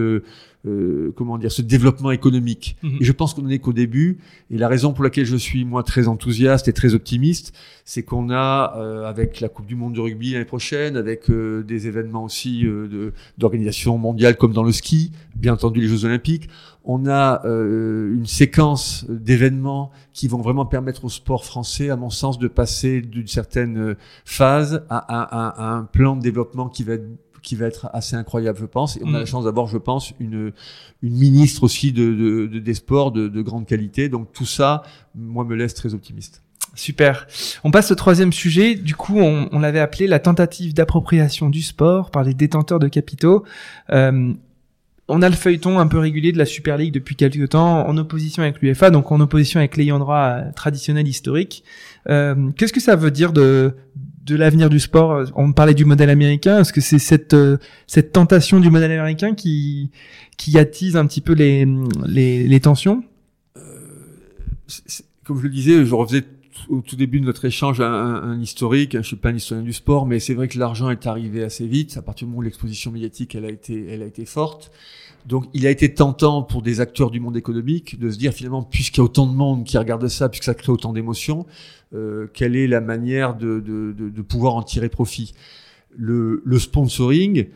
euh, 0.67 1.13
comment 1.15 1.37
dire, 1.37 1.53
ce 1.53 1.61
développement 1.61 2.11
économique. 2.11 2.77
Mhm. 2.83 2.99
Et 3.01 3.05
je 3.05 3.13
pense 3.13 3.35
qu'on 3.35 3.43
n'en 3.43 3.51
est 3.51 3.59
qu'au 3.59 3.75
début. 3.75 4.19
Et 4.51 4.57
la 4.57 4.69
raison 4.69 4.95
pour 4.95 5.05
laquelle 5.05 5.27
je 5.27 5.37
suis 5.37 5.65
moi 5.65 5.83
très 5.83 6.09
enthousiaste 6.09 6.69
et 6.69 6.73
très 6.73 6.95
optimiste, 6.95 7.55
c'est 7.85 8.03
qu'on 8.03 8.31
a, 8.31 8.75
euh, 8.77 9.05
avec 9.05 9.41
la 9.41 9.51
Coupe 9.51 9.67
du 9.67 9.77
Monde 9.77 9.95
de 9.95 10.01
rugby 10.01 10.33
l'année 10.33 10.47
prochaine, 10.47 10.97
avec 10.97 11.29
euh, 11.29 11.63
des 11.63 11.87
événements 11.87 12.25
aussi 12.25 12.65
d'organisation 13.37 13.99
mondiale 13.99 14.37
comme 14.37 14.53
dans 14.53 14.63
le 14.63 14.73
ski, 14.73 15.13
bien 15.37 15.53
entendu 15.53 15.81
les 15.81 15.89
Jeux 15.89 16.07
Olympiques, 16.07 16.49
on 16.87 17.07
a 17.07 17.43
une 17.47 18.27
séquence 18.27 19.07
d'événements 19.09 19.91
qui 20.13 20.29
vont 20.29 20.41
vraiment 20.43 20.67
permettre 20.67 21.05
au 21.07 21.09
sport 21.09 21.45
français, 21.45 21.89
à 21.91 21.97
mon 21.97 22.11
sens, 22.11 22.39
de 22.39 22.49
passer 22.49 23.01
d'une 23.01 23.27
certaine 23.27 23.97
phase 24.25 24.85
à, 24.91 24.99
à, 24.99 25.73
à 25.73 25.75
un 25.75 25.85
plan 25.85 26.17
de 26.17 26.23
développement 26.23 26.69
qui 26.69 26.85
va 26.85 26.95
être 26.95 27.07
qui 27.45 27.55
va 27.55 27.67
être 27.67 27.89
assez 27.93 28.17
incroyable, 28.17 28.59
je 28.59 28.67
pense. 28.67 28.97
Et 28.97 29.03
on 29.05 29.15
a 29.15 29.19
la 29.19 29.23
mm. 29.23 29.27
chance 29.27 29.45
d'avoir, 29.45 29.69
je 29.69 29.79
pense, 29.79 30.13
une, 30.19 30.53
une 31.03 31.15
ministre 31.15 31.63
aussi 31.63 31.93
de, 31.93 32.49
de, 32.49 32.59
des 32.59 32.75
sports 32.75 33.13
de, 33.13 33.29
de 33.29 33.43
grande 33.43 33.67
qualité. 33.67 34.09
Donc 34.09 34.33
tout 34.33 34.47
ça, 34.47 34.83
moi, 35.15 35.45
me 35.45 35.55
laisse 35.55 35.75
très 35.75 35.95
optimiste. 35.95 36.43
Super. 36.75 37.29
On 37.63 37.71
passe 37.71 37.93
au 37.93 37.95
troisième 37.95 38.33
sujet. 38.33 38.75
Du 38.75 38.97
coup, 38.97 39.21
on, 39.21 39.49
on 39.53 39.61
l'avait 39.61 39.79
appelé 39.79 40.09
la 40.09 40.19
tentative 40.19 40.75
d'appropriation 40.75 41.49
du 41.49 41.63
sport 41.63 42.11
par 42.11 42.25
les 42.25 42.35
détenteurs 42.35 42.81
de 42.81 42.89
capitaux. 42.89 43.45
Euh, 43.91 44.33
on 45.07 45.21
a 45.23 45.29
le 45.29 45.35
feuilleton 45.35 45.79
un 45.79 45.87
peu 45.87 45.99
régulier 45.99 46.33
de 46.33 46.39
la 46.39 46.47
Super 46.47 46.79
League 46.79 46.93
depuis 46.93 47.15
quelques 47.15 47.51
temps, 47.51 47.87
en 47.87 47.97
opposition 47.99 48.43
avec 48.43 48.61
l'UFA, 48.63 48.91
donc 48.91 49.13
en 49.13 49.21
opposition 49.21 49.61
avec 49.61 49.77
l'ayant 49.77 49.99
droit 49.99 50.41
traditionnel 50.57 51.07
historique. 51.07 51.63
Euh, 52.09 52.51
Qu'est-ce 52.57 52.73
que 52.73 52.81
ça 52.81 52.97
veut 52.97 53.11
dire 53.11 53.33
de 53.33 53.75
de 54.25 54.37
l'avenir 54.37 54.71
du 54.71 54.81
sport 54.81 55.31
On 55.35 55.53
parlait 55.53 55.75
du 55.75 55.85
modèle 55.85 56.11
américain. 56.11 56.61
Est-ce 56.61 56.73
que 56.73 56.81
c'est 56.81 56.99
cette 56.99 57.35
euh, 57.35 57.59
cette 57.87 58.13
tentation 58.13 58.59
du 58.61 58.71
modèle 58.71 58.93
américain 58.93 59.35
qui 59.35 59.91
qui 60.37 60.59
attise 60.59 60.97
un 60.97 61.07
petit 61.07 61.21
peu 61.21 61.35
les 61.35 61.67
les, 62.07 62.49
les 62.49 62.61
tensions? 62.61 63.05
Euh, 63.57 63.61
Comme 65.25 65.39
je 65.39 65.45
le 65.45 65.51
disais, 65.51 65.85
je 65.85 65.95
refaisais 65.95 66.25
au 66.69 66.81
tout 66.81 66.97
début 66.97 67.21
de 67.21 67.27
notre 67.27 67.45
échange 67.45 67.81
un, 67.81 67.93
un, 67.93 68.41
historique. 68.41 68.97
Je 68.97 69.03
suis 69.03 69.17
pas 69.17 69.31
un 69.31 69.35
historien 69.35 69.63
du 69.63 69.73
sport, 69.73 70.07
mais 70.07 70.21
c'est 70.21 70.35
vrai 70.35 70.49
que 70.49 70.59
l'argent 70.59 70.91
est 70.91 71.07
arrivé 71.07 71.43
assez 71.43 71.67
vite 71.67 71.97
à 71.97 72.03
partir 72.03 72.27
du 72.27 72.31
moment 72.31 72.41
où 72.41 72.43
l'exposition 72.43 72.91
médiatique 72.91 73.35
elle 73.35 73.45
a 73.45 73.51
été 73.51 73.87
elle 73.89 74.03
a 74.03 74.07
été 74.07 74.25
forte. 74.25 74.71
Donc, 75.27 75.47
il 75.55 75.67
a 75.67 75.71
été 75.71 75.95
tentant 75.95 76.43
pour 76.43 76.61
des 76.61 76.81
acteurs 76.81 77.11
du 77.11 77.19
monde 77.19 77.37
économique 77.37 77.99
de 77.99 78.11
se 78.11 78.19
dire 78.19 78.33
finalement, 78.33 78.63
puisqu'il 78.63 78.99
y 78.99 79.01
a 79.01 79.05
autant 79.05 79.27
de 79.27 79.33
monde 79.33 79.65
qui 79.65 79.79
regarde 79.79 80.07
ça, 80.09 80.29
puisque 80.29 80.45
ça 80.45 80.55
crée 80.55 80.71
autant 80.71 80.93
d'émotions, 80.93 81.47
euh, 81.95 82.27
quelle 82.35 82.57
est 82.57 82.67
la 82.67 82.83
manière 82.83 83.35
de, 83.35 83.61
de, 83.61 83.95
de, 83.97 84.11
de, 84.11 84.23
pouvoir 84.23 84.55
en 84.55 84.63
tirer 84.63 84.91
profit? 84.91 85.35
Le, 85.97 86.43
le 86.45 86.59
sponsoring, 86.59 87.47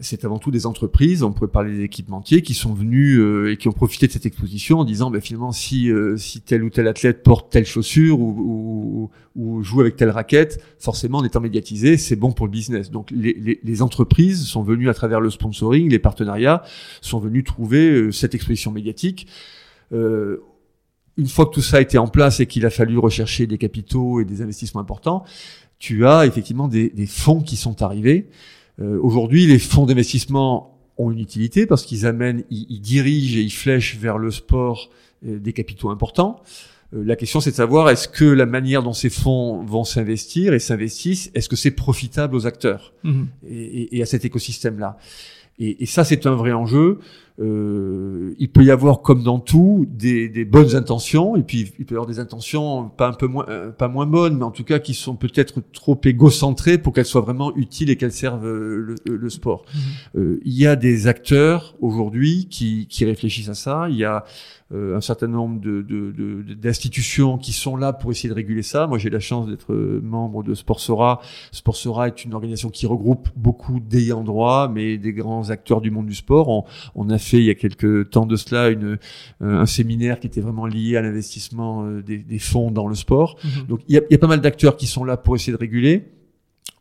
c'est 0.00 0.24
avant 0.24 0.38
tout 0.38 0.50
des 0.50 0.66
entreprises, 0.66 1.22
on 1.22 1.32
pourrait 1.32 1.50
parler 1.50 1.76
des 1.76 1.82
équipementiers, 1.82 2.42
qui 2.42 2.54
sont 2.54 2.74
venus 2.74 3.18
euh, 3.18 3.52
et 3.52 3.56
qui 3.56 3.68
ont 3.68 3.72
profité 3.72 4.06
de 4.06 4.12
cette 4.12 4.26
exposition 4.26 4.80
en 4.80 4.84
disant, 4.84 5.10
ben, 5.10 5.20
finalement, 5.20 5.52
si, 5.52 5.90
euh, 5.90 6.16
si 6.16 6.40
tel 6.40 6.62
ou 6.62 6.70
tel 6.70 6.88
athlète 6.88 7.22
porte 7.22 7.50
telle 7.50 7.66
chaussure 7.66 8.20
ou, 8.20 9.10
ou, 9.34 9.42
ou, 9.42 9.62
joue 9.62 9.80
avec 9.80 9.96
telle 9.96 10.10
raquette, 10.10 10.62
forcément, 10.78 11.18
en 11.18 11.24
étant 11.24 11.40
médiatisé, 11.40 11.96
c'est 11.96 12.16
bon 12.16 12.32
pour 12.32 12.46
le 12.46 12.52
business. 12.52 12.90
Donc, 12.90 13.10
les, 13.10 13.34
les, 13.34 13.60
les, 13.62 13.82
entreprises 13.82 14.44
sont 14.44 14.62
venues 14.62 14.88
à 14.88 14.94
travers 14.94 15.20
le 15.20 15.30
sponsoring, 15.30 15.88
les 15.88 15.98
partenariats, 15.98 16.62
sont 17.00 17.18
venus 17.18 17.44
trouver 17.44 17.90
euh, 17.90 18.12
cette 18.12 18.34
exposition 18.34 18.72
médiatique. 18.72 19.26
une 19.92 21.28
fois 21.28 21.46
que 21.46 21.52
tout 21.52 21.62
ça 21.62 21.78
a 21.78 21.80
été 21.80 21.96
en 21.96 22.08
place 22.08 22.40
et 22.40 22.46
qu'il 22.46 22.66
a 22.66 22.70
fallu 22.70 22.98
rechercher 22.98 23.46
des 23.46 23.58
capitaux 23.58 24.20
et 24.20 24.24
des 24.24 24.42
investissements 24.42 24.80
importants, 24.80 25.24
tu 25.78 26.06
as 26.06 26.26
effectivement 26.26 26.68
des, 26.68 26.90
des 26.90 27.06
fonds 27.06 27.40
qui 27.40 27.56
sont 27.56 27.82
arrivés. 27.82 28.28
Euh, 28.80 28.98
aujourd'hui, 29.00 29.46
les 29.46 29.58
fonds 29.58 29.86
d'investissement 29.86 30.78
ont 30.98 31.10
une 31.10 31.18
utilité 31.18 31.66
parce 31.66 31.84
qu'ils 31.84 32.06
amènent, 32.06 32.44
ils, 32.50 32.80
dirigent 32.80 33.38
et 33.38 33.42
ils 33.42 33.52
flèchent 33.52 33.96
vers 33.96 34.18
le 34.18 34.30
sport 34.30 34.90
euh, 35.26 35.38
des 35.38 35.52
capitaux 35.52 35.90
importants. 35.90 36.42
Euh, 36.94 37.02
la 37.04 37.16
question, 37.16 37.40
c'est 37.40 37.50
de 37.50 37.56
savoir 37.56 37.90
est-ce 37.90 38.08
que 38.08 38.24
la 38.24 38.46
manière 38.46 38.82
dont 38.82 38.92
ces 38.92 39.10
fonds 39.10 39.64
vont 39.64 39.84
s'investir 39.84 40.54
et 40.54 40.58
s'investissent, 40.58 41.30
est-ce 41.34 41.48
que 41.48 41.56
c'est 41.56 41.70
profitable 41.70 42.36
aux 42.36 42.46
acteurs 42.46 42.92
mmh. 43.02 43.22
et, 43.48 43.98
et, 43.98 44.02
à 44.02 44.06
cet 44.06 44.24
écosystème-là? 44.24 44.96
Et, 45.58 45.82
et, 45.82 45.86
ça, 45.86 46.04
c'est 46.04 46.26
un 46.26 46.34
vrai 46.34 46.52
enjeu. 46.52 46.98
Euh, 47.38 48.34
il 48.38 48.50
peut 48.50 48.64
y 48.64 48.70
avoir, 48.70 49.02
comme 49.02 49.22
dans 49.22 49.38
tout, 49.38 49.86
des, 49.90 50.28
des, 50.28 50.46
bonnes 50.46 50.74
intentions, 50.74 51.36
et 51.36 51.42
puis 51.42 51.72
il 51.78 51.84
peut 51.84 51.94
y 51.94 51.96
avoir 51.96 52.06
des 52.06 52.18
intentions 52.18 52.88
pas 52.88 53.08
un 53.08 53.12
peu 53.12 53.26
moins, 53.26 53.44
euh, 53.48 53.70
pas 53.70 53.88
moins 53.88 54.06
bonnes, 54.06 54.38
mais 54.38 54.44
en 54.44 54.50
tout 54.50 54.64
cas 54.64 54.78
qui 54.78 54.94
sont 54.94 55.16
peut-être 55.16 55.60
trop 55.72 56.00
égocentrées 56.04 56.78
pour 56.78 56.94
qu'elles 56.94 57.04
soient 57.04 57.20
vraiment 57.20 57.54
utiles 57.56 57.90
et 57.90 57.96
qu'elles 57.96 58.12
servent 58.12 58.46
euh, 58.46 58.96
le, 59.04 59.16
le 59.16 59.30
sport. 59.30 59.64
Mmh. 59.66 60.18
Euh, 60.18 60.40
il 60.44 60.54
y 60.54 60.66
a 60.66 60.76
des 60.76 61.08
acteurs 61.08 61.76
aujourd'hui 61.80 62.48
qui, 62.50 62.86
qui 62.86 63.04
réfléchissent 63.04 63.50
à 63.50 63.54
ça. 63.54 63.86
Il 63.90 63.96
y 63.96 64.04
a 64.04 64.24
euh, 64.74 64.96
un 64.96 65.00
certain 65.00 65.28
nombre 65.28 65.60
d'institutions 65.60 67.34
de, 67.34 67.36
de, 67.36 67.42
qui 67.42 67.52
sont 67.52 67.76
là 67.76 67.92
pour 67.92 68.10
essayer 68.10 68.28
de 68.28 68.34
réguler 68.34 68.64
ça. 68.64 68.88
Moi, 68.88 68.98
j'ai 68.98 69.10
la 69.10 69.20
chance 69.20 69.46
d'être 69.46 69.72
euh, 69.72 70.00
membre 70.02 70.42
de 70.42 70.54
Sportsora. 70.54 71.20
Sportsora 71.52 72.08
est 72.08 72.24
une 72.24 72.34
organisation 72.34 72.68
qui 72.70 72.86
regroupe 72.86 73.28
beaucoup 73.36 73.78
d'ayants 73.78 74.24
droit, 74.24 74.66
mais 74.68 74.98
des 74.98 75.12
grands 75.12 75.50
acteurs 75.50 75.80
du 75.80 75.92
monde 75.92 76.06
du 76.06 76.16
sport. 76.16 76.48
On, 76.48 76.64
on, 76.96 77.10
a 77.10 77.18
fait 77.26 77.38
il 77.38 77.44
y 77.44 77.50
a 77.50 77.54
quelques 77.54 78.10
temps 78.10 78.26
de 78.26 78.36
cela 78.36 78.68
une, 78.68 78.98
euh, 79.42 79.60
un 79.60 79.66
séminaire 79.66 80.20
qui 80.20 80.26
était 80.26 80.40
vraiment 80.40 80.66
lié 80.66 80.96
à 80.96 81.02
l'investissement 81.02 81.86
des, 82.00 82.18
des, 82.18 82.38
fonds 82.38 82.70
dans 82.70 82.88
le 82.88 82.94
sport. 82.94 83.36
Mm-hmm. 83.38 83.66
Donc, 83.66 83.80
il 83.88 83.94
y, 83.94 83.98
a, 83.98 84.02
il 84.08 84.12
y 84.12 84.14
a 84.14 84.18
pas 84.18 84.26
mal 84.26 84.40
d'acteurs 84.40 84.76
qui 84.76 84.86
sont 84.86 85.04
là 85.04 85.16
pour 85.16 85.36
essayer 85.36 85.52
de 85.52 85.58
réguler. 85.58 86.04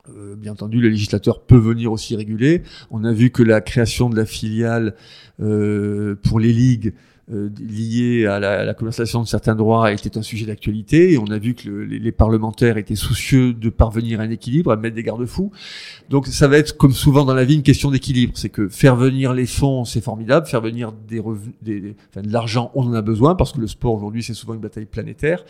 Euh, 0.10 0.36
bien 0.36 0.51
entendu, 0.51 0.81
le 0.81 0.89
législateur 0.89 1.41
peut 1.41 1.58
venir 1.58 1.91
aussi 1.91 2.15
réguler. 2.15 2.62
On 2.91 3.03
a 3.03 3.12
vu 3.12 3.31
que 3.31 3.43
la 3.43 3.62
création 3.62 4.10
de 4.10 4.15
la 4.15 4.25
filiale 4.25 4.95
euh, 5.39 6.15
pour 6.23 6.39
les 6.39 6.53
ligues 6.53 6.93
euh, 7.33 7.49
lié 7.59 8.27
à 8.27 8.39
la, 8.39 8.59
à 8.59 8.63
la, 8.63 8.73
conversation 8.75 9.23
de 9.23 9.27
certains 9.27 9.55
droits 9.55 9.91
était 9.91 10.15
un 10.15 10.21
sujet 10.21 10.45
d'actualité 10.45 11.13
et 11.13 11.17
on 11.17 11.25
a 11.25 11.39
vu 11.39 11.55
que 11.55 11.67
le, 11.67 11.83
les, 11.83 12.11
parlementaires 12.11 12.77
étaient 12.77 12.95
soucieux 12.95 13.51
de 13.53 13.69
parvenir 13.69 14.19
à 14.19 14.23
un 14.23 14.29
équilibre, 14.29 14.71
à 14.71 14.75
mettre 14.75 14.95
des 14.95 15.01
garde-fous. 15.01 15.51
Donc 16.09 16.27
ça 16.27 16.47
va 16.47 16.57
être 16.57 16.77
comme 16.77 16.93
souvent 16.93 17.25
dans 17.25 17.33
la 17.33 17.43
vie 17.43 17.55
une 17.55 17.63
question 17.63 17.89
d'équilibre. 17.89 18.33
C'est 18.35 18.49
que 18.49 18.69
faire 18.69 18.95
venir 18.95 19.33
les 19.33 19.47
fonds, 19.47 19.85
c'est 19.85 20.01
formidable. 20.01 20.45
Faire 20.45 20.61
venir 20.61 20.91
des 20.91 21.19
revenus, 21.19 21.55
des, 21.63 21.95
enfin, 22.11 22.21
de 22.21 22.31
l'argent, 22.31 22.69
on 22.75 22.83
en 22.83 22.93
a 22.93 23.01
besoin 23.01 23.33
parce 23.33 23.53
que 23.53 23.59
le 23.59 23.67
sport 23.67 23.95
aujourd'hui 23.95 24.21
c'est 24.21 24.35
souvent 24.35 24.53
une 24.53 24.61
bataille 24.61 24.85
planétaire 24.85 25.43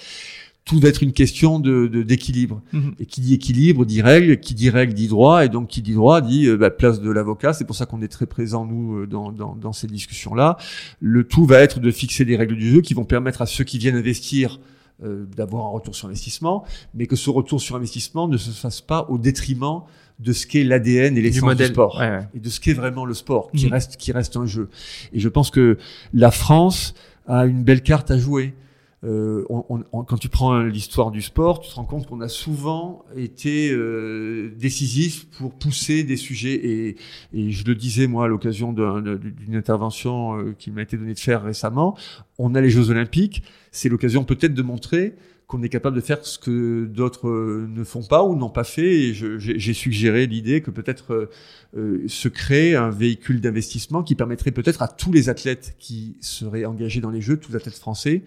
tout 0.66 0.80
va 0.80 0.90
être 0.90 1.04
une 1.04 1.14
question 1.14 1.60
de 1.60 1.88
d'équilibre. 1.88 2.62
Mhm. 2.74 2.96
Et 3.00 3.06
qui 3.06 3.22
dit 3.22 3.36
équilibre 3.36 3.86
dit 3.86 4.02
règle, 4.02 4.40
qui 4.40 4.56
dit 4.56 4.72
règle 4.72 4.94
dit 4.94 5.08
droit, 5.08 5.46
et 5.46 5.50
donc 5.50 5.68
qui 5.70 5.84
dit 5.84 5.94
droit 5.94 6.22
dit 6.22 6.48
euh, 6.48 6.58
bah, 6.58 6.72
place 6.72 7.00
de 7.00 7.12
l'avocat. 7.12 7.54
C'est 7.54 7.66
pour 7.66 7.76
ça 7.76 7.86
qu'on 7.86 8.02
est 8.02 8.08
très 8.08 8.26
présent 8.26 8.66
nous 8.66 8.98
euh, 8.98 9.08
dans, 9.08 9.32
dans, 9.32 9.56
dans 9.56 9.74
ces 9.74 9.86
discussions-là. 9.88 10.58
Le 11.00 11.24
tout 11.24 11.46
va 11.46 11.60
être 11.60 11.80
de 11.80 11.92
fixer 11.92 12.26
des 12.26 12.36
règles 12.36 12.56
du 12.56 12.70
jeu 12.70 12.82
qui 12.82 12.96
vont 12.96 13.06
permettre 13.06 13.44
à 13.44 13.46
ceux 13.46 13.64
qui 13.64 13.78
viennent 13.78 13.96
investir 13.96 14.60
euh, 15.04 15.26
d'avoir 15.36 15.66
un 15.66 15.70
retour 15.70 15.94
sur 15.94 16.08
investissement, 16.08 16.66
mais 16.96 17.06
que 17.06 17.16
ce 17.16 17.30
retour 17.30 17.62
sur 17.62 17.76
investissement 17.76 18.28
ne 18.28 18.38
se 18.38 18.50
fasse 18.50 18.82
pas 18.82 19.06
au 19.10 19.20
détriment 19.20 19.82
de 20.20 20.34
ce 20.34 20.48
qu'est 20.48 20.64
l'ADN 20.64 21.16
et 21.16 21.22
l'essence 21.22 21.56
du, 21.56 21.64
du, 21.64 21.70
sport 21.70 21.98
ouais, 22.00 22.10
ouais. 22.10 22.28
et 22.34 22.40
de 22.40 22.50
ce 22.50 22.60
qu'est 22.60 22.74
vraiment 22.74 23.06
le 23.06 23.14
sport, 23.14 23.52
qui 23.52 23.68
mhm. 23.68 23.74
reste 23.74 23.98
qui 23.98 24.14
reste 24.14 24.36
un 24.36 24.46
jeu. 24.46 24.70
Et 25.14 25.20
je 25.20 25.30
pense 25.30 25.52
que 25.52 25.78
la 26.14 26.32
France 26.32 26.96
a 27.28 27.46
une 27.46 27.64
belle 27.64 27.84
carte 27.84 28.10
à 28.10 28.18
jouer. 28.18 28.56
Euh, 29.06 29.46
on, 29.50 29.84
on, 29.92 30.04
quand 30.04 30.18
tu 30.18 30.30
prends 30.30 30.60
l'histoire 30.62 31.12
du 31.12 31.22
sport, 31.22 31.60
tu 31.60 31.70
te 31.70 31.76
rends 31.76 31.86
compte 31.86 32.08
qu'on 32.08 32.22
a 32.22 32.28
souvent 32.28 33.06
été 33.16 33.72
euh, 33.72 34.52
décisif 34.58 35.28
pour 35.38 35.54
pousser 35.54 36.04
des 36.04 36.18
sujets. 36.18 36.56
Et, 36.56 36.96
et 37.34 37.52
je 37.52 37.66
le 37.66 37.76
disais 37.76 38.08
moi 38.08 38.26
à 38.26 38.28
l'occasion 38.28 38.74
d'une 38.74 39.56
intervention 39.56 40.38
euh, 40.38 40.56
qui 40.58 40.72
m'a 40.72 40.82
été 40.82 40.98
donnée 40.98 41.14
de 41.14 41.20
faire 41.20 41.44
récemment. 41.44 41.96
On 42.38 42.56
a 42.56 42.62
les 42.62 42.70
Jeux 42.70 42.90
Olympiques, 42.90 43.44
c'est 43.72 43.90
l'occasion 43.90 44.24
peut-être 44.24 44.54
de 44.54 44.64
montrer 44.64 45.16
qu'on 45.48 45.62
est 45.62 45.70
capable 45.70 45.96
de 45.96 46.02
faire 46.02 46.26
ce 46.26 46.40
que 46.40 46.86
d'autres 46.86 47.28
euh, 47.28 47.68
ne 47.70 47.84
font 47.84 48.04
pas 48.04 48.24
ou 48.24 48.36
n'ont 48.36 48.50
pas 48.50 48.64
fait. 48.64 49.10
Et 49.10 49.14
j'ai 49.14 49.74
suggéré 49.74 50.26
l'idée 50.26 50.62
que 50.62 50.72
peut-être 50.72 51.14
euh, 51.14 51.30
euh, 51.78 52.04
se 52.08 52.28
crée 52.28 52.76
un 52.76 52.90
véhicule 52.90 53.42
d'investissement 53.42 54.02
qui 54.04 54.16
permettrait 54.16 54.52
peut-être 54.52 54.82
à 54.82 54.88
tous 54.88 55.12
les 55.12 55.30
athlètes 55.30 55.76
qui 55.78 56.18
seraient 56.20 56.66
engagés 56.66 57.02
dans 57.02 57.12
les 57.12 57.22
Jeux, 57.22 57.38
tous 57.38 57.52
les 57.52 57.58
athlètes 57.58 57.78
français, 57.78 58.24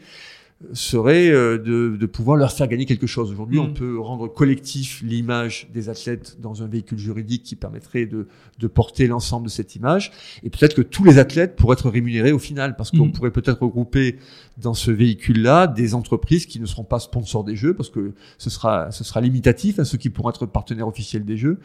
serait 0.73 1.31
euh, 1.31 1.57
de, 1.57 1.97
de, 1.97 2.07
pouvoir 2.07 2.37
leur 2.37 2.51
faire 2.51 2.67
gagner 2.67 2.85
quelque 2.85 3.07
chose. 3.07 3.31
Aujourd'hui, 3.31 3.61
on 3.61 3.69
mm. 3.69 3.75
peut 3.75 4.01
rendre 4.01 4.27
collectif 4.27 5.03
l'image 5.05 5.69
des 5.73 5.89
athlètes 5.89 6.39
dans 6.41 6.65
un 6.65 6.67
véhicule 6.67 6.99
juridique 6.99 7.45
qui 7.45 7.55
permettrait 7.55 8.07
de, 8.07 8.27
de 8.59 8.67
porter 8.67 9.07
l'ensemble 9.07 9.47
de 9.47 9.51
cette 9.51 9.77
image. 9.77 10.11
Et 10.43 10.51
peut-être 10.51 10.75
que 10.75 10.83
tous 10.83 11.05
les 11.05 11.19
athlètes 11.19 11.55
pourraient 11.55 11.75
être 11.75 11.89
rémunérés 11.89 12.33
au 12.33 12.41
final, 12.41 12.75
parce 12.75 12.91
qu'on 12.91 13.07
mm. 13.07 13.13
pourrait 13.13 13.31
peut-être 13.31 13.63
regrouper 13.63 14.19
dans 14.61 14.75
ce 14.75 14.91
véhicule-là 14.91 15.69
des 15.69 15.95
entreprises 15.95 16.47
qui 16.47 16.59
ne 16.59 16.67
seront 16.67 16.83
pas 16.83 16.99
sponsors 16.99 17.45
des 17.45 17.55
Jeux, 17.55 17.75
parce 17.75 17.91
que 17.91 18.13
ce 18.37 18.51
sera, 18.51 18.91
ce 18.91 19.05
sera 19.05 19.21
limitatif 19.21 19.79
à 19.79 19.85
ceux 19.85 19.97
qui 19.97 20.11
pourront 20.11 20.31
être 20.31 20.47
partenaires 20.47 20.89
officiels 20.89 21.25
des 21.25 21.37
Jeux. 21.37 21.61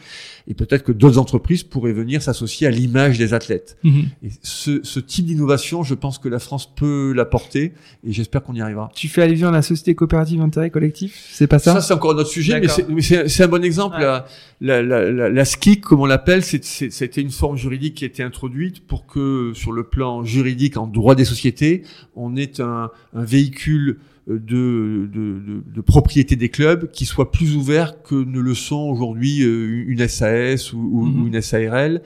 Et 0.45 0.53
peut-être 0.53 0.83
que 0.83 0.91
d'autres 0.91 1.17
entreprises 1.17 1.63
pourraient 1.63 1.93
venir 1.93 2.21
s'associer 2.21 2.67
à 2.67 2.69
l'image 2.69 3.17
des 3.17 3.33
athlètes. 3.33 3.75
Mm-hmm. 3.83 4.05
Et 4.21 4.29
ce, 4.43 4.83
ce 4.83 4.99
type 4.99 5.25
d'innovation, 5.25 5.81
je 5.81 5.95
pense 5.95 6.19
que 6.19 6.29
la 6.29 6.39
France 6.39 6.71
peut 6.75 7.11
l'apporter, 7.15 7.73
et 8.03 8.11
j'espère 8.11 8.43
qu'on 8.43 8.53
y 8.53 8.61
arrivera. 8.61 8.82
Tu 8.93 9.07
fais 9.07 9.21
allusion 9.21 9.49
à 9.49 9.51
la 9.51 9.61
société 9.61 9.95
coopérative 9.95 10.39
d'intérêt 10.39 10.69
collectif, 10.69 11.29
c'est 11.31 11.47
pas 11.47 11.59
ça? 11.59 11.73
Ça, 11.73 11.81
c'est 11.81 11.93
encore 11.93 12.11
un 12.11 12.17
autre 12.17 12.29
sujet, 12.29 12.61
mais 12.61 13.01
c'est 13.01 13.43
un 13.43 13.47
bon 13.47 13.63
exemple. 13.63 13.99
La, 13.99 14.25
la, 14.61 14.81
la, 14.81 15.29
la, 15.29 15.45
SKIC, 15.45 15.81
comme 15.81 16.01
on 16.01 16.05
l'appelle, 16.05 16.43
c'était 16.43 17.21
une 17.21 17.31
forme 17.31 17.57
juridique 17.57 17.95
qui 17.95 18.03
a 18.05 18.07
été 18.07 18.23
introduite 18.23 18.85
pour 18.85 19.05
que, 19.05 19.51
sur 19.55 19.71
le 19.71 19.83
plan 19.83 20.23
juridique, 20.23 20.77
en 20.77 20.87
droit 20.87 21.15
des 21.15 21.25
sociétés, 21.25 21.83
on 22.15 22.35
ait 22.35 22.61
un, 22.61 22.89
un 23.13 23.23
véhicule 23.23 23.99
de, 24.27 25.09
de, 25.11 25.39
de, 25.39 25.63
de, 25.65 25.81
propriété 25.81 26.35
des 26.35 26.49
clubs 26.49 26.89
qui 26.91 27.05
soit 27.05 27.31
plus 27.31 27.55
ouvert 27.55 28.01
que 28.03 28.15
ne 28.15 28.39
le 28.39 28.53
sont 28.53 28.83
aujourd'hui 28.89 29.43
euh, 29.43 29.83
une 29.87 30.07
SAS 30.07 30.71
ou, 30.71 30.79
ou 30.79 31.05
mhm. 31.05 31.27
une 31.27 31.41
SARL 31.41 32.01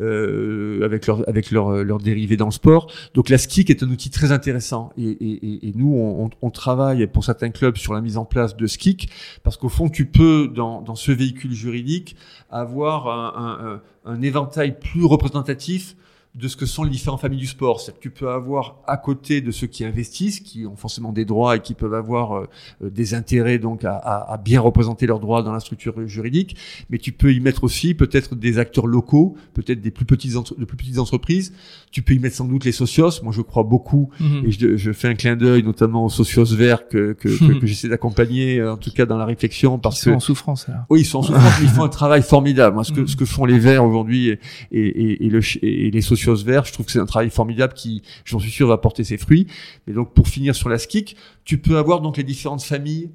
euh, 0.00 0.84
avec 0.84 1.06
leur 1.06 1.28
avec 1.28 1.50
leur, 1.50 1.84
leur 1.84 1.98
dérivés 1.98 2.36
dans 2.36 2.46
le 2.46 2.52
sport. 2.52 2.90
Donc 3.14 3.28
la 3.28 3.38
SKIC 3.38 3.70
est 3.70 3.82
un 3.82 3.88
outil 3.88 4.10
très 4.10 4.32
intéressant 4.32 4.90
et, 4.96 5.08
et, 5.08 5.68
et 5.68 5.72
nous 5.74 5.94
on, 5.94 6.30
on, 6.40 6.50
travaille 6.50 7.06
pour 7.06 7.24
certains 7.24 7.50
clubs 7.50 7.76
sur 7.76 7.94
la 7.94 8.00
mise 8.00 8.16
en 8.16 8.24
place 8.24 8.56
de 8.56 8.66
SKIC 8.66 9.10
parce 9.42 9.56
qu'au 9.56 9.68
fond 9.68 9.88
tu 9.88 10.06
peux 10.06 10.48
dans, 10.48 10.82
dans 10.82 10.94
ce 10.94 11.12
véhicule 11.12 11.52
juridique 11.52 12.16
avoir 12.50 13.08
un, 13.08 13.80
un, 14.04 14.12
un 14.12 14.22
éventail 14.22 14.78
plus 14.78 15.04
représentatif 15.04 15.96
de 16.34 16.46
ce 16.46 16.56
que 16.56 16.66
sont 16.66 16.84
les 16.84 16.90
différentes 16.90 17.20
familles 17.20 17.38
du 17.38 17.46
sport. 17.46 17.80
C'est 17.80 17.92
que 17.92 18.00
tu 18.00 18.10
peux 18.10 18.28
avoir 18.28 18.76
à 18.86 18.96
côté 18.96 19.40
de 19.40 19.50
ceux 19.50 19.66
qui 19.66 19.84
investissent, 19.84 20.40
qui 20.40 20.66
ont 20.66 20.76
forcément 20.76 21.12
des 21.12 21.24
droits 21.24 21.56
et 21.56 21.60
qui 21.60 21.74
peuvent 21.74 21.94
avoir 21.94 22.32
euh, 22.32 22.48
euh, 22.82 22.90
des 22.90 23.14
intérêts 23.14 23.58
donc 23.58 23.84
à, 23.84 23.96
à, 23.96 24.36
bien 24.36 24.60
représenter 24.60 25.06
leurs 25.06 25.20
droits 25.20 25.42
dans 25.42 25.52
la 25.52 25.60
structure 25.60 26.06
juridique, 26.06 26.56
mais 26.90 26.98
tu 26.98 27.12
peux 27.12 27.32
y 27.32 27.40
mettre 27.40 27.64
aussi 27.64 27.94
peut-être 27.94 28.34
des 28.36 28.58
acteurs 28.58 28.86
locaux, 28.86 29.36
peut-être 29.54 29.80
des 29.80 29.90
plus 29.90 30.04
petites 30.04 30.32
de 30.32 30.64
plus 30.64 30.76
petites 30.76 30.98
entreprises. 30.98 31.52
Tu 31.90 32.02
peux 32.02 32.14
y 32.14 32.18
mettre 32.18 32.36
sans 32.36 32.44
doute 32.44 32.64
les 32.64 32.72
socios. 32.72 33.22
Moi, 33.22 33.32
je 33.32 33.40
crois 33.40 33.62
beaucoup 33.62 34.10
mhm. 34.20 34.44
et 34.46 34.50
je, 34.50 34.76
je, 34.76 34.92
fais 34.92 35.08
un 35.08 35.14
clin 35.14 35.34
d'œil 35.34 35.62
notamment 35.62 36.04
aux 36.04 36.10
socios 36.10 36.44
verts 36.44 36.86
que, 36.88 37.14
que, 37.14 37.28
que, 37.28 37.66
j'essaie 37.66 37.88
d'accompagner, 37.88 38.58
euh, 38.58 38.74
en 38.74 38.76
tout 38.76 38.92
cas 38.92 39.06
dans 39.06 39.16
la 39.16 39.24
réflexion, 39.24 39.78
parce 39.78 40.00
ils 40.00 40.04
sont 40.04 40.10
en 40.12 40.20
souffrance. 40.20 40.68
Alors. 40.68 40.82
Oui, 40.90 41.00
ils 41.00 41.04
sont 41.06 41.18
en 41.18 41.22
souffrance, 41.22 41.60
mais 41.60 41.66
ils 41.66 41.70
font 41.70 41.84
un 41.84 41.88
travail 41.88 42.22
formidable. 42.22 42.74
Moi, 42.74 42.84
ce 42.84 42.92
que, 42.92 43.00
mhm. 43.00 43.08
ce 43.08 43.16
que 43.16 43.24
font 43.24 43.44
les 43.44 43.58
verts 43.58 43.84
aujourd'hui 43.84 44.28
et, 44.28 44.38
et, 44.70 45.26
et, 45.26 45.30
le, 45.30 45.40
et 45.62 45.90
les 45.90 46.00
socios 46.02 46.17
vert. 46.26 46.64
Je 46.64 46.72
trouve 46.72 46.86
que 46.86 46.92
c'est 46.92 46.98
un 46.98 47.06
travail 47.06 47.30
formidable 47.30 47.74
qui, 47.74 48.02
j'en 48.24 48.38
suis 48.38 48.50
sûr, 48.50 48.68
va 48.68 48.78
porter 48.78 49.04
ses 49.04 49.16
fruits. 49.16 49.46
Mais 49.86 49.92
donc, 49.92 50.12
pour 50.14 50.28
finir 50.28 50.54
sur 50.54 50.68
la 50.68 50.78
skik, 50.78 51.16
tu 51.44 51.58
peux 51.58 51.78
avoir 51.78 52.00
donc 52.00 52.16
les 52.16 52.24
différentes 52.24 52.62
familles 52.62 53.10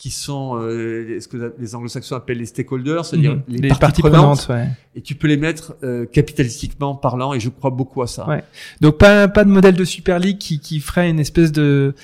qui 0.00 0.10
sont 0.10 0.56
euh, 0.56 1.20
ce 1.20 1.28
que 1.28 1.54
les 1.58 1.74
anglo-saxons 1.74 2.16
appellent 2.16 2.38
les 2.38 2.46
stakeholders, 2.46 3.04
c'est-à-dire 3.04 3.34
mhm. 3.34 3.42
les, 3.48 3.68
parties, 3.68 4.00
prenantes, 4.00 4.48
ouais. 4.48 4.68
et 4.96 5.02
tu 5.02 5.14
peux 5.14 5.28
les 5.28 5.36
mettre 5.36 5.74
euh, 5.82 6.06
capitalistiquement 6.06 6.94
parlant, 6.94 7.34
et 7.34 7.40
je 7.40 7.50
crois 7.50 7.70
beaucoup 7.70 8.00
à 8.00 8.06
ça. 8.06 8.26
Ouais. 8.26 8.42
Donc 8.80 8.96
pas 8.96 9.28
pas 9.28 9.44
de 9.44 9.50
modèle 9.50 9.74
de 9.74 9.84
Super 9.84 10.18
League 10.18 10.38
qui, 10.38 10.58
qui 10.58 10.80
ferait 10.80 11.10
une 11.10 11.20
espèce 11.20 11.52
de 11.52 11.94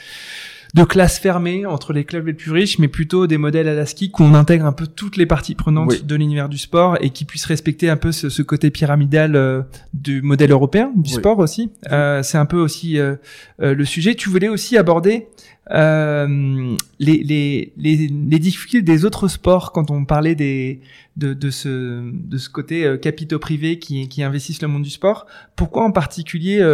de 0.77 0.85
classe 0.85 1.19
fermée 1.19 1.65
entre 1.65 1.95
les 1.95 2.05
clubs 2.05 2.27
les 2.27 2.35
plus 2.35 2.53
riches, 2.53 2.79
mais 2.79 2.89
plutôt 2.89 3.27
des 3.27 3.39
modèles 3.39 3.67
à 3.67 3.75
la 3.75 3.87
ski 3.87 4.13
où 4.19 4.23
on 4.23 4.35
intègre 4.35 4.67
un 4.67 4.73
peu 4.73 4.87
toutes 4.87 5.17
les 5.17 5.25
parties 5.25 5.55
prenantes 5.55 6.05
de 6.05 6.15
l'univers 6.15 6.51
du 6.51 6.59
sport 6.59 6.99
et 7.01 7.11
qui 7.11 7.25
puissent 7.25 7.47
respecter 7.47 7.89
un 7.89 7.97
peu 7.97 8.13
ce, 8.13 8.43
côté 8.43 8.71
pyramidal 8.71 9.37
euh, 9.37 9.63
du 9.95 10.21
modèle 10.21 10.51
européen 10.51 10.93
du 10.95 11.11
sport 11.11 11.39
aussi. 11.39 11.71
Euh, 11.91 12.23
c'est 12.23 12.37
un 12.37 12.45
peu 12.45 12.59
aussi 12.59 12.99
euh, 12.99 13.17
le 13.59 13.85
sujet. 13.87 14.15
Tu 14.15 14.29
voulais 14.29 14.49
aussi 14.49 14.77
aborder 14.77 15.29
les, 15.71 16.77
les, 17.01 17.25
les, 17.25 17.73
les, 17.77 18.39
difficultés 18.39 18.83
des 18.83 19.05
autres 19.05 19.29
sports 19.29 19.73
quand 19.73 19.91
on 19.91 20.05
parlait 20.05 20.35
des, 20.37 20.81
de, 21.17 21.33
de, 21.33 21.51
ce, 21.51 22.09
de 22.13 22.37
ce 22.37 22.51
côté 22.51 22.97
capitaux 23.03 23.41
privés 23.41 23.79
qui, 23.81 24.09
qui 24.09 24.23
investissent 24.23 24.63
le 24.63 24.69
monde 24.69 24.83
du 24.83 24.91
sport. 24.91 25.27
Pourquoi 25.57 25.85
en 25.85 25.91
particulier 25.91 26.65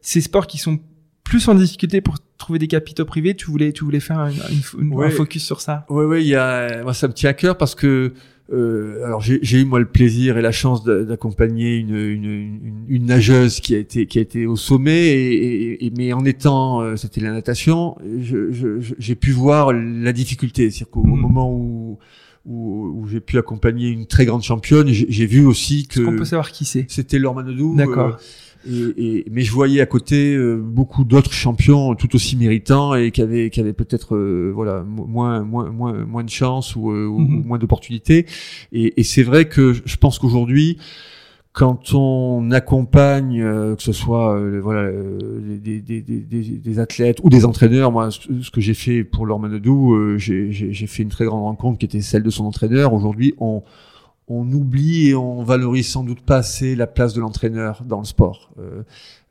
ces 0.00 0.22
sports 0.22 0.46
qui 0.48 0.58
sont 0.58 0.80
plus 1.22 1.46
en 1.48 1.54
difficulté 1.54 2.00
pour 2.00 2.18
trouver 2.42 2.58
des 2.58 2.68
capitaux 2.68 3.04
privés, 3.04 3.34
tu 3.34 3.50
voulais, 3.50 3.72
tu 3.72 3.84
voulais 3.84 4.00
faire 4.00 4.18
un, 4.18 4.30
un 4.30 5.10
focus 5.10 5.44
sur 5.44 5.60
ça? 5.60 5.86
Oui, 5.88 6.04
oui, 6.04 6.22
il 6.22 6.28
y 6.28 6.34
a, 6.34 6.82
moi 6.82 6.92
ça 6.92 7.08
me 7.08 7.12
tient 7.12 7.30
à 7.30 7.34
cœur 7.34 7.56
parce 7.56 7.74
que 7.74 8.12
euh, 8.52 9.04
alors 9.04 9.20
j'ai 9.20 9.58
eu 9.58 9.64
moi 9.64 9.78
le 9.78 9.86
plaisir 9.86 10.36
et 10.36 10.42
la 10.42 10.52
chance 10.52 10.84
d'accompagner 10.84 11.76
une, 11.76 11.94
une, 11.94 12.84
une, 12.88 13.06
nageuse 13.06 13.60
qui 13.60 13.74
a 13.74 13.78
été 13.78 14.06
qui 14.06 14.18
a 14.18 14.20
été 14.20 14.46
au 14.46 14.56
sommet 14.56 15.06
et, 15.06 15.86
et, 15.86 15.92
mais 15.96 16.12
en 16.12 16.24
étant 16.24 16.82
euh, 16.82 16.96
c'était 16.96 17.20
la 17.20 17.32
natation, 17.32 17.96
j'ai 18.18 18.50
je, 18.50 19.14
pu 19.14 19.30
voir 19.30 19.72
la 19.72 20.12
difficulté, 20.12 20.70
c'est-à-dire 20.70 20.90
qu'au 20.90 21.04
mm. 21.04 21.20
moment 21.20 21.50
où 21.50 21.98
où, 22.44 22.92
où 22.96 23.06
j'ai 23.06 23.20
pu 23.20 23.38
accompagner 23.38 23.88
une 23.88 24.06
très 24.06 24.26
grande 24.26 24.42
championne, 24.42 24.88
j'ai 24.88 25.26
vu 25.26 25.46
aussi 25.46 25.86
que. 25.86 26.00
Est-ce 26.00 26.10
qu'on 26.10 26.16
peut 26.16 26.24
savoir 26.24 26.50
qui 26.50 26.64
c'est 26.64 26.86
C'était 26.88 27.20
Laure 27.20 27.36
Manodou. 27.36 27.76
D'accord. 27.76 28.08
Euh, 28.08 28.16
et, 28.68 29.18
et, 29.18 29.26
mais 29.30 29.42
je 29.42 29.52
voyais 29.52 29.80
à 29.80 29.86
côté 29.86 30.34
euh, 30.34 30.56
beaucoup 30.56 31.04
d'autres 31.04 31.32
champions 31.32 31.94
tout 31.94 32.14
aussi 32.14 32.36
méritants 32.36 32.94
et 32.94 33.10
qui 33.10 33.22
avaient, 33.22 33.50
qui 33.50 33.60
avaient 33.60 33.72
peut-être 33.72 34.14
euh, 34.14 34.52
voilà 34.54 34.82
moins, 34.82 35.42
moins, 35.42 35.70
moins, 35.70 36.04
moins 36.04 36.24
de 36.24 36.30
chance 36.30 36.76
ou, 36.76 36.90
euh, 36.90 37.08
mhm. 37.08 37.44
moins 37.44 37.58
d'opportunités. 37.58 38.26
Et, 38.72 39.00
et 39.00 39.04
c'est 39.04 39.22
vrai 39.22 39.46
que 39.46 39.72
je 39.72 39.96
pense 39.96 40.18
qu'aujourd'hui, 40.18 40.78
quand 41.52 41.92
on 41.92 42.50
accompagne, 42.50 43.42
que 43.42 43.82
ce 43.82 43.92
soit 43.92 44.40
voilà 44.60 44.90
des, 44.90 45.82
des, 45.82 46.00
des, 46.00 46.20
des, 46.22 46.78
athlètes 46.78 47.18
ou 47.22 47.28
des 47.28 47.44
entraîneurs, 47.44 47.92
moi 47.92 48.10
ce 48.10 48.50
que 48.50 48.62
j'ai 48.62 48.72
fait 48.72 49.04
pour 49.04 49.26
Laure 49.26 49.38
Manodou, 49.38 50.16
j'ai 50.16 50.86
fait 50.86 51.02
une 51.02 51.10
très 51.10 51.26
grande 51.26 51.42
rencontre 51.42 51.78
qui 51.78 51.84
était 51.84 52.00
celle 52.00 52.22
de 52.22 52.30
son 52.30 52.46
entraîneur. 52.46 52.94
Aujourd'hui, 52.94 53.34
on 53.38 53.62
on 54.32 54.50
oublie 54.52 55.10
et 55.10 55.14
on 55.14 55.42
valorise 55.42 55.88
sans 55.88 56.04
doute 56.04 56.20
pas 56.20 56.38
assez 56.38 56.74
la 56.74 56.86
place 56.86 57.14
de 57.14 57.20
l'entraîneur 57.20 57.82
dans 57.84 57.98
le 57.98 58.04
sport. 58.04 58.50
Euh, 58.58 58.82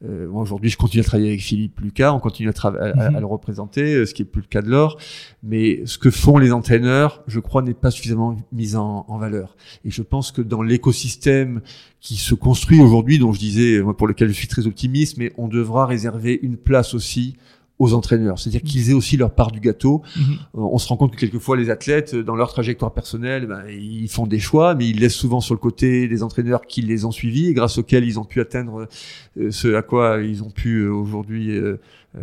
euh, 0.04 0.28
aujourd'hui, 0.32 0.70
je 0.70 0.78
continue 0.78 1.02
à 1.02 1.04
travailler 1.04 1.30
avec 1.30 1.42
Philippe 1.42 1.80
Lucas, 1.80 2.14
on 2.14 2.20
continue 2.20 2.50
à, 2.50 2.68
à, 2.68 3.12
mhm. 3.12 3.20
le 3.20 3.26
représenter, 3.26 3.94
euh, 3.94 4.06
ce 4.06 4.14
qui 4.14 4.22
est 4.22 4.26
plus 4.26 4.42
le 4.42 4.48
cas 4.48 4.62
de 4.62 4.70
l'or. 4.70 4.98
Mais 5.44 5.82
ce 5.86 5.98
que 5.98 6.10
font 6.10 6.38
les 6.38 6.52
entraîneurs, 6.52 7.24
je 7.28 7.40
crois, 7.40 7.62
n'est 7.62 7.74
pas 7.74 7.92
suffisamment 7.92 8.36
mis 8.52 8.76
en, 8.76 9.06
en, 9.08 9.18
valeur. 9.18 9.56
Et 9.86 9.92
je 9.92 10.02
pense 10.02 10.32
que 10.32 10.42
dans 10.42 10.62
l'écosystème 10.62 11.62
qui 12.00 12.16
se 12.16 12.34
construit 12.34 12.80
aujourd'hui, 12.80 13.20
dont 13.20 13.34
je 13.34 13.40
disais, 13.40 13.82
pour 13.98 14.08
lequel 14.08 14.30
je 14.30 14.34
suis 14.34 14.48
très 14.48 14.68
optimiste, 14.68 15.18
mais 15.18 15.32
on 15.38 15.48
devra 15.48 15.86
réserver 15.86 16.40
une 16.42 16.58
place 16.58 16.94
aussi 16.94 17.38
aux 17.82 17.94
entraîneurs, 17.94 18.38
c'est-à-dire 18.38 18.62
qu'ils 18.62 18.91
aient 18.91 18.94
aussi 18.94 19.17
leur 19.17 19.32
part 19.32 19.52
du 19.52 19.60
gâteau. 19.60 20.04
Mhm. 20.15 20.24
Euh, 20.34 20.36
on 20.54 20.78
se 20.78 20.88
rend 20.88 20.98
compte 20.98 21.13
que 21.13 21.20
quelquefois 21.20 21.58
les 21.58 21.72
athlètes, 21.72 22.15
dans 22.15 22.36
leur 22.36 22.52
trajectoire 22.54 22.94
personnelle, 22.94 23.48
ben, 23.48 23.63
ils 23.70 24.08
font 24.08 24.28
des 24.28 24.39
choix, 24.39 24.76
mais 24.76 24.88
ils 24.88 25.00
laissent 25.00 25.15
souvent 25.15 25.41
sur 25.41 25.56
le 25.56 25.60
côté 25.60 26.08
des 26.08 26.22
entraîneurs 26.22 26.62
qui 26.67 26.84
les 26.84 27.06
ont 27.06 27.12
suivis 27.12 27.48
et 27.48 27.54
grâce 27.54 27.80
auxquels 27.80 28.06
ils 28.06 28.20
ont 28.20 28.24
pu 28.24 28.39
atteindre 28.39 28.88
euh, 29.39 29.50
ce 29.50 29.74
à 29.74 29.82
quoi 29.82 30.22
ils 30.22 30.44
ont 30.44 30.52
pu 30.52 30.82
euh, 30.82 30.94
aujourd'hui, 30.94 31.60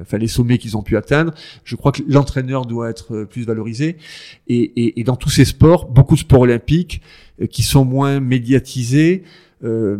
enfin 0.01 0.19
les 0.19 0.29
sommets 0.29 0.59
qu'ils 0.59 0.77
ont 0.77 0.83
pu 0.83 0.97
atteindre. 0.97 1.35
Je 1.65 1.75
crois 1.75 1.91
que 1.91 2.03
l'entraîneur 2.07 2.65
doit 2.65 2.89
être 2.89 3.25
plus 3.25 3.43
valorisé. 3.45 3.97
Et, 4.47 4.61
et, 4.61 5.01
et, 5.01 5.05
dans 5.05 5.17
tous 5.17 5.31
ces 5.31 5.45
sports, 5.45 5.89
beaucoup 5.89 6.15
de 6.15 6.21
sports 6.21 6.43
olympiques 6.43 7.03
qui 7.51 7.63
sont 7.63 7.85
moins 7.85 8.21
médiatisés. 8.21 9.25
Euh, 9.65 9.99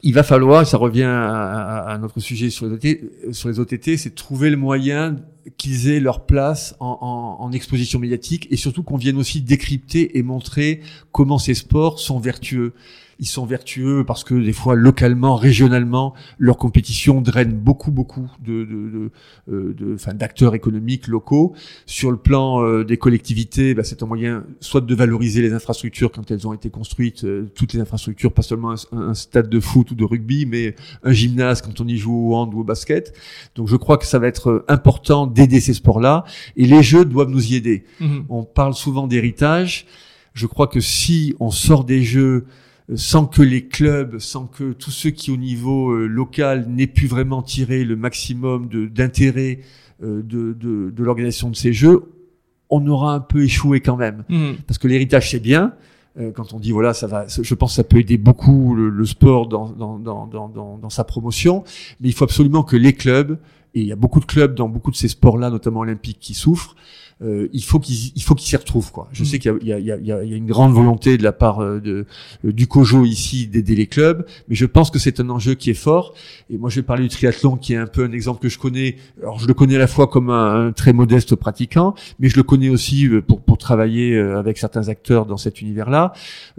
il 0.00 0.14
va 0.14 0.22
falloir, 0.22 0.64
ça 0.66 0.76
revient 0.76 1.08
à, 1.10 1.98
notre 2.00 2.20
sujet 2.20 2.50
sur 2.50 2.66
les 2.68 3.58
OTT, 3.58 3.96
c'est 3.96 4.14
trouver 4.14 4.48
le 4.48 4.56
moyen 4.56 5.16
qu'ils 5.56 5.88
aient 5.88 5.98
leur 5.98 6.24
place 6.24 6.76
en, 6.78 7.50
exposition 7.52 7.98
médiatique 7.98 8.46
et 8.50 8.56
surtout 8.56 8.82
qu'on 8.82 8.96
vienne 8.96 9.16
aussi 9.16 9.40
décrypter 9.40 10.18
et 10.18 10.22
montrer 10.22 10.82
comment 11.10 11.38
ces 11.38 11.54
sports 11.54 11.98
sont 11.98 12.20
vertueux. 12.20 12.74
Ils 13.18 13.26
sont 13.26 13.46
vertueux 13.46 14.04
parce 14.06 14.24
que 14.24 14.34
des 14.34 14.52
fois 14.52 14.74
localement, 14.74 15.36
régionalement, 15.36 16.14
leur 16.38 16.56
compétition 16.56 17.20
draine 17.20 17.52
beaucoup 17.52 17.90
beaucoup 17.90 18.30
de 18.44 18.64
de, 18.64 19.10
de, 19.48 19.72
de, 19.72 19.94
enfin, 19.94 20.14
d'acteurs 20.14 20.54
économiques 20.54 21.08
locaux. 21.08 21.54
Sur 21.86 22.10
le 22.10 22.16
plan 22.16 22.62
euh, 22.62 22.84
des 22.84 22.96
collectivités, 22.96 23.74
bah, 23.74 23.82
c'est 23.84 24.02
un 24.02 24.06
moyen 24.06 24.44
soit 24.60 24.80
de 24.80 24.94
valoriser 24.94 25.42
les 25.42 25.52
infrastructures 25.52 26.12
quand 26.12 26.30
elles 26.30 26.46
ont 26.46 26.52
été 26.52 26.70
construites, 26.70 27.24
euh, 27.24 27.50
toutes 27.54 27.72
les 27.72 27.80
infrastructures, 27.80 28.32
pas 28.32 28.42
seulement 28.42 28.74
un, 28.92 29.14
stade 29.14 29.48
de 29.48 29.60
foot 29.60 29.90
ou 29.90 29.94
de 29.94 30.04
rugby, 30.04 30.46
mais 30.46 30.74
un 31.02 31.12
gymnase 31.12 31.62
quand 31.62 31.80
on 31.80 31.88
y 31.88 31.96
joue 31.96 32.30
au 32.30 32.34
hand 32.36 32.54
ou 32.54 32.60
au 32.60 32.64
basket. 32.64 33.14
Donc 33.54 33.68
je 33.68 33.76
crois 33.76 33.98
que 33.98 34.06
ça 34.06 34.18
va 34.18 34.28
être 34.28 34.64
important 34.68 35.26
d'aider 35.26 35.60
ces 35.60 35.74
sports-là 35.74 36.24
et 36.56 36.66
les 36.66 36.82
jeux 36.82 37.04
doivent 37.04 37.30
nous 37.30 37.52
y 37.52 37.56
aider. 37.56 37.84
Mmh. 38.00 38.20
On 38.28 38.44
parle 38.44 38.74
souvent 38.74 39.06
d'héritage. 39.06 39.86
Je 40.34 40.46
crois 40.46 40.68
que 40.68 40.80
si 40.80 41.34
on 41.40 41.50
sort 41.50 41.84
des 41.84 42.02
jeux 42.02 42.46
euh, 42.46 42.46
sans 42.94 43.26
que 43.26 43.42
les 43.42 43.66
clubs, 43.66 44.18
sans 44.18 44.46
que 44.46 44.72
tous 44.72 44.90
ceux 44.90 45.10
qui 45.10 45.30
au 45.30 45.36
niveau 45.36 45.90
euh, 45.90 46.06
local 46.06 46.66
n'aient 46.68 46.86
pu 46.86 47.06
vraiment 47.06 47.42
tirer 47.42 47.84
le 47.84 47.96
maximum 47.96 48.68
d'intérêt 48.90 49.60
euh, 50.02 50.22
de, 50.22 50.52
de, 50.54 50.90
de 50.90 51.04
l'organisation 51.04 51.50
de 51.50 51.56
ces 51.56 51.72
jeux, 51.72 52.02
on 52.70 52.86
aura 52.86 53.14
un 53.14 53.20
peu 53.20 53.44
échoué 53.44 53.80
quand 53.80 53.96
même. 53.96 54.24
Mmh. 54.28 54.52
Parce 54.66 54.78
que 54.78 54.88
l'héritage 54.88 55.30
c'est 55.30 55.40
bien. 55.40 55.74
quand 56.34 56.52
on 56.52 56.58
dit 56.58 56.72
voilà 56.72 56.94
ça 56.94 57.06
va, 57.06 57.26
je 57.28 57.54
pense 57.54 57.72
que 57.72 57.76
ça 57.76 57.84
peut 57.84 57.98
aider 57.98 58.18
beaucoup 58.18 58.74
le, 58.74 59.04
sport 59.06 59.46
dans, 59.46 59.70
dans, 59.70 59.98
dans, 59.98 60.26
dans, 60.26 60.78
dans 60.78 60.90
sa 60.90 61.04
promotion, 61.04 61.64
mais 62.00 62.08
il 62.08 62.12
faut 62.12 62.24
absolument 62.24 62.62
que 62.62 62.76
les 62.76 62.92
clubs 62.92 63.38
et 63.74 63.80
il 63.80 63.86
y 63.86 63.92
a 63.92 63.96
beaucoup 63.96 64.20
de 64.20 64.24
clubs 64.24 64.54
dans 64.54 64.68
beaucoup 64.68 64.90
de 64.90 64.96
ces 64.96 65.08
sports-là, 65.08 65.50
notamment 65.50 65.80
olympiques, 65.80 66.18
qui 66.20 66.34
souffrent. 66.34 66.74
Euh, 67.20 67.48
il 67.52 67.64
faut 67.64 67.80
qu'ils 67.80 68.12
il 68.14 68.22
faut 68.22 68.36
qu'ils 68.36 68.48
s'y 68.48 68.56
retrouvent 68.56 68.92
quoi. 68.92 69.08
Je 69.12 69.22
mm. 69.22 69.26
sais 69.26 69.38
qu'il 69.40 69.52
y, 69.62 69.70
y, 69.70 69.72
y, 69.72 70.06
y 70.06 70.12
a, 70.12 70.22
une 70.22 70.46
grande 70.46 70.72
volonté 70.72 71.18
de 71.18 71.24
la 71.24 71.32
part 71.32 71.60
euh, 71.60 71.80
de, 71.80 72.06
euh, 72.44 72.52
du 72.52 72.68
COJO 72.68 73.04
ici 73.04 73.48
d'aider 73.48 73.74
les 73.74 73.88
clubs, 73.88 74.24
mais 74.48 74.54
je 74.54 74.66
pense 74.66 74.92
que 74.92 75.00
c'est 75.00 75.18
un 75.18 75.28
enjeu 75.28 75.54
qui 75.54 75.70
est 75.70 75.74
fort. 75.74 76.14
Et 76.48 76.58
moi, 76.58 76.70
je 76.70 76.76
vais 76.76 76.84
parler 76.84 77.02
du 77.02 77.08
triathlon, 77.08 77.56
qui 77.56 77.72
est 77.72 77.76
un 77.76 77.88
peu 77.88 78.04
un 78.04 78.12
exemple 78.12 78.40
que 78.40 78.48
je 78.48 78.58
connais. 78.58 78.96
Alors, 79.20 79.40
je 79.40 79.48
le 79.48 79.54
connais 79.54 79.74
à 79.74 79.80
la 79.80 79.88
fois 79.88 80.06
comme 80.06 80.30
un, 80.30 80.70
très 80.70 80.92
modeste 80.92 81.34
pratiquant, 81.34 81.94
mais 82.20 82.28
je 82.28 82.36
le 82.36 82.44
connais 82.44 82.68
aussi 82.68 83.08
pour 83.26 83.40
pour 83.40 83.58
travailler 83.58 84.16
avec 84.16 84.58
certains 84.58 84.88
acteurs 84.88 85.26
dans 85.26 85.36
cet 85.36 85.60
univers-là. 85.60 86.12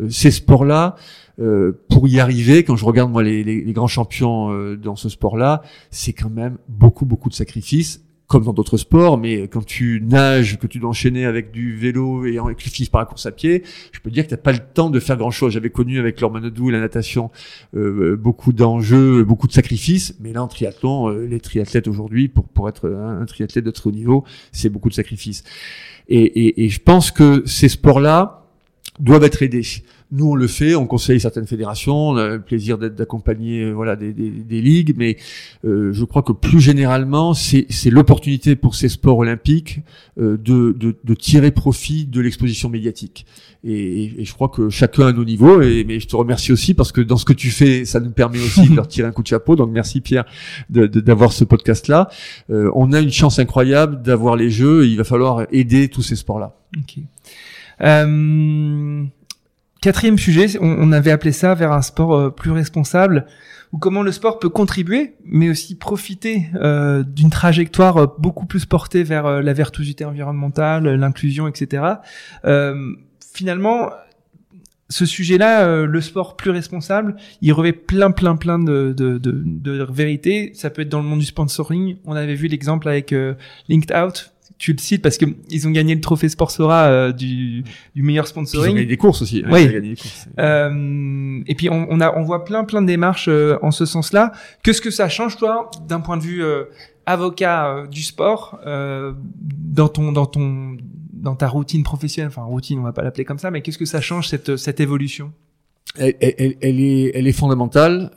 ces 0.09 0.31
sports-là. 0.31 0.95
Euh, 1.39 1.71
pour 1.89 2.07
y 2.09 2.19
arriver, 2.19 2.65
quand 2.65 2.75
je 2.75 2.83
regarde 2.83 3.11
moi 3.11 3.23
les, 3.23 3.45
les, 3.45 3.63
les 3.63 3.73
grands 3.73 3.87
champions 3.87 4.51
euh, 4.51 4.75
dans 4.75 4.97
ce 4.97 5.07
sport-là, 5.07 5.61
c'est 5.89 6.11
quand 6.11 6.29
même 6.29 6.57
beaucoup 6.67 7.05
beaucoup 7.05 7.29
de 7.29 7.33
sacrifices 7.33 8.03
comme 8.29 8.43
dans 8.43 8.53
d'autres 8.53 8.77
sports, 8.77 9.17
mais 9.17 9.47
quand 9.47 9.65
tu 9.65 10.03
nages, 10.05 10.59
que 10.59 10.67
tu 10.67 10.77
dois 10.77 10.91
enchaîner 10.91 11.25
avec 11.25 11.49
du 11.51 11.75
vélo 11.75 12.25
et 12.25 12.39
en 12.39 12.53
tu 12.53 12.85
par 12.85 13.01
la 13.01 13.05
course 13.05 13.25
à 13.25 13.31
pied, 13.31 13.63
je 13.91 13.99
peux 13.99 14.11
dire 14.11 14.23
que 14.23 14.29
tu 14.29 14.35
n'as 14.35 14.41
pas 14.41 14.51
le 14.51 14.59
temps 14.59 14.91
de 14.91 14.99
faire 14.99 15.17
grand-chose. 15.17 15.51
J'avais 15.53 15.71
connu 15.71 15.97
avec 15.97 16.21
l'ormanodou 16.21 16.69
et 16.69 16.71
la 16.71 16.79
natation 16.79 17.31
euh, 17.75 18.15
beaucoup 18.15 18.53
d'enjeux, 18.53 19.23
beaucoup 19.23 19.47
de 19.47 19.51
sacrifices, 19.51 20.15
mais 20.19 20.31
là 20.31 20.43
en 20.43 20.47
triathlon, 20.47 21.09
les 21.09 21.39
triathlètes 21.39 21.87
aujourd'hui, 21.87 22.27
pour, 22.27 22.47
pour 22.47 22.69
être 22.69 22.87
un, 22.87 23.25
triathlète 23.25 23.65
de 23.65 23.71
très 23.71 23.87
haut 23.87 23.93
niveau, 23.93 24.23
c'est 24.51 24.69
beaucoup 24.69 24.89
de 24.89 24.93
sacrifices. 24.93 25.43
Et, 26.07 26.21
et, 26.21 26.65
et 26.65 26.69
je 26.69 26.79
pense 26.79 27.09
que 27.09 27.41
ces 27.47 27.67
sports-là 27.67 28.45
doivent 28.99 29.23
être 29.23 29.41
aidés. 29.41 29.65
Nous, 30.11 30.31
on 30.31 30.35
le 30.35 30.47
fait, 30.47 30.75
on 30.75 30.87
conseille 30.87 31.19
certaines 31.19 31.45
fédérations, 31.45 32.09
on 32.09 32.17
a 32.17 32.29
le 32.29 32.41
plaisir 32.41 32.77
d'accompagner 32.77 33.61
euh, 33.61 33.71
voilà 33.71 33.95
des, 33.95 34.11
des, 34.11 34.31
des, 34.31 34.61
ligues, 34.61 34.95
mais 34.97 35.17
euh, 35.65 35.93
je 35.93 36.03
crois 36.03 36.23
que 36.23 36.31
plus 36.31 36.59
généralement, 36.59 37.33
c'est 37.33 37.67
l'opportunité 37.91 38.55
pour 38.55 38.73
ces 38.73 38.89
sports 38.89 39.19
olympiques 39.19 39.81
euh, 40.19 40.37
de, 40.37 40.75
de, 40.77 40.95
de, 41.03 41.13
tirer 41.13 41.51
profit 41.51 42.05
de 42.05 42.21
l'exposition 42.21 42.69
médiatique. 42.69 43.25
Et, 43.63 44.21
et, 44.21 44.25
je 44.25 44.33
crois 44.33 44.49
que 44.49 44.69
chacun 44.69 45.07
à 45.07 45.13
nos 45.13 45.25
niveaux, 45.25 45.61
et, 45.61 45.83
mais 45.83 45.99
je 45.99 46.07
te 46.07 46.15
remercie 46.15 46.51
aussi 46.51 46.73
parce 46.73 46.91
que 46.91 47.01
dans 47.01 47.17
ce 47.17 47.25
que 47.25 47.33
tu 47.33 47.51
fais, 47.51 47.85
ça 47.85 47.99
nous 47.99 48.11
permet 48.11 48.39
aussi 48.39 48.67
de 48.69 48.75
leur 48.75 48.87
tirer 48.87 49.07
un 49.07 49.11
coup 49.11 49.21
de 49.21 49.27
chapeau. 49.27 49.55
Donc 49.55 49.69
merci 49.71 50.01
Pierre 50.01 50.25
d'avoir 50.69 51.33
ce 51.33 51.43
podcast-là. 51.43 52.09
Euh, 52.49 52.71
on 52.73 52.93
a 52.93 52.99
une 52.99 53.11
chance 53.11 53.37
incroyable 53.39 54.01
d'avoir 54.01 54.35
les 54.35 54.49
Jeux, 54.49 54.85
et 54.85 54.87
il 54.87 54.97
va 54.97 55.03
falloir 55.03 55.45
aider 55.51 55.87
tous 55.89 56.01
ces 56.01 56.15
sports-là. 56.15 56.55
Ok. 56.77 56.99
Euh, 57.81 59.03
Quatrième 59.81 60.17
sujet, 60.17 60.57
on, 60.59 60.91
avait 60.91 61.11
appelé 61.11 61.31
ça 61.31 61.53
vers 61.53 61.71
un 61.71 61.81
sport 61.81 62.13
euh, 62.13 62.29
plus 62.29 62.51
responsable, 62.51 63.25
ou 63.71 63.77
comment 63.77 64.03
le 64.03 64.11
sport 64.11 64.37
peut 64.37 64.49
contribuer, 64.49 65.15
mais 65.23 65.49
aussi 65.49 65.77
profiter 65.77 66.47
euh, 66.55 67.01
d'une 67.03 67.29
trajectoire 67.29 67.97
euh, 67.97 68.07
beaucoup 68.17 68.45
plus 68.45 68.65
portée 68.65 69.03
vers 69.03 69.41
la 69.41 69.53
vertuosité 69.53 70.03
environnementale, 70.03 70.95
l'inclusion, 70.95 71.47
etc. 71.47 71.83
finalement, 73.33 73.89
ce 74.89 75.05
sujet-là, 75.05 75.85
le 75.85 76.01
sport 76.01 76.35
plus 76.35 76.49
responsable, 76.49 77.15
il 77.41 77.53
revêt 77.53 77.73
plein, 77.73 78.11
plein, 78.11 78.35
plein 78.35 78.59
de, 78.59 78.93
de, 78.97 79.17
de, 79.17 79.43
de, 79.45 79.87
vérités. 79.89 80.51
Ça 80.55 80.71
peut 80.71 80.81
être 80.81 80.89
dans 80.89 80.99
le 80.99 81.07
monde 81.07 81.19
du 81.19 81.25
sponsoring. 81.25 81.97
On 82.05 82.15
avait 82.15 82.33
vu 82.33 82.47
l'exemple 82.47 82.89
avec 82.89 83.13
Linked 83.69 83.95
Out, 83.95 84.33
tu 84.57 84.73
le 84.73 84.77
cites 84.77 85.01
parce 85.01 85.17
que 85.17 85.25
ils 85.49 85.67
ont 85.67 85.71
gagné 85.71 85.95
le 85.95 86.01
trophée 86.01 86.27
Sportsora 86.27 86.87
euh, 86.87 87.11
du, 87.13 87.63
du 87.95 88.03
meilleur 88.03 88.27
sponsoring. 88.27 88.67
ils 88.67 88.71
ont 88.71 88.75
gagné 88.75 88.87
des 88.87 88.97
courses 88.97 89.21
aussi. 89.21 89.43
Oui. 89.49 89.95
Euh, 90.37 91.41
et 91.47 91.55
puis 91.55 91.69
on, 91.69 91.87
on, 91.89 92.01
a 92.01 92.15
on 92.17 92.23
voit 92.23 92.43
plein 92.43 92.65
plein 92.65 92.81
de 92.81 92.87
démarches 92.87 93.29
euh, 93.29 93.57
en 93.61 93.71
ce 93.71 93.85
sens-là. 93.85 94.33
Qu'est-ce 94.61 94.81
que 94.81 94.91
ça 94.91 95.07
change 95.07 95.37
toi 95.37 95.71
d'un 95.87 96.01
point 96.01 96.17
de 96.17 96.23
vue 96.23 96.43
avocat 97.05 97.85
du 97.89 98.03
sport 98.03 98.59
dans 98.65 99.87
ton 99.87 100.11
dans 100.11 100.25
ton 100.25 100.77
dans 101.13 101.35
ta 101.35 101.47
routine 101.47 101.83
professionnelle, 101.83 102.29
enfin 102.29 102.43
routine, 102.43 102.79
on 102.79 102.83
va 102.83 102.93
pas 102.93 103.01
l'appeler 103.01 103.25
comme 103.25 103.39
ça, 103.39 103.51
mais 103.51 103.61
qu'est-ce 103.61 103.77
que 103.77 103.85
ça 103.85 104.01
change 104.01 104.27
cette 104.29 104.57
cette 104.57 104.79
évolution? 104.79 105.31
Elle, 105.97 106.15
elle, 106.21 106.55
elle, 106.61 106.79
est 106.79 107.11
elle 107.15 107.27
est 107.27 107.33
fondamentale. 107.33 108.11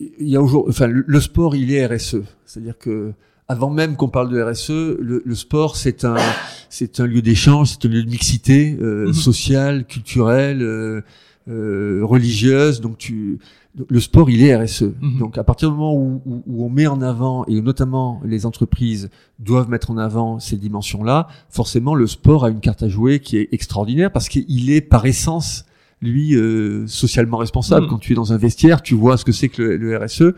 il 0.00 0.28
y 0.28 0.36
a 0.36 0.40
aujourd'hui, 0.40 0.70
enfin 0.70 0.86
le 0.86 1.20
sport 1.20 1.56
il 1.56 1.72
est 1.72 1.84
RSE, 1.86 2.22
c'est-à-dire 2.44 2.78
que 2.78 3.12
avant 3.48 3.70
même 3.70 3.96
qu'on 3.96 4.08
parle 4.08 4.30
de 4.30 4.40
RSE, 4.42 4.70
le, 4.70 5.22
le 5.24 5.34
sport 5.34 5.76
c'est 5.76 6.04
un 6.04 6.16
c'est 6.68 7.00
un 7.00 7.06
lieu 7.06 7.20
d'échange, 7.20 7.70
c'est 7.70 7.86
un 7.86 7.90
lieu 7.90 8.02
de 8.02 8.10
mixité 8.10 8.78
euh, 8.80 9.08
mhm. 9.08 9.12
sociale, 9.12 9.84
culturelle, 9.84 10.62
euh, 10.62 11.02
euh, 11.48 12.00
religieuse. 12.02 12.80
Donc 12.80 12.96
tu 12.96 13.38
le 13.88 14.00
sport 14.00 14.30
il 14.30 14.42
est 14.42 14.56
RSE. 14.56 14.84
Mhm. 15.00 15.18
Donc 15.18 15.38
à 15.38 15.44
partir 15.44 15.70
du 15.70 15.76
moment 15.76 15.94
où, 15.94 16.22
où, 16.24 16.42
où, 16.46 16.64
on 16.64 16.70
met 16.70 16.86
en 16.86 17.02
avant 17.02 17.44
et 17.46 17.60
notamment 17.60 18.20
les 18.24 18.46
entreprises 18.46 19.10
doivent 19.38 19.68
mettre 19.68 19.90
en 19.90 19.98
avant 19.98 20.40
ces 20.40 20.56
dimensions-là, 20.56 21.28
forcément 21.50 21.94
le 21.94 22.06
sport 22.06 22.44
a 22.44 22.50
une 22.50 22.60
carte 22.60 22.82
à 22.82 22.88
jouer 22.88 23.20
qui 23.20 23.36
est 23.36 23.48
extraordinaire 23.52 24.10
parce 24.10 24.28
qu'il 24.28 24.70
est 24.70 24.80
par 24.80 25.04
essence 25.04 25.66
lui 26.02 26.34
euh, 26.34 26.86
socialement 26.86 27.38
responsable. 27.38 27.86
Mhm. 27.86 27.90
Quand 27.90 27.98
tu 27.98 28.12
es 28.12 28.14
dans 28.14 28.32
un 28.32 28.36
vestiaire, 28.36 28.82
tu 28.82 28.94
vois 28.94 29.16
ce 29.16 29.24
que 29.24 29.32
c'est 29.32 29.48
que 29.48 29.62
le, 29.62 29.76
le 29.76 29.96
RSE. 29.96 30.34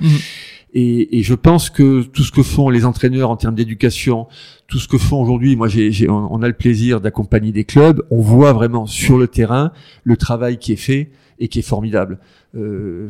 Et, 0.77 1.19
et, 1.19 1.23
je 1.23 1.35
pense 1.35 1.71
que 1.71 2.03
tout 2.03 2.25
ce 2.25 2.33
que 2.33 2.43
font 2.43 2.69
les 2.69 2.85
entraîneurs 2.85 3.31
en 3.31 3.37
termes 3.37 3.55
d'éducation, 3.55 4.27
tout 4.67 4.79
ce 4.79 4.89
que 4.89 4.99
font 4.99 5.21
aujourd'hui, 5.21 5.57
moi, 5.57 5.69
j'ai, 5.69 6.09
on 6.09 6.43
a 6.43 6.49
le 6.49 6.55
plaisir 6.55 7.01
d'accompagner 7.01 7.53
des 7.53 7.65
clubs. 7.65 8.03
On 8.11 8.21
voit 8.21 8.53
vraiment 8.53 8.87
sur 8.87 9.19
le 9.19 9.29
terrain 9.29 9.73
le 10.05 10.17
travail 10.17 10.59
qui 10.59 10.73
est 10.73 10.77
fait 10.77 11.11
et 11.39 11.49
qui 11.49 11.59
est 11.59 11.63
formidable. 11.63 12.19
Euh, 12.57 13.09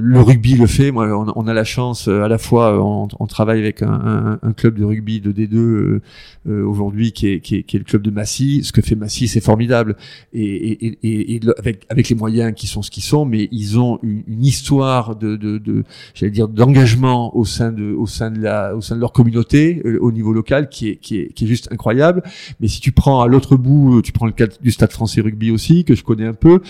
le 0.00 0.20
rugby 0.20 0.54
le 0.54 0.66
fait. 0.66 0.92
Moi, 0.92 1.08
on, 1.34 1.46
a 1.48 1.54
la 1.54 1.64
chance 1.64 2.06
euh, 2.06 2.22
à 2.22 2.28
la 2.28 2.38
fois, 2.38 2.80
on, 2.80 3.08
on 3.18 3.26
travaille 3.26 3.58
avec 3.58 3.82
un, 3.82 4.38
club 4.56 4.78
de 4.78 4.84
rugby 4.84 5.20
de 5.20 5.32
D2 5.32 5.56
euh, 5.56 6.02
euh, 6.46 6.64
aujourd'hui 6.64 7.10
qui 7.10 7.26
est, 7.28 7.72
le 7.72 7.82
club 7.82 8.02
de 8.02 8.10
Massy. 8.10 8.62
Ce 8.62 8.70
que 8.70 8.80
fait 8.80 8.94
Massy, 8.94 9.26
c'est 9.26 9.40
formidable. 9.40 9.96
Et, 10.32 11.40
avec, 11.88 12.08
les 12.08 12.14
moyens 12.14 12.54
qui 12.54 12.68
sont 12.68 12.82
ce 12.82 12.92
qu'ils 12.92 13.02
sont, 13.02 13.24
mais 13.24 13.48
ils 13.50 13.78
ont 13.78 13.98
une, 14.02 14.44
histoire 14.44 15.16
de, 15.16 15.36
de 15.36 15.84
j'allais 16.14 16.30
dire, 16.30 16.46
d'engagement 16.46 17.36
au 17.36 17.44
sein 17.44 17.72
de, 17.72 17.92
au 17.92 18.06
sein 18.06 18.30
de 18.30 18.40
la, 18.40 18.76
au 18.76 18.80
sein 18.80 18.94
de 18.94 19.00
leur 19.00 19.12
communauté, 19.12 19.82
au 20.00 20.12
niveau 20.12 20.32
local, 20.32 20.53
qui 20.62 20.88
est, 20.88 20.96
qui 20.96 21.18
est, 21.18 21.32
qui 21.32 21.44
est 21.44 21.48
juste 21.48 21.68
incroyable. 21.72 22.22
Mais 22.60 22.68
si 22.68 22.80
tu 22.80 22.92
prends 22.92 23.22
à 23.22 23.28
l'autre 23.28 23.56
bout, 23.56 24.02
tu 24.02 24.12
prends 24.12 24.26
le 24.26 24.32
cas 24.32 24.46
du 24.46 24.70
Stade 24.70 24.92
Français 24.92 25.20
Rugby 25.20 25.50
aussi, 25.50 25.84
que 25.84 25.94
je 25.94 26.02
connais 26.02 26.26
un 26.26 26.34
peu 26.34 26.60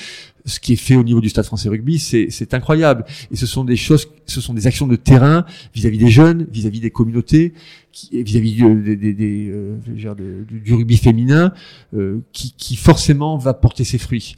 ce 0.47 0.61
qui 0.61 0.75
est 0.75 0.77
fait 0.77 0.97
au 0.97 1.03
niveau 1.03 1.21
du 1.21 1.29
Stade 1.29 1.47
français 1.47 1.69
rugby, 1.69 1.99
c'est 1.99 2.55
incroyable. 2.55 3.05
Et 3.31 3.37
ce 3.37 3.47
sont 3.47 3.65
des 3.65 3.77
choses, 3.77 4.09
ce 4.27 4.41
sont 4.41 4.53
des 4.53 4.67
actions 4.67 4.87
de 4.87 4.97
terrain 4.97 5.47
vis-à-vis 5.75 5.99
des 5.99 6.11
jeunes, 6.11 6.47
vis-à-vis 6.51 6.81
des 6.81 6.91
communautés, 6.91 7.55
vis-à-vis 8.13 8.63
des, 8.63 9.15
des, 9.15 9.49
euh, 9.51 9.77
du 10.51 10.75
rugby 10.75 10.97
féminin, 10.97 11.53
euh, 11.95 12.21
qui, 12.33 12.53
qui 12.57 12.77
forcément 12.77 13.39
va 13.39 13.55
porter 13.55 13.85
ses 13.85 13.99
fruits. 13.99 14.37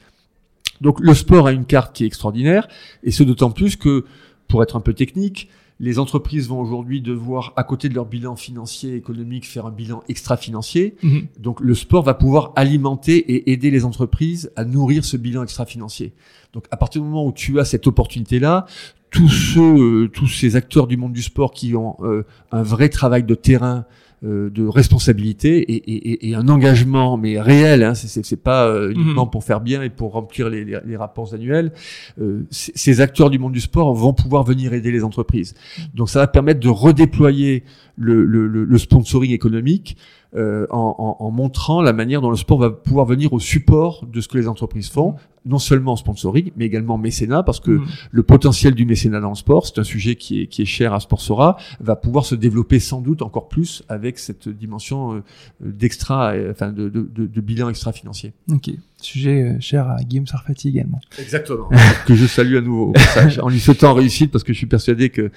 Donc 0.81 1.01
le 1.01 1.15
sport 1.15 1.47
a 1.47 1.53
une 1.53 1.65
carte 1.65 1.97
qui 1.97 2.05
est 2.05 2.07
extraordinaire, 2.07 2.69
et 3.03 3.11
ce 3.11 3.23
d'autant 3.23 3.51
plus 3.51 3.77
que, 3.77 4.05
pour 4.47 4.63
être 4.63 4.77
un 4.77 4.81
peu 4.81 4.95
technique, 4.95 5.49
les 5.79 5.99
entreprises 5.99 6.49
vont 6.49 6.61
aujourd'hui 6.61 7.03
devoir, 7.03 7.53
à 7.57 7.63
côté 7.63 7.89
de 7.89 7.95
leur 7.95 8.07
bilan 8.07 8.35
financier 8.35 8.95
et 8.95 8.97
économique, 8.97 9.47
faire 9.47 9.67
un 9.67 9.71
bilan 9.71 10.03
extra-financier. 10.09 10.97
Mhm. 11.03 11.27
Donc 11.39 11.61
le 11.61 11.75
sport 11.75 12.03
va 12.03 12.15
pouvoir 12.15 12.53
alimenter 12.57 13.17
et 13.17 13.53
aider 13.53 13.71
les 13.71 13.85
entreprises 13.85 14.51
à 14.57 14.65
nourrir 14.65 15.05
ce 15.05 15.17
bilan 15.17 15.43
extra-financier. 15.43 16.15
Donc 16.55 16.65
à 16.71 16.77
partir 16.79 17.03
du 17.03 17.09
moment 17.09 17.27
où 17.27 17.33
tu 17.33 17.61
as 17.61 17.67
cette 17.67 17.87
opportunité-là, 17.87 18.67
tous 19.11 19.29
ceux, 19.29 20.05
euh, 20.05 20.09
tous 20.09 20.29
ces 20.29 20.57
acteurs 20.57 20.87
du 20.87 20.97
monde 20.97 21.13
du 21.13 21.23
sport 21.23 21.53
qui 21.53 21.75
ont 21.75 21.97
euh, 22.01 22.25
un 22.53 22.63
vrai 22.63 22.89
travail 22.89 23.23
de 23.23 23.35
terrain 23.35 23.85
de 24.27 24.67
responsabilité 24.67 25.59
et, 25.59 25.77
et, 25.77 26.29
et, 26.29 26.35
un 26.35 26.49
engagement, 26.49 27.17
mais 27.17 27.41
réel. 27.41 27.83
Hein, 27.83 27.95
c'est 27.95 28.43
pas 28.43 28.67
euh, 28.67 28.91
uniquement 28.91 29.25
mhm. 29.25 29.31
pour 29.31 29.45
faire 29.45 29.61
bien 29.61 29.83
et 29.83 29.91
pour 29.91 30.13
remplir 30.13 30.49
les, 30.49 30.65
les, 30.65 30.97
rapports 30.97 31.35
annuels. 31.35 31.73
Euh, 32.21 32.43
ces 32.51 33.01
acteurs 33.01 33.31
du 33.31 33.39
monde 33.39 33.53
du 33.53 33.61
sport 33.61 33.95
vont 33.95 34.13
pouvoir 34.13 34.43
venir 34.45 34.73
aider 34.73 34.91
les 34.91 35.05
entreprises. 35.05 35.55
Donc 35.95 36.11
ça 36.11 36.21
va 36.21 36.27
permettre 36.27 36.61
de 36.61 36.69
redéployer 36.69 37.65
le, 37.97 38.25
le, 38.25 38.47
le 38.47 38.79
sponsoring 38.79 39.33
économique 39.33 39.97
euh, 40.37 40.67
en, 40.71 41.17
en, 41.19 41.31
montrant 41.31 41.81
la 41.81 41.93
manière 41.93 42.21
dont 42.21 42.31
le 42.31 42.37
sport 42.37 42.59
va 42.59 42.71
pouvoir 42.71 43.07
venir 43.07 43.33
au 43.33 43.41
support 43.41 44.05
de 44.07 44.21
ce 44.21 44.29
que 44.29 44.37
les 44.37 44.49
entreprises 44.49 44.91
font, 44.91 45.15
non 45.47 45.59
seulement 45.59 45.97
sponsoring, 45.97 46.51
mais 46.57 46.67
également 46.67 46.99
mécénat, 46.99 47.43
parce 47.43 47.61
que 47.61 47.71
mm. 47.71 47.87
le 48.11 48.23
potentiel 48.23 48.75
du 48.75 48.85
mécénat 48.85 49.21
dans 49.21 49.31
le 49.31 49.37
sport, 49.37 49.67
c'est 49.67 49.79
un 49.79 49.85
sujet 49.85 50.17
qui 50.17 50.43
est, 50.43 50.47
qui 50.49 50.63
est 50.63 50.67
cher 50.67 50.93
à 50.93 51.01
Sportsora, 51.01 51.57
va 51.81 51.97
pouvoir 51.97 52.27
se 52.27 52.35
développer 52.35 52.81
sans 52.81 53.01
doute 53.01 53.23
encore 53.23 53.49
plus 53.49 53.83
avec 53.89 54.19
cette 54.19 54.49
dimension 54.49 55.15
euh, 55.15 55.23
d'extra, 55.61 56.33
euh, 56.33 56.51
enfin 56.51 56.73
de, 56.73 56.89
de, 56.89 57.09
de, 57.27 57.41
bilan 57.41 57.71
extra-financier. 57.71 58.35
Ok, 58.51 58.71
sujet 59.01 59.57
cher 59.61 59.89
à 59.89 60.03
Guillaume 60.03 60.27
Sarfati 60.27 60.69
également. 60.69 61.01
Exactement. 61.19 61.71
que 62.07 62.15
je 62.15 62.27
salue 62.27 62.57
à 62.57 62.61
nouveau 62.61 62.93
en 63.41 63.49
lui 63.49 63.61
souhaitant 63.61 63.95
réussite, 63.95 64.33
parce 64.33 64.45
que 64.45 64.53
je 64.53 64.59
suis 64.59 64.67
persuadé 64.67 65.11
que 65.11 65.31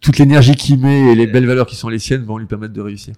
toute 0.00 0.18
l'énergie 0.18 0.56
qu'il 0.56 0.80
met 0.80 1.12
et 1.12 1.14
les 1.14 1.26
belles 1.26 1.46
valeurs 1.46 1.66
qui 1.66 1.76
sont 1.76 1.88
les 1.88 1.98
siennes 1.98 2.24
vont 2.24 2.38
lui 2.38 2.46
permettre 2.46 2.72
de 2.72 2.80
réussir. 2.80 3.14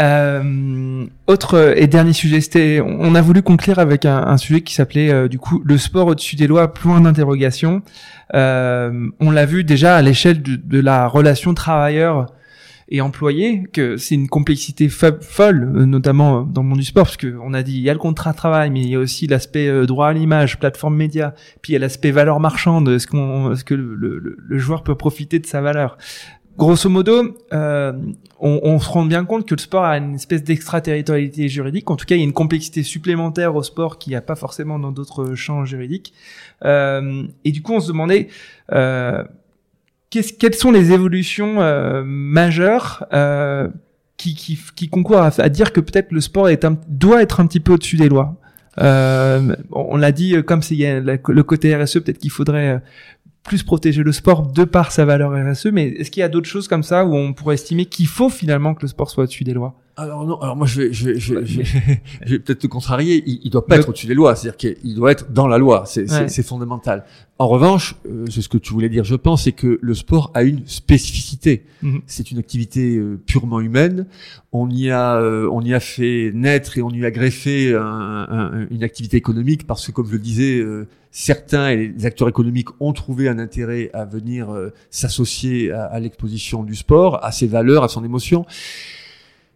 Euh, 0.00 1.06
autre 1.26 1.74
et 1.76 1.88
dernier 1.88 2.12
sujet, 2.12 2.40
c'était, 2.40 2.80
on 2.80 3.14
a 3.14 3.20
voulu 3.20 3.42
conclure 3.42 3.78
avec 3.80 4.04
un, 4.04 4.36
sujet 4.36 4.60
qui 4.60 4.74
s'appelait 4.74 5.10
euh, 5.10 5.28
du 5.28 5.38
coup 5.38 5.60
le 5.64 5.76
sport 5.76 6.06
au-dessus 6.06 6.36
des 6.36 6.46
lois, 6.46 6.72
point 6.72 7.00
d'interrogation. 7.00 7.82
Euh, 8.34 9.08
on 9.18 9.30
l'a 9.30 9.46
vu 9.46 9.64
déjà 9.64 9.96
à 9.96 10.02
l'échelle 10.02 10.42
de, 10.42 10.56
de, 10.56 10.80
la 10.80 11.08
relation 11.08 11.52
travailleur 11.54 12.26
et 12.90 13.00
employé 13.00 13.64
que 13.72 13.96
c'est 13.96 14.14
une 14.14 14.28
complexité 14.28 14.88
folle, 14.88 15.72
euh, 15.74 15.84
notamment 15.84 16.42
dans 16.42 16.62
le 16.62 16.68
monde 16.68 16.78
du 16.78 16.84
sport, 16.84 17.04
parce 17.04 17.16
que 17.16 17.36
on 17.42 17.52
a 17.52 17.62
dit 17.62 17.74
il 17.74 17.82
y 17.82 17.90
a 17.90 17.92
le 17.92 17.98
contrat 17.98 18.30
de 18.30 18.36
travail, 18.36 18.70
mais 18.70 18.80
il 18.82 18.88
y 18.88 18.94
a 18.94 19.00
aussi 19.00 19.26
l'aspect 19.26 19.84
droit 19.84 20.08
à 20.08 20.12
l'image, 20.12 20.60
plateforme 20.60 20.96
média, 20.96 21.34
puis 21.60 21.72
il 21.72 21.74
y 21.74 21.76
a 21.76 21.80
l'aspect 21.80 22.12
valeur 22.12 22.38
marchande, 22.38 22.88
est-ce 22.88 23.08
qu'on, 23.08 23.52
est-ce 23.52 23.64
que 23.64 23.74
le, 23.74 23.94
le, 23.96 24.36
le, 24.38 24.58
joueur 24.58 24.84
peut 24.84 24.94
profiter 24.94 25.40
de 25.40 25.46
sa 25.46 25.60
valeur? 25.60 25.98
Grosso 26.58 26.90
modo, 26.90 27.36
euh, 27.54 27.92
on, 28.40 28.60
on, 28.62 28.78
se 28.78 28.88
rend 28.90 29.06
bien 29.06 29.24
compte 29.24 29.48
que 29.48 29.54
le 29.54 29.60
sport 29.60 29.84
a 29.84 29.96
une 29.96 30.16
espèce 30.16 30.42
d'extraterritorialité 30.42 31.48
juridique. 31.48 31.90
En 31.90 31.96
tout 31.96 32.04
cas, 32.04 32.16
il 32.16 32.18
y 32.18 32.22
a 32.22 32.24
une 32.24 32.32
complexité 32.32 32.82
supplémentaire 32.82 33.54
au 33.54 33.62
sport 33.62 33.98
qu'il 33.98 34.10
n'y 34.10 34.16
a 34.16 34.20
pas 34.20 34.36
forcément 34.36 34.78
dans 34.78 34.92
d'autres 34.92 35.34
champs 35.34 35.64
juridiques. 35.64 36.12
Euh, 36.64 37.22
et 37.44 37.52
du 37.52 37.62
coup, 37.62 37.72
on 37.72 37.80
se 37.80 37.88
demandait 37.88 38.28
euh, 38.72 39.22
quelles 40.10 40.54
sont 40.54 40.70
les 40.70 40.92
évolutions 40.92 41.60
euh, 41.60 42.02
majeures 42.04 43.06
euh, 43.12 43.68
qui, 44.16 44.34
qui, 44.34 44.58
qui, 44.74 44.88
concourent 44.88 45.22
à, 45.22 45.48
dire 45.48 45.72
que 45.72 45.80
peut-être 45.80 46.12
le 46.12 46.20
sport 46.20 46.48
est 46.48 46.64
un, 46.64 46.76
doit 46.88 47.22
être 47.22 47.40
un 47.40 47.46
petit 47.46 47.60
peu 47.60 47.72
au-dessus 47.74 47.96
des 47.96 48.08
lois? 48.08 48.36
Euh, 48.80 49.56
on 49.72 49.96
l'a 49.96 50.12
dit, 50.12 50.36
comme 50.44 50.62
c'est 50.62 50.76
le 50.76 51.42
côté 51.42 51.76
RSE, 51.76 51.94
peut-être 51.94 52.18
qu'il 52.18 52.30
faudrait 52.30 52.80
plus 53.42 53.62
protéger 53.62 54.02
le 54.02 54.12
sport 54.12 54.42
de 54.42 54.64
par 54.64 54.92
sa 54.92 55.04
valeur 55.04 55.32
RSE, 55.32 55.66
mais 55.66 55.88
est-ce 55.88 56.10
qu'il 56.10 56.20
y 56.20 56.24
a 56.24 56.28
d'autres 56.28 56.48
choses 56.48 56.68
comme 56.68 56.82
ça 56.82 57.04
où 57.04 57.14
on 57.14 57.32
pourrait 57.32 57.54
estimer 57.54 57.86
qu'il 57.86 58.06
faut 58.06 58.28
finalement 58.28 58.74
que 58.74 58.82
le 58.82 58.88
sport 58.88 59.10
soit 59.10 59.24
au-dessus 59.24 59.44
des 59.44 59.54
lois? 59.54 59.74
Alors 59.98 60.24
non, 60.24 60.40
alors 60.40 60.54
moi 60.54 60.66
je 60.66 60.82
vais, 60.82 60.92
je 60.92 61.06
vais, 61.06 61.18
je 61.18 61.34
vais, 61.34 62.38
peut-être 62.38 62.60
te 62.60 62.66
contrarier. 62.68 63.24
Il, 63.26 63.40
il 63.42 63.50
doit 63.50 63.66
pas 63.66 63.76
être 63.76 63.88
au-dessus 63.88 64.06
des 64.06 64.14
lois, 64.14 64.36
c'est-à-dire 64.36 64.56
qu'il 64.56 64.94
doit 64.94 65.10
être 65.10 65.32
dans 65.32 65.48
la 65.48 65.58
loi. 65.58 65.84
C'est 65.86 66.42
fondamental. 66.42 67.04
En 67.40 67.48
revanche, 67.48 67.96
euh, 68.06 68.24
c'est 68.30 68.42
ce 68.42 68.48
que 68.48 68.58
tu 68.58 68.72
voulais 68.72 68.88
dire, 68.88 69.04
je 69.04 69.14
pense, 69.14 69.44
c'est 69.44 69.52
que 69.52 69.78
le 69.80 69.94
sport 69.94 70.30
a 70.34 70.42
une 70.42 70.66
spécificité. 70.66 71.64
Mhm. 71.82 72.02
C'est 72.06 72.30
une 72.30 72.38
activité 72.38 72.96
euh, 72.96 73.20
purement 73.26 73.60
humaine. 73.60 74.06
On 74.52 74.70
y 74.70 74.90
a, 74.90 75.16
euh, 75.16 75.48
on 75.52 75.62
y 75.62 75.74
a 75.74 75.80
fait 75.80 76.30
naître 76.32 76.78
et 76.78 76.82
on 76.82 76.90
y 76.90 77.04
a 77.04 77.10
greffé 77.10 77.72
une 77.72 78.82
activité 78.82 79.16
économique 79.16 79.66
parce 79.66 79.86
que, 79.86 79.92
comme 79.92 80.06
je 80.06 80.12
le 80.12 80.18
disais, 80.18 80.64
certains 81.10 81.70
et 81.70 81.88
les 81.88 82.06
acteurs 82.06 82.28
économiques 82.28 82.68
ont 82.80 82.92
trouvé 82.92 83.28
un 83.28 83.38
intérêt 83.38 83.90
à 83.92 84.04
venir 84.04 84.48
s'associer 84.90 85.70
à, 85.72 85.84
à 85.84 86.00
l'exposition 86.00 86.62
du 86.62 86.76
sport, 86.76 87.24
à 87.24 87.32
ses 87.32 87.46
valeurs, 87.46 87.84
à 87.84 87.88
son 87.88 88.04
émotion 88.04 88.46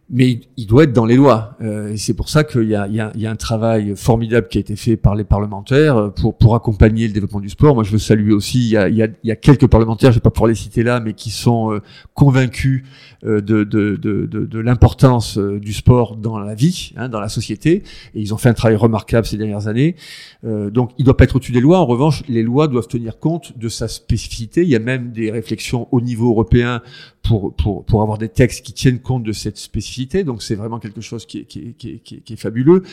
mais 0.09 0.41
il 0.57 0.67
doit 0.67 0.83
être 0.83 0.93
dans 0.93 1.05
les 1.05 1.15
lois. 1.15 1.55
Euh, 1.61 1.93
c'est 1.97 2.13
pour 2.13 2.29
ça 2.29 2.43
qu'il 2.43 2.63
y 2.63 2.73
y, 2.73 3.19
y 3.21 3.25
a 3.25 3.31
un 3.31 3.35
travail 3.35 3.93
formidable 3.95 4.47
qui 4.47 4.57
a 4.57 4.61
été 4.61 4.75
fait 4.75 4.97
par 4.97 5.15
les 5.15 5.23
parlementaires 5.23 5.97
euh, 5.97 6.09
pour, 6.09 6.37
pour 6.37 6.55
accompagner 6.55 7.07
le 7.07 7.13
développement 7.13 7.39
du 7.39 7.49
sport. 7.49 7.73
Moi, 7.73 7.83
je 7.83 7.91
veux 7.91 7.97
saluer 7.97 8.33
aussi, 8.33 8.59
il 8.59 8.69
y 8.69 8.77
a, 8.77 8.89
y 8.89 9.01
a, 9.01 9.07
y 9.23 9.31
a 9.31 9.35
quelques 9.35 9.67
parlementaires, 9.67 10.11
je 10.11 10.17
vais 10.17 10.21
pas 10.21 10.29
pouvoir 10.29 10.49
les 10.49 10.55
citer 10.55 10.83
là, 10.83 10.99
mais 10.99 11.13
qui 11.13 11.29
sont 11.31 11.71
euh, 11.71 11.81
convaincus 12.13 12.83
de, 13.23 13.39
de, 13.39 13.63
de, 13.63 13.95
de, 13.95 14.25
de 14.25 14.59
l'importance 14.59 15.37
du 15.37 15.71
sport 15.71 16.17
dans 16.17 16.37
la 16.39 16.55
vie, 16.55 16.91
hein, 16.97 17.07
dans 17.07 17.21
la 17.21 17.29
société. 17.29 17.83
Et 18.13 18.21
ils 18.21 18.33
ont 18.33 18.37
fait 18.37 18.49
un 18.49 18.53
travail 18.53 18.75
remarquable 18.75 19.25
ces 19.25 19.37
dernières 19.37 19.67
années. 19.67 19.95
donc, 20.43 20.91
il 20.97 21.05
doit 21.05 21.15
pas 21.15 21.23
être 21.23 21.37
au-dessus 21.37 21.53
des 21.53 21.61
lois. 21.61 21.79
En 21.79 21.85
revanche, 21.85 22.23
les 22.27 22.43
lois 22.43 22.67
doivent 22.67 22.89
tenir 22.89 23.19
compte 23.19 23.57
de 23.57 23.69
sa 23.69 23.87
spécificité. 23.87 24.63
Il 24.63 24.67
y 24.67 24.75
a 24.75 24.79
même 24.79 25.13
des 25.13 25.31
réflexions 25.31 25.87
au 25.91 26.01
niveau 26.01 26.31
européen 26.31 26.81
pour, 27.21 27.55
pour, 27.55 27.85
pour 27.85 28.01
avoir 28.01 28.17
des 28.17 28.27
textes 28.27 28.65
qui 28.65 28.73
tiennent 28.73 28.99
compte 28.99 29.23
de 29.23 29.31
cette 29.31 29.57
spécificité. 29.57 29.92
Donc 30.25 30.43
c'est 30.43 30.55
vraiment 30.55 30.79
quelque 30.79 31.01
chose 31.01 31.25
qui 31.25 31.39
est, 31.39 32.35
fabuleux. 32.35 32.83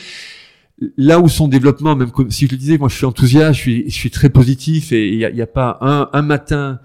Là 0.97 1.19
où 1.19 1.29
son 1.29 1.47
développement, 1.47 1.95
même 1.95 2.11
comme, 2.11 2.31
si 2.31 2.47
je 2.47 2.51
le 2.51 2.57
disais, 2.57 2.77
moi 2.77 2.89
je 2.89 2.95
suis 2.95 3.05
enthousiaste, 3.05 3.59
je 3.59 3.89
suis, 3.89 4.11
très 4.11 4.29
positif 4.29 4.91
et 4.91 5.09
il 5.09 5.33
n'y 5.33 5.41
a, 5.41 5.47
pas 5.47 5.77
un 5.81 6.21
matin 6.21 6.79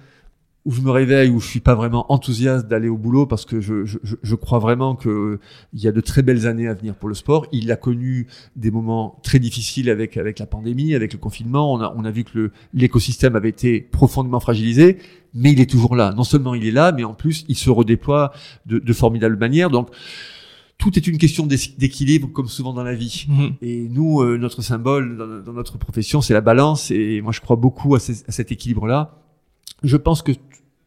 où 0.67 0.73
je 0.73 0.81
me 0.81 0.91
réveille, 0.91 1.31
où 1.31 1.39
je 1.39 1.47
suis 1.47 1.61
pas 1.61 1.77
vraiment 1.77 2.13
enthousiaste 2.13 2.67
d'aller 2.67 2.89
au 2.89 2.99
boulot 2.99 3.25
parce 3.25 3.45
que 3.45 3.61
je, 3.61 3.85
je, 3.85 3.99
je 4.21 4.35
crois 4.35 4.59
vraiment 4.59 4.97
que 4.97 5.39
il 5.73 5.81
y 5.81 5.87
a 5.87 5.93
de 5.93 6.01
très 6.01 6.23
belles 6.23 6.49
années 6.49 6.67
à 6.67 6.75
venir 6.75 6.97
pour 6.97 7.09
le 7.09 7.15
sport. 7.15 7.47
Il 7.53 7.71
a 7.71 7.77
connu 7.77 8.27
des 8.57 8.73
moments 8.73 9.21
très 9.23 9.39
difficiles 9.39 9.89
avec 9.89 10.17
avec 10.17 10.41
la 10.41 10.47
pandémie, 10.47 10.95
avec 10.97 11.13
le 11.13 11.21
confinement. 11.21 11.73
On 11.73 11.81
a 11.81 11.95
on 11.97 12.05
a 12.05 12.11
vu 12.11 12.25
que 12.25 12.51
l'écosystème 12.75 13.37
avait 13.37 13.49
été 13.49 13.81
profondément 13.81 14.41
fragilisé, 14.41 14.99
mais 15.35 15.53
il 15.53 15.61
est 15.61 15.71
toujours 15.71 15.95
là. 15.95 16.13
Non 16.17 16.25
seulement 16.25 16.55
il 16.57 16.67
est 16.67 16.73
là, 16.73 16.91
mais 16.91 17.05
en 17.05 17.15
plus 17.15 17.45
il 17.49 17.57
se 17.57 17.71
redéploie 17.71 18.33
de, 18.67 18.81
de 18.81 18.93
formidables 18.93 19.39
manières. 19.39 19.71
Donc 19.71 19.91
tout 20.79 20.99
est 20.99 21.07
une 21.07 21.17
question 21.17 21.47
d'équilibre, 21.47 22.29
comme 22.33 22.49
souvent 22.49 22.73
dans 22.73 22.83
la 22.83 22.95
vie. 22.95 23.27
Mhm. 23.29 23.53
Et 23.63 23.89
nous, 23.89 24.21
euh, 24.21 24.37
notre 24.37 24.63
symbole 24.63 25.17
dans, 25.17 25.43
dans, 25.43 25.53
notre 25.53 25.79
profession, 25.79 26.21
c'est 26.21 26.35
la 26.35 26.43
balance. 26.43 26.91
Et 26.91 27.23
moi, 27.23 27.33
je 27.33 27.41
crois 27.41 27.57
beaucoup 27.57 27.95
à, 27.95 27.99
à 27.99 28.33
cet 28.33 28.53
équilibre-là. 28.53 29.26
Je 29.83 29.97
pense 29.97 30.23
que 30.23 30.33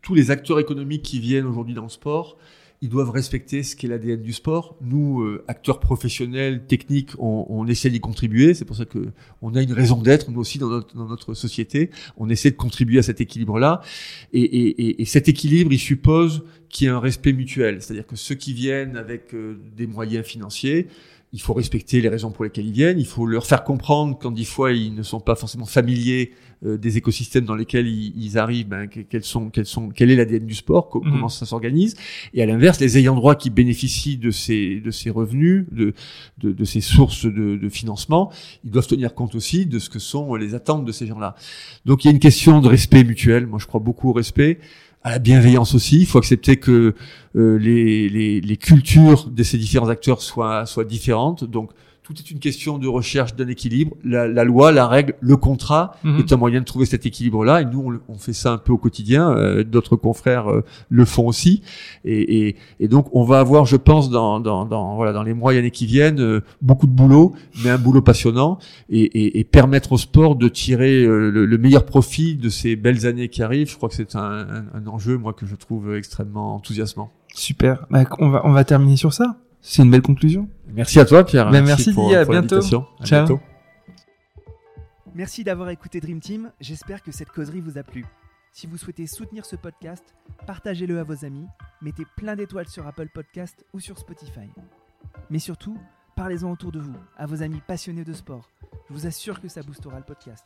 tous 0.02 0.14
les 0.14 0.32
acteurs 0.32 0.60
économiques 0.60 1.04
qui 1.04 1.20
viennent 1.20 1.46
aujourd'hui 1.46 1.74
dans 1.74 1.84
le 1.84 1.90
sport, 1.90 2.38
ils 2.82 2.90
doivent 2.90 3.10
respecter 3.10 3.62
ce 3.64 3.76
qu'est 3.76 3.88
l'ADN 3.88 4.22
du 4.22 4.32
sport. 4.32 4.78
Nous, 4.82 5.22
euh, 5.22 5.44
acteurs 5.50 5.80
professionnels, 5.82 6.66
techniques, 6.66 7.12
on, 7.20 7.46
on 7.50 7.68
essaie 7.68 7.90
d'y 7.90 8.00
contribuer. 8.00 8.54
C'est 8.54 8.64
pour 8.64 8.78
ça 8.78 8.86
que 8.86 9.10
on 9.42 9.54
a 9.56 9.62
une 9.62 9.74
raison 9.74 10.02
d'être, 10.02 10.32
nous 10.32 10.40
aussi, 10.40 10.60
dans 10.60 10.70
notre, 10.70 10.96
dans 10.96 11.06
notre, 11.06 11.34
société. 11.34 11.90
On 12.16 12.30
essaie 12.30 12.52
de 12.52 12.56
contribuer 12.56 13.00
à 13.00 13.04
cet 13.04 13.20
équilibre-là. 13.20 13.82
Et, 14.32 14.42
et, 14.42 15.02
et, 15.02 15.06
cet 15.06 15.28
équilibre, 15.28 15.74
il 15.74 15.80
suppose 15.80 16.44
qu'il 16.70 16.86
y 16.86 16.90
ait 16.90 16.94
un 16.94 17.00
respect 17.00 17.34
mutuel. 17.34 17.82
C'est-à-dire 17.82 18.08
que 18.08 18.16
ceux 18.16 18.36
qui 18.36 18.54
viennent 18.54 18.96
avec 18.96 19.34
euh, 19.34 19.60
des 19.76 19.88
moyens 19.88 20.26
financiers, 20.26 20.88
il 21.32 21.42
faut 21.42 21.54
respecter 21.54 22.02
les 22.02 22.10
raisons 22.10 22.32
pour 22.32 22.44
lesquelles 22.44 22.66
ils 22.66 22.74
viennent, 22.74 23.00
il 23.00 23.06
faut 23.06 23.28
leur 23.28 23.46
faire 23.46 23.64
comprendre 23.64 24.18
quand 24.20 24.32
des 24.32 24.46
fois 24.46 24.72
ils 24.72 24.96
ne 24.96 25.04
sont 25.04 25.20
pas 25.20 25.36
forcément 25.36 25.66
familiers 25.66 26.32
euh, 26.66 26.78
des 26.78 26.98
écosystèmes 26.98 27.46
dans 27.46 27.56
lesquels 27.56 27.88
ils, 27.88 28.38
arrivent, 28.40 28.68
ben, 28.68 28.88
quels 28.88 29.24
sont, 29.24 29.50
quels 29.50 29.68
sont, 29.68 29.90
quel 29.90 30.10
est 30.10 30.16
l'ADN 30.16 30.46
du 30.46 30.56
sport, 30.56 30.90
mhm. 30.94 31.12
comment 31.12 31.30
ça 31.30 31.46
s'organise, 31.46 31.96
et 32.34 32.42
à 32.42 32.48
l'inverse, 32.48 32.80
les 32.80 32.98
ayants 32.98 33.16
droit 33.16 33.36
qui 33.36 33.52
bénéficient 33.52 34.18
de 34.18 34.32
ces, 34.32 34.80
de 34.80 34.90
ces 34.90 35.12
revenus, 35.12 35.66
de, 35.72 35.94
de, 36.40 36.52
de 36.52 36.66
ces 36.66 36.82
sources 36.82 37.26
de, 37.26 37.58
de, 37.58 37.70
financement, 37.70 38.32
ils 38.66 38.72
doivent 38.72 38.88
tenir 38.88 39.14
compte 39.14 39.36
aussi 39.36 39.68
de 39.68 39.78
ce 39.78 39.90
que 39.90 40.00
sont 40.00 40.34
les 40.34 40.56
attentes 40.56 40.84
de 40.84 40.92
ces 40.92 41.06
gens-là. 41.06 41.36
Donc 41.86 42.04
il 42.04 42.08
y 42.08 42.10
a 42.10 42.12
une 42.12 42.20
question 42.20 42.60
de 42.60 42.68
respect 42.68 43.04
mutuel. 43.04 43.46
Moi, 43.46 43.60
je 43.60 43.68
crois 43.68 43.80
beaucoup 43.80 44.10
au 44.10 44.14
respect 44.14 44.60
à 45.04 45.12
la 45.12 45.20
bienveillance 45.20 45.76
aussi. 45.76 46.00
Il 46.00 46.06
faut 46.06 46.18
accepter 46.18 46.58
que 46.58 46.94
euh, 47.36 47.58
les, 47.58 48.10
les, 48.10 48.42
les, 48.42 48.58
cultures 48.58 49.30
de 49.30 49.44
ces 49.44 49.58
différents 49.58 49.90
acteurs 49.90 50.22
soient, 50.22 50.66
soient 50.66 50.86
différentes. 50.86 51.44
Donc, 51.44 51.72
tout 52.10 52.18
est 52.18 52.32
une 52.32 52.40
question 52.40 52.80
de 52.80 52.88
recherche 52.88 53.36
d'un 53.36 53.48
équilibre. 53.48 53.96
La, 54.04 54.28
la, 54.28 54.44
loi, 54.44 54.72
la 54.72 54.88
règle, 54.88 55.14
le 55.20 55.38
contrat 55.38 55.96
mhm. 56.04 56.18
est 56.18 56.34
un 56.34 56.38
moyen 56.38 56.60
de 56.60 56.66
trouver 56.66 56.88
cet 56.88 57.06
équilibre-là. 57.06 57.62
Et 57.62 57.66
nous, 57.66 58.00
on, 58.08 58.14
on, 58.14 58.18
fait 58.18 58.34
ça 58.34 58.52
un 58.52 58.58
peu 58.58 58.74
au 58.74 58.80
quotidien. 58.80 59.30
Euh, 59.30 59.64
D'autres 59.64 59.96
confrères 59.96 60.50
euh, 60.50 60.64
le 60.90 61.06
font 61.06 61.28
aussi. 61.28 61.62
Et, 62.06 62.48
et, 62.48 62.56
et, 62.80 62.88
donc, 62.88 63.14
on 63.14 63.24
va 63.24 63.40
avoir, 63.40 63.66
je 63.66 63.76
pense, 63.76 64.10
dans, 64.10 64.40
dans, 64.40 64.66
dans, 64.66 64.96
voilà, 64.96 65.14
dans 65.14 65.22
les 65.22 65.36
mois 65.36 65.54
et 65.54 65.60
années 65.60 65.70
qui 65.70 65.86
viennent, 65.86 66.20
euh, 66.20 66.42
beaucoup 66.64 66.88
de 66.88 66.92
boulot, 66.92 67.36
mais 67.64 67.70
un 67.70 67.78
boulot 67.78 68.02
passionnant, 68.02 68.58
et, 68.90 69.40
et 69.40 69.44
permettre 69.44 69.92
au 69.92 69.98
sport 70.00 70.36
de 70.36 70.48
tirer 70.48 71.04
euh, 71.04 71.30
le, 71.30 71.46
le, 71.46 71.58
meilleur 71.60 71.86
profit 71.86 72.36
de 72.36 72.50
ces 72.50 72.76
belles 72.76 73.06
années 73.06 73.30
qui 73.30 73.44
arrivent. 73.44 73.70
Je 73.70 73.78
crois 73.78 73.90
que 73.90 73.96
c'est 73.96 74.16
un, 74.16 74.20
un, 74.20 74.66
un, 74.74 74.88
enjeu, 74.88 75.18
moi, 75.18 75.34
que 75.34 75.46
je 75.46 75.56
trouve 75.56 75.96
extrêmement 75.96 76.56
enthousiasmant. 76.56 77.12
Super. 77.36 77.86
Bah, 77.92 78.06
on 78.18 78.30
va, 78.30 78.42
on 78.46 78.52
va 78.52 78.64
terminer 78.64 78.98
sur 78.98 79.14
ça. 79.14 79.38
C'est 79.62 79.84
une 79.84 79.92
belle 79.92 80.02
conclusion. 80.02 80.50
Merci 80.68 81.00
à 81.00 81.06
toi, 81.06 81.26
Pierre. 81.26 81.52
Ben, 81.52 81.66
merci, 81.66 81.94
pour, 81.94 82.14
à 82.14 82.26
bientôt. 82.26 82.62
Ciao. 83.04 83.40
Merci 85.14 85.44
d'avoir 85.44 85.70
écouté 85.70 86.00
Dream 86.00 86.20
Team. 86.20 86.52
J'espère 86.62 87.04
que 87.04 87.12
cette 87.12 87.30
causerie 87.30 87.62
vous 87.62 87.78
a 87.78 87.84
plu. 87.84 88.06
Si 88.52 88.68
vous 88.68 88.78
souhaitez 88.78 89.06
soutenir 89.06 89.46
ce 89.46 89.56
podcast, 89.56 90.16
partagez-le 90.48 91.00
à 91.00 91.04
vos 91.04 91.26
amis 91.26 91.46
mettez 91.82 92.06
plein 92.16 92.36
d'étoiles 92.36 92.68
sur 92.68 92.88
Apple 92.88 93.10
Podcast 93.10 93.66
ou 93.74 93.80
sur 93.80 93.98
Spotify. 93.98 94.50
Mais 95.30 95.40
surtout, 95.40 95.78
parlez-en 96.16 96.52
autour 96.52 96.72
de 96.72 96.80
vous, 96.80 96.96
à 97.18 97.26
vos 97.26 97.42
amis 97.42 97.62
passionnés 97.66 98.04
de 98.04 98.14
sport. 98.14 98.50
Je 98.90 98.94
vous 98.94 99.08
assure 99.08 99.42
que 99.42 99.48
ça 99.48 99.62
boostera 99.62 99.98
le 99.98 100.06
podcast. 100.06 100.46